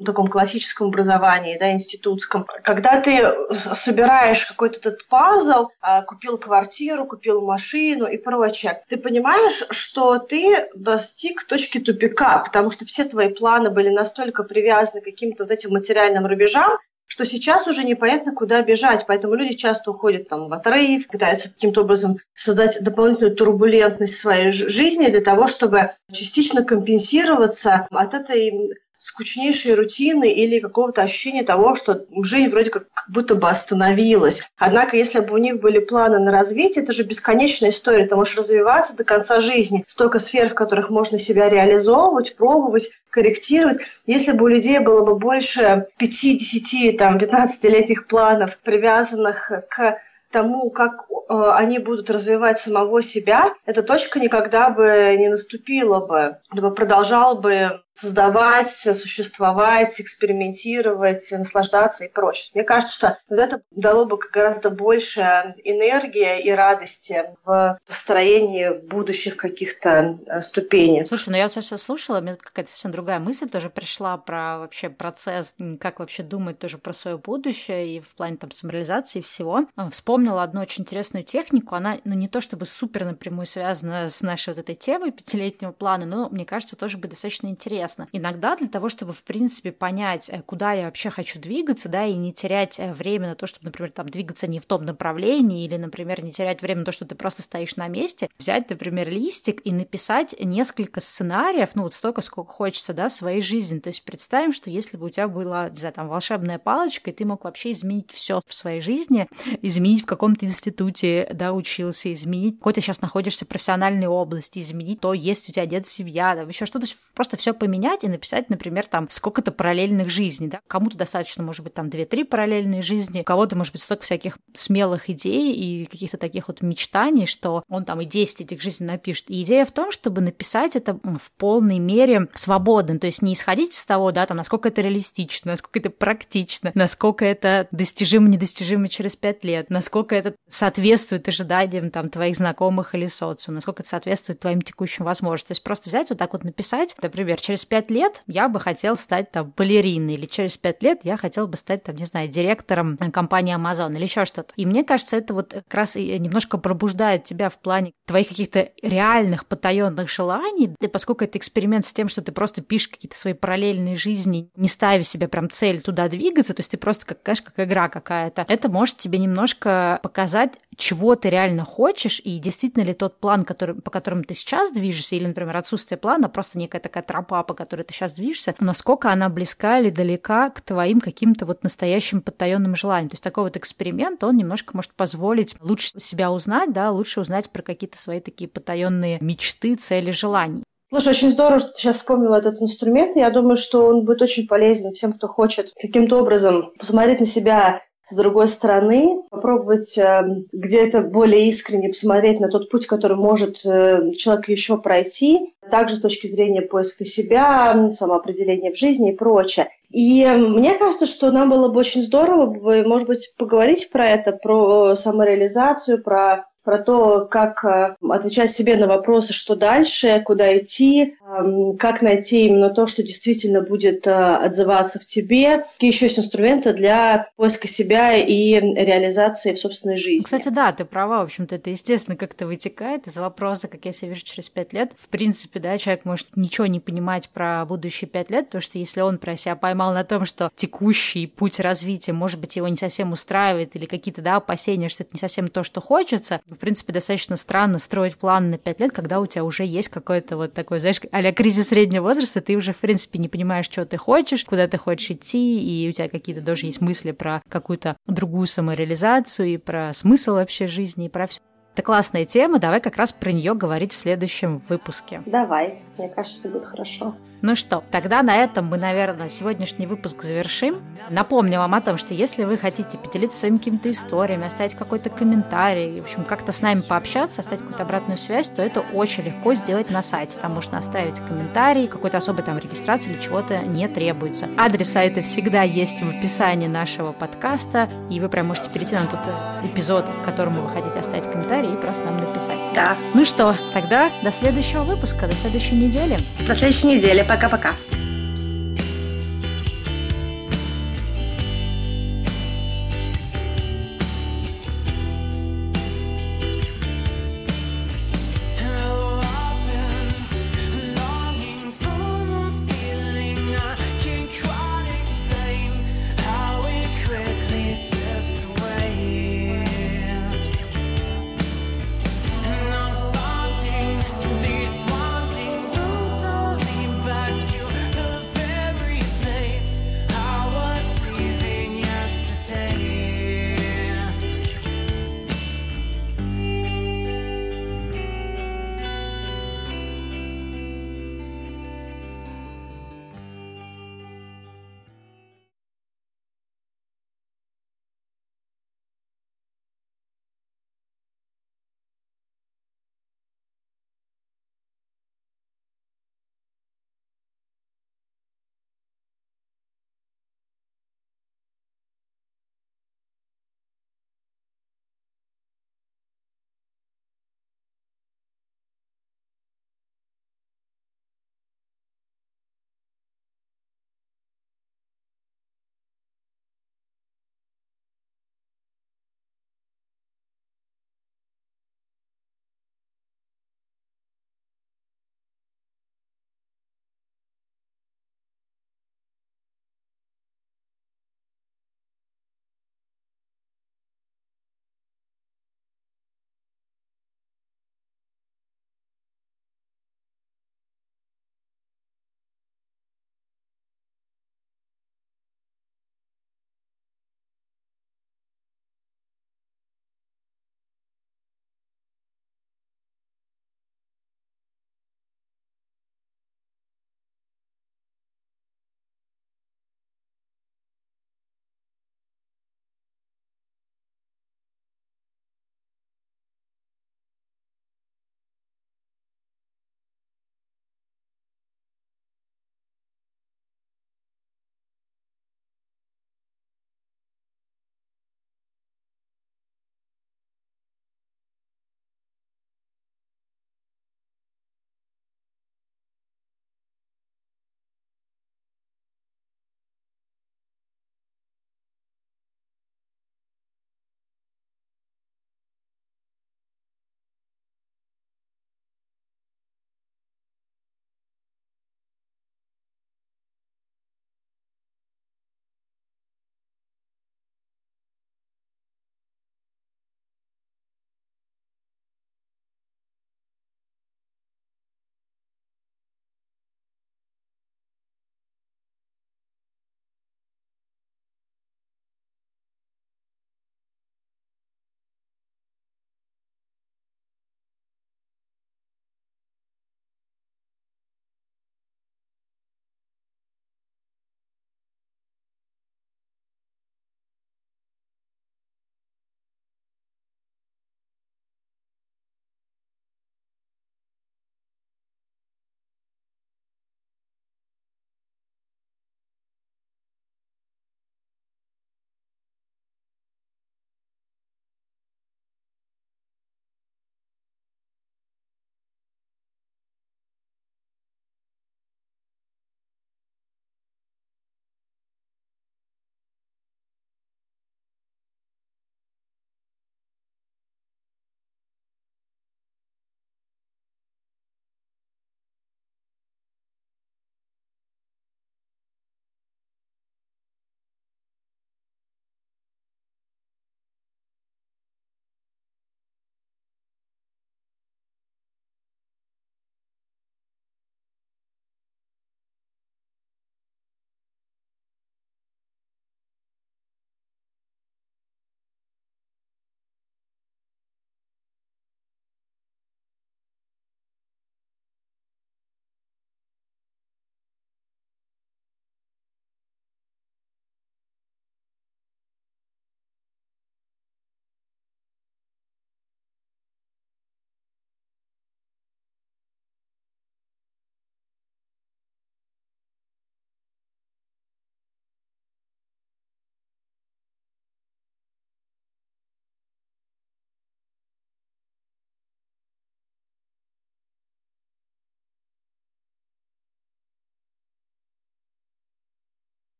таком 0.03 0.27
классическом 0.27 0.87
образовании, 0.87 1.57
да, 1.57 1.71
институтском. 1.71 2.45
Когда 2.63 2.99
ты 3.01 3.23
собираешь 3.53 4.45
какой-то 4.45 4.79
этот 4.79 5.07
пазл, 5.07 5.69
а, 5.81 6.03
купил 6.03 6.37
квартиру, 6.37 7.05
купил 7.05 7.41
машину 7.41 8.05
и 8.05 8.17
прочее, 8.17 8.81
ты 8.89 8.97
понимаешь, 8.97 9.63
что 9.71 10.19
ты 10.19 10.69
достиг 10.75 11.45
точки 11.45 11.79
тупика, 11.79 12.39
потому 12.39 12.69
что 12.69 12.85
все 12.85 13.05
твои 13.05 13.29
планы 13.29 13.71
были 13.71 13.89
настолько 13.89 14.43
привязаны 14.43 15.01
к 15.01 15.05
каким-то 15.05 15.45
вот 15.45 15.51
этим 15.51 15.71
материальным 15.71 16.27
рубежам, 16.27 16.77
что 17.07 17.25
сейчас 17.25 17.67
уже 17.67 17.83
непонятно, 17.83 18.33
куда 18.33 18.61
бежать. 18.61 19.05
Поэтому 19.07 19.35
люди 19.35 19.55
часто 19.55 19.91
уходят 19.91 20.27
там 20.27 20.49
в 20.49 20.53
отрыв, 20.53 21.07
пытаются 21.07 21.49
каким-то 21.49 21.81
образом 21.81 22.19
создать 22.35 22.83
дополнительную 22.83 23.35
турбулентность 23.35 24.15
в 24.15 24.19
своей 24.19 24.51
жизни 24.51 25.07
для 25.07 25.21
того, 25.21 25.47
чтобы 25.47 25.91
частично 26.11 26.63
компенсироваться 26.63 27.87
от 27.89 28.13
этой 28.13 28.73
скучнейшей 28.97 29.75
рутины 29.75 30.31
или 30.31 30.59
какого-то 30.59 31.03
ощущения 31.03 31.43
того, 31.43 31.75
что 31.75 32.05
жизнь 32.23 32.49
вроде 32.49 32.71
как, 32.71 32.87
как 32.93 33.09
будто 33.09 33.35
бы 33.35 33.47
остановилась. 33.47 34.41
Однако, 34.57 34.97
если 34.97 35.19
бы 35.19 35.35
у 35.35 35.37
них 35.37 35.59
были 35.59 35.79
планы 35.79 36.19
на 36.19 36.31
развитие, 36.31 36.83
это 36.83 36.93
же 36.93 37.03
бесконечная 37.03 37.69
история. 37.69 38.07
Ты 38.07 38.15
можешь 38.15 38.37
развиваться 38.37 38.95
до 38.95 39.03
конца 39.03 39.39
жизни. 39.39 39.83
Столько 39.87 40.19
сфер, 40.19 40.49
в 40.49 40.55
которых 40.55 40.89
можно 40.89 41.19
себя 41.19 41.47
реализовывать, 41.49 42.35
пробовать, 42.35 42.91
корректировать. 43.09 43.79
Если 44.05 44.31
бы 44.31 44.45
у 44.45 44.47
людей 44.47 44.79
было 44.79 45.05
бы 45.05 45.15
больше 45.15 45.87
5-10, 45.99 46.97
там, 46.97 47.17
15-летних 47.17 48.07
планов, 48.07 48.57
привязанных 48.57 49.51
к 49.69 49.99
тому, 50.31 50.69
как 50.69 51.05
э, 51.09 51.51
они 51.55 51.79
будут 51.79 52.09
развивать 52.09 52.59
самого 52.59 53.01
себя, 53.01 53.53
эта 53.65 53.81
точка 53.81 54.19
никогда 54.19 54.69
бы 54.69 55.15
не 55.17 55.29
наступила 55.29 55.99
бы, 55.99 56.37
продолжала 56.71 57.35
бы 57.35 57.81
создавать, 57.99 58.69
существовать, 58.69 59.99
экспериментировать, 59.99 61.31
наслаждаться 61.31 62.05
и 62.05 62.09
прочее. 62.09 62.51
Мне 62.53 62.63
кажется, 62.63 62.95
что 62.95 63.17
это 63.29 63.61
дало 63.71 64.05
бы 64.05 64.17
гораздо 64.31 64.69
больше 64.69 65.21
энергии 65.63 66.41
и 66.41 66.51
радости 66.51 67.25
в 67.43 67.79
построении 67.87 68.69
будущих 68.69 69.37
каких-то 69.37 70.19
э, 70.27 70.41
ступеней. 70.41 71.05
Слушай, 71.05 71.29
ну 71.29 71.37
я 71.37 71.43
вот 71.43 71.53
сейчас 71.53 71.81
слушала, 71.81 72.21
мне 72.21 72.35
какая-то 72.35 72.71
совсем 72.71 72.91
другая 72.91 73.19
мысль 73.19 73.49
тоже 73.49 73.69
пришла 73.69 74.17
про 74.17 74.59
вообще 74.59 74.89
процесс, 74.89 75.55
как 75.79 75.99
вообще 75.99 76.23
думать 76.23 76.59
тоже 76.59 76.77
про 76.77 76.93
свое 76.93 77.17
будущее 77.17 77.97
и 77.97 77.99
в 77.99 78.09
плане 78.09 78.37
там 78.37 78.51
самореализации 78.51 79.21
всего. 79.21 79.65
Вспомнила 79.91 80.43
одну 80.43 80.61
очень 80.61 80.83
интересную 80.83 81.23
технику. 81.23 81.75
Она, 81.75 81.97
ну, 82.03 82.13
не 82.13 82.27
то 82.27 82.41
чтобы 82.41 82.65
супер 82.65 83.05
напрямую 83.05 83.45
связана 83.45 84.09
с 84.09 84.21
нашей 84.21 84.49
вот 84.49 84.59
этой 84.59 84.75
темой 84.75 85.11
пятилетнего 85.11 85.71
плана, 85.71 86.05
но, 86.05 86.29
мне 86.29 86.45
кажется, 86.45 86.75
тоже 86.75 86.97
будет 86.97 87.11
достаточно 87.11 87.47
интересно. 87.47 87.86
Иногда 88.11 88.55
для 88.55 88.67
того, 88.67 88.89
чтобы, 88.89 89.13
в 89.13 89.23
принципе, 89.23 89.71
понять, 89.71 90.29
э, 90.29 90.41
куда 90.45 90.73
я 90.73 90.85
вообще 90.85 91.09
хочу 91.09 91.39
двигаться, 91.39 91.89
да, 91.89 92.05
и 92.05 92.13
не 92.13 92.33
терять 92.33 92.79
э, 92.79 92.93
время 92.93 93.29
на 93.29 93.35
то, 93.35 93.47
чтобы, 93.47 93.65
например, 93.65 93.91
там 93.91 94.09
двигаться 94.09 94.47
не 94.47 94.59
в 94.59 94.65
том 94.65 94.85
направлении, 94.85 95.65
или, 95.65 95.77
например, 95.77 96.23
не 96.23 96.31
терять 96.31 96.61
время 96.61 96.79
на 96.79 96.85
то, 96.85 96.91
что 96.91 97.05
ты 97.05 97.15
просто 97.15 97.41
стоишь 97.41 97.75
на 97.75 97.87
месте, 97.87 98.29
взять, 98.37 98.69
например, 98.69 99.09
листик 99.09 99.61
и 99.65 99.71
написать 99.71 100.35
несколько 100.39 101.01
сценариев, 101.01 101.69
ну, 101.75 101.83
вот 101.83 101.93
столько, 101.93 102.21
сколько 102.21 102.51
хочется, 102.51 102.93
да, 102.93 103.09
своей 103.09 103.41
жизни. 103.41 103.79
То 103.79 103.89
есть 103.89 104.03
представим, 104.03 104.51
что 104.51 104.69
если 104.69 104.97
бы 104.97 105.07
у 105.07 105.09
тебя 105.09 105.27
была, 105.27 105.69
не 105.69 105.77
знаю, 105.77 105.93
там, 105.93 106.07
волшебная 106.07 106.59
палочка, 106.59 107.11
и 107.11 107.13
ты 107.13 107.25
мог 107.25 107.43
вообще 107.43 107.71
изменить 107.71 108.11
все 108.11 108.41
в 108.45 108.53
своей 108.53 108.81
жизни, 108.81 109.27
изменить 109.61 110.03
в 110.03 110.05
каком-то 110.05 110.45
институте, 110.45 111.29
да, 111.33 111.53
учился, 111.53 112.13
изменить, 112.13 112.57
какой 112.57 112.73
ты 112.73 112.81
сейчас 112.81 113.01
находишься 113.01 113.45
в 113.45 113.47
профессиональной 113.47 114.07
области, 114.07 114.59
изменить 114.59 114.99
то, 114.99 115.13
есть 115.13 115.49
у 115.49 115.51
тебя 115.51 115.65
дед, 115.65 115.87
семья, 115.87 116.35
да, 116.35 116.41
еще 116.41 116.65
что-то, 116.65 116.87
просто 117.13 117.37
все 117.37 117.53
поменять 117.53 117.76
и 117.77 118.07
написать, 118.07 118.49
например, 118.49 118.85
там, 118.85 119.09
сколько-то 119.09 119.51
параллельных 119.51 120.09
жизней, 120.09 120.47
да, 120.47 120.59
кому-то 120.67 120.97
достаточно, 120.97 121.43
может 121.43 121.63
быть, 121.63 121.73
там, 121.73 121.89
две-три 121.89 122.23
параллельные 122.23 122.81
жизни, 122.81 123.21
у 123.21 123.23
кого-то, 123.23 123.55
может 123.55 123.73
быть, 123.73 123.81
столько 123.81 124.03
всяких 124.03 124.37
смелых 124.53 125.09
идей 125.09 125.53
и 125.53 125.85
каких-то 125.85 126.17
таких 126.17 126.47
вот 126.47 126.61
мечтаний, 126.61 127.25
что 127.25 127.63
он 127.69 127.85
там 127.85 128.01
и 128.01 128.05
10 128.05 128.41
этих 128.41 128.61
жизней 128.61 128.87
напишет. 128.87 129.29
И 129.29 129.41
идея 129.43 129.65
в 129.65 129.71
том, 129.71 129.91
чтобы 129.91 130.21
написать 130.21 130.75
это 130.75 130.93
в 130.95 131.31
полной 131.37 131.79
мере 131.79 132.27
свободно, 132.33 132.99
то 132.99 133.07
есть 133.07 133.21
не 133.21 133.33
исходить 133.33 133.73
из 133.73 133.85
того, 133.85 134.11
да, 134.11 134.25
там, 134.25 134.37
насколько 134.37 134.69
это 134.69 134.81
реалистично, 134.81 135.51
насколько 135.51 135.79
это 135.79 135.89
практично, 135.89 136.71
насколько 136.73 137.25
это 137.25 137.67
достижимо, 137.71 138.27
недостижимо 138.27 138.87
через 138.87 139.15
пять 139.15 139.43
лет, 139.43 139.69
насколько 139.69 140.15
это 140.15 140.35
соответствует 140.47 141.27
ожиданиям 141.27 141.91
там 141.91 142.09
твоих 142.09 142.35
знакомых 142.35 142.95
или 142.95 143.07
социума, 143.07 143.55
насколько 143.55 143.83
это 143.83 143.89
соответствует 143.89 144.39
твоим 144.39 144.61
текущим 144.61 145.05
возможностям. 145.05 145.47
То 145.47 145.51
есть 145.51 145.63
просто 145.63 145.89
взять 145.89 146.09
вот 146.09 146.19
так 146.19 146.33
вот 146.33 146.43
написать, 146.43 146.95
например, 147.01 147.39
через 147.39 147.65
пять 147.67 147.91
лет 147.91 148.23
я 148.27 148.49
бы 148.49 148.59
хотел 148.59 148.95
стать 148.95 149.31
там 149.31 149.53
балериной, 149.55 150.15
или 150.15 150.25
через 150.25 150.57
пять 150.57 150.81
лет 150.83 150.99
я 151.03 151.17
хотел 151.17 151.47
бы 151.47 151.57
стать 151.57 151.83
там, 151.83 151.95
не 151.95 152.05
знаю, 152.05 152.27
директором 152.27 152.97
компании 152.97 153.55
Amazon 153.55 153.95
или 153.95 154.03
еще 154.03 154.25
что-то. 154.25 154.53
И 154.55 154.65
мне 154.65 154.83
кажется, 154.83 155.17
это 155.17 155.33
вот 155.33 155.53
как 155.53 155.73
раз 155.73 155.95
и 155.95 156.17
немножко 156.19 156.57
пробуждает 156.57 157.23
тебя 157.23 157.49
в 157.49 157.57
плане 157.57 157.93
твоих 158.05 158.29
каких-то 158.29 158.69
реальных 158.81 159.45
потаенных 159.45 160.09
желаний, 160.09 160.73
и 160.79 160.87
поскольку 160.87 161.23
это 161.23 161.37
эксперимент 161.37 161.85
с 161.85 161.93
тем, 161.93 162.09
что 162.09 162.21
ты 162.21 162.31
просто 162.31 162.61
пишешь 162.61 162.89
какие-то 162.89 163.17
свои 163.17 163.33
параллельные 163.33 163.95
жизни, 163.95 164.49
не 164.55 164.67
ставя 164.67 165.03
себе 165.03 165.27
прям 165.27 165.49
цель 165.49 165.81
туда 165.81 166.07
двигаться, 166.07 166.53
то 166.53 166.61
есть 166.61 166.71
ты 166.71 166.77
просто, 166.77 167.05
как, 167.05 167.19
знаешь, 167.23 167.41
как 167.41 167.59
игра 167.59 167.89
какая-то, 167.89 168.45
это 168.47 168.69
может 168.69 168.97
тебе 168.97 169.19
немножко 169.19 169.99
показать, 170.03 170.53
чего 170.75 171.15
ты 171.15 171.29
реально 171.29 171.65
хочешь, 171.65 172.21
и 172.23 172.37
действительно 172.39 172.83
ли 172.83 172.93
тот 172.93 173.19
план, 173.19 173.43
который, 173.43 173.75
по 173.75 173.91
которому 173.91 174.23
ты 174.23 174.33
сейчас 174.33 174.71
движешься, 174.71 175.15
или, 175.15 175.25
например, 175.25 175.57
отсутствие 175.57 175.97
плана, 175.97 176.29
просто 176.29 176.57
некая 176.57 176.79
такая 176.79 177.03
тропа, 177.03 177.43
по 177.43 177.53
которой 177.57 177.81
ты 177.81 177.93
сейчас 177.93 178.13
движешься, 178.13 178.55
насколько 178.59 179.11
она 179.11 179.27
близка 179.27 179.79
или 179.79 179.89
далека 179.89 180.49
к 180.49 180.61
твоим 180.61 181.01
каким-то 181.01 181.45
вот 181.45 181.63
настоящим 181.63 182.21
подтаенным 182.21 182.75
желаниям. 182.75 183.09
То 183.09 183.15
есть 183.15 183.23
такой 183.23 183.43
вот 183.43 183.57
эксперимент, 183.57 184.23
он 184.23 184.37
немножко 184.37 184.75
может 184.75 184.93
позволить 184.93 185.55
лучше 185.61 185.99
себя 185.99 186.31
узнать, 186.31 186.71
да, 186.71 186.91
лучше 186.91 187.19
узнать 187.19 187.49
про 187.49 187.61
какие-то 187.61 187.97
свои 187.97 188.21
такие 188.21 188.49
потаенные 188.49 189.17
мечты, 189.21 189.75
цели, 189.75 190.11
желания. 190.11 190.63
Слушай, 190.89 191.09
очень 191.09 191.31
здорово, 191.31 191.59
что 191.59 191.71
ты 191.71 191.79
сейчас 191.79 191.97
вспомнила 191.97 192.35
этот 192.35 192.61
инструмент. 192.61 193.17
Я 193.17 193.29
думаю, 193.29 193.57
что 193.57 193.87
он 193.87 194.05
будет 194.05 194.21
очень 194.21 194.47
полезен 194.47 194.93
всем, 194.93 195.11
кто 195.11 195.27
хочет 195.27 195.73
каким-то 195.81 196.21
образом 196.21 196.71
посмотреть 196.79 197.19
на 197.19 197.25
себя 197.25 197.81
с 198.09 198.15
другой 198.15 198.47
стороны, 198.47 199.23
попробовать 199.29 199.97
э, 199.97 200.23
где-то 200.53 201.01
более 201.01 201.47
искренне 201.49 201.89
посмотреть 201.89 202.39
на 202.39 202.47
тот 202.47 202.69
путь, 202.69 202.87
который 202.87 203.17
может 203.17 203.65
э, 203.65 204.13
человек 204.15 204.47
еще 204.47 204.77
пройти, 204.77 205.53
также 205.69 205.97
с 205.97 206.01
точки 206.01 206.27
зрения 206.27 206.61
поиска 206.61 207.05
себя, 207.05 207.89
самоопределения 207.91 208.71
в 208.71 208.77
жизни 208.77 209.11
и 209.11 209.15
прочее. 209.15 209.69
И 209.91 210.25
мне 210.25 210.75
кажется, 210.75 211.05
что 211.05 211.31
нам 211.31 211.49
было 211.49 211.67
бы 211.67 211.79
очень 211.79 212.01
здорово, 212.01 212.53
может 212.85 213.07
быть, 213.07 213.33
поговорить 213.37 213.89
про 213.89 214.07
это, 214.07 214.31
про 214.31 214.95
самореализацию, 214.95 216.01
про 216.01 216.43
про 216.67 216.79
то, 216.79 217.25
как 217.25 217.63
э, 217.63 217.95
отвечать 218.09 218.51
себе 218.51 218.75
на 218.75 218.87
вопросы, 218.87 219.31
что 219.31 219.55
дальше, 219.55 220.21
куда 220.25 220.57
идти, 220.57 221.15
эм, 221.25 221.77
как 221.77 222.01
найти 222.01 222.45
именно 222.45 222.69
то, 222.69 222.87
что 222.87 223.03
действительно 223.03 223.61
будет 223.61 224.05
э, 224.05 224.11
отзываться 224.11 224.99
в 224.99 225.05
тебе, 225.05 225.63
какие 225.75 225.91
еще 225.91 226.07
есть 226.07 226.19
инструменты 226.19 226.73
для 226.73 227.29
поиска 227.37 227.69
себя 227.69 228.17
и 228.17 228.59
реализации 228.59 229.53
в 229.53 229.59
собственной 229.59 229.95
жизни. 229.95 230.25
Кстати, 230.25 230.49
да, 230.49 230.73
ты 230.73 230.83
права, 230.83 231.19
в 231.19 231.27
общем-то, 231.27 231.55
это 231.55 231.69
естественно 231.69 232.17
как-то 232.17 232.45
вытекает 232.45 233.07
из 233.07 233.15
вопроса, 233.15 233.69
как 233.69 233.85
я 233.85 233.93
себя 233.93 234.09
вижу 234.09 234.25
через 234.25 234.49
пять 234.49 234.73
лет. 234.73 234.91
В 234.97 235.07
принципе, 235.07 235.61
да, 235.61 235.77
человек 235.77 236.03
может 236.03 236.27
ничего 236.35 236.67
не 236.67 236.81
понимать 236.81 237.29
про 237.29 237.63
будущие 237.65 238.09
пять 238.09 238.29
лет, 238.29 238.47
потому 238.47 238.61
что 238.61 238.77
если 238.77 238.99
он 238.99 239.19
про 239.19 239.37
себя 239.37 239.55
поймал 239.55 239.93
на 239.93 240.03
том, 240.03 240.25
что 240.25 240.51
текущий 240.53 241.27
путь 241.27 241.61
развития, 241.61 242.11
может 242.11 242.41
быть, 242.41 242.57
его 242.57 242.67
не 242.67 242.75
совсем 242.75 243.13
устраивает, 243.13 243.77
или 243.77 243.85
какие-то, 243.85 244.21
да, 244.21 244.35
опасения, 244.35 244.89
что 244.89 245.03
это 245.03 245.11
не 245.13 245.19
совсем 245.21 245.47
то, 245.47 245.63
что 245.63 245.79
хочется, 245.79 246.41
в 246.57 246.59
принципе, 246.59 246.91
достаточно 246.91 247.37
странно 247.37 247.79
строить 247.79 248.17
план 248.17 248.49
на 248.49 248.57
5 248.57 248.79
лет, 248.79 248.91
когда 248.91 249.19
у 249.19 249.25
тебя 249.25 249.43
уже 249.43 249.63
есть 249.63 249.89
какой-то 249.89 250.37
вот 250.37 250.53
такой, 250.53 250.79
знаешь, 250.79 250.99
а 251.11 251.31
кризис 251.31 251.69
среднего 251.69 252.03
возраста, 252.03 252.41
ты 252.41 252.55
уже, 252.55 252.73
в 252.73 252.77
принципе, 252.77 253.19
не 253.19 253.29
понимаешь, 253.29 253.65
что 253.65 253.85
ты 253.85 253.97
хочешь, 253.97 254.43
куда 254.43 254.67
ты 254.67 254.77
хочешь 254.77 255.11
идти, 255.11 255.61
и 255.61 255.87
у 255.87 255.91
тебя 255.91 256.09
какие-то 256.09 256.41
тоже 256.41 256.65
есть 256.65 256.81
мысли 256.81 257.11
про 257.11 257.41
какую-то 257.47 257.95
другую 258.07 258.47
самореализацию, 258.47 259.47
и 259.49 259.57
про 259.57 259.93
смысл 259.93 260.33
вообще 260.33 260.67
жизни, 260.67 261.05
и 261.05 261.09
про 261.09 261.27
все. 261.27 261.39
Это 261.73 261.83
классная 261.83 262.25
тема, 262.25 262.57
давай 262.57 262.81
как 262.81 262.97
раз 262.97 263.13
про 263.13 263.31
нее 263.31 263.53
говорить 263.53 263.91
в 263.91 263.95
следующем 263.95 264.63
выпуске. 264.67 265.21
Давай, 265.27 265.79
мне 265.97 266.09
кажется, 266.09 266.39
это 266.39 266.49
будет 266.49 266.65
хорошо. 266.65 267.15
Ну 267.41 267.55
что, 267.55 267.83
тогда 267.91 268.23
на 268.23 268.35
этом 268.35 268.65
мы, 268.65 268.77
наверное, 268.77 269.29
сегодняшний 269.29 269.85
выпуск 269.85 270.23
завершим. 270.23 270.81
Напомню 271.11 271.59
вам 271.59 271.75
о 271.75 271.81
том, 271.81 271.97
что 271.97 272.15
если 272.15 272.43
вы 272.43 272.57
хотите 272.57 272.97
поделиться 272.97 273.37
своими 273.37 273.57
какими-то 273.57 273.91
историями, 273.91 274.47
оставить 274.47 274.73
какой-то 274.73 275.09
комментарий, 275.09 275.99
в 275.99 276.03
общем, 276.03 276.23
как-то 276.23 276.51
с 276.51 276.61
нами 276.61 276.81
пообщаться, 276.81 277.41
оставить 277.41 277.61
какую-то 277.61 277.83
обратную 277.83 278.17
связь, 278.17 278.49
то 278.49 278.63
это 278.63 278.81
очень 278.93 279.23
легко 279.23 279.53
сделать 279.53 279.91
на 279.91 280.01
сайте. 280.01 280.37
Там 280.41 280.53
можно 280.53 280.79
оставить 280.79 281.19
комментарий, 281.19 281.87
какой-то 281.87 282.17
особой 282.17 282.43
там 282.43 282.57
регистрации 282.57 283.11
или 283.11 283.21
чего-то 283.21 283.59
не 283.67 283.87
требуется. 283.87 284.47
Адрес 284.57 284.91
сайта 284.91 285.21
всегда 285.21 285.61
есть 285.61 286.01
в 286.01 286.09
описании 286.09 286.67
нашего 286.67 287.11
подкаста, 287.11 287.87
и 288.09 288.19
вы 288.19 288.29
прям 288.29 288.47
можете 288.47 288.71
перейти 288.71 288.95
на 288.95 289.05
тот 289.05 289.19
эпизод, 289.63 290.05
к 290.05 290.25
которому 290.25 290.61
вы 290.61 290.69
хотите 290.69 290.99
оставить 290.99 291.29
комментарий, 291.31 291.71
и 291.71 291.77
просто 291.77 292.03
нам 292.05 292.19
написать. 292.19 292.57
Да. 292.73 292.97
Ну 293.13 293.25
что, 293.25 293.55
тогда 293.73 294.11
до 294.23 294.31
следующего 294.31 294.83
выпуска, 294.83 295.27
до 295.27 295.35
следующей 295.35 295.75
недели. 295.87 296.17
До 296.45 296.55
следующей 296.55 296.87
недели. 296.87 297.23
Пока-пока. 297.27 297.75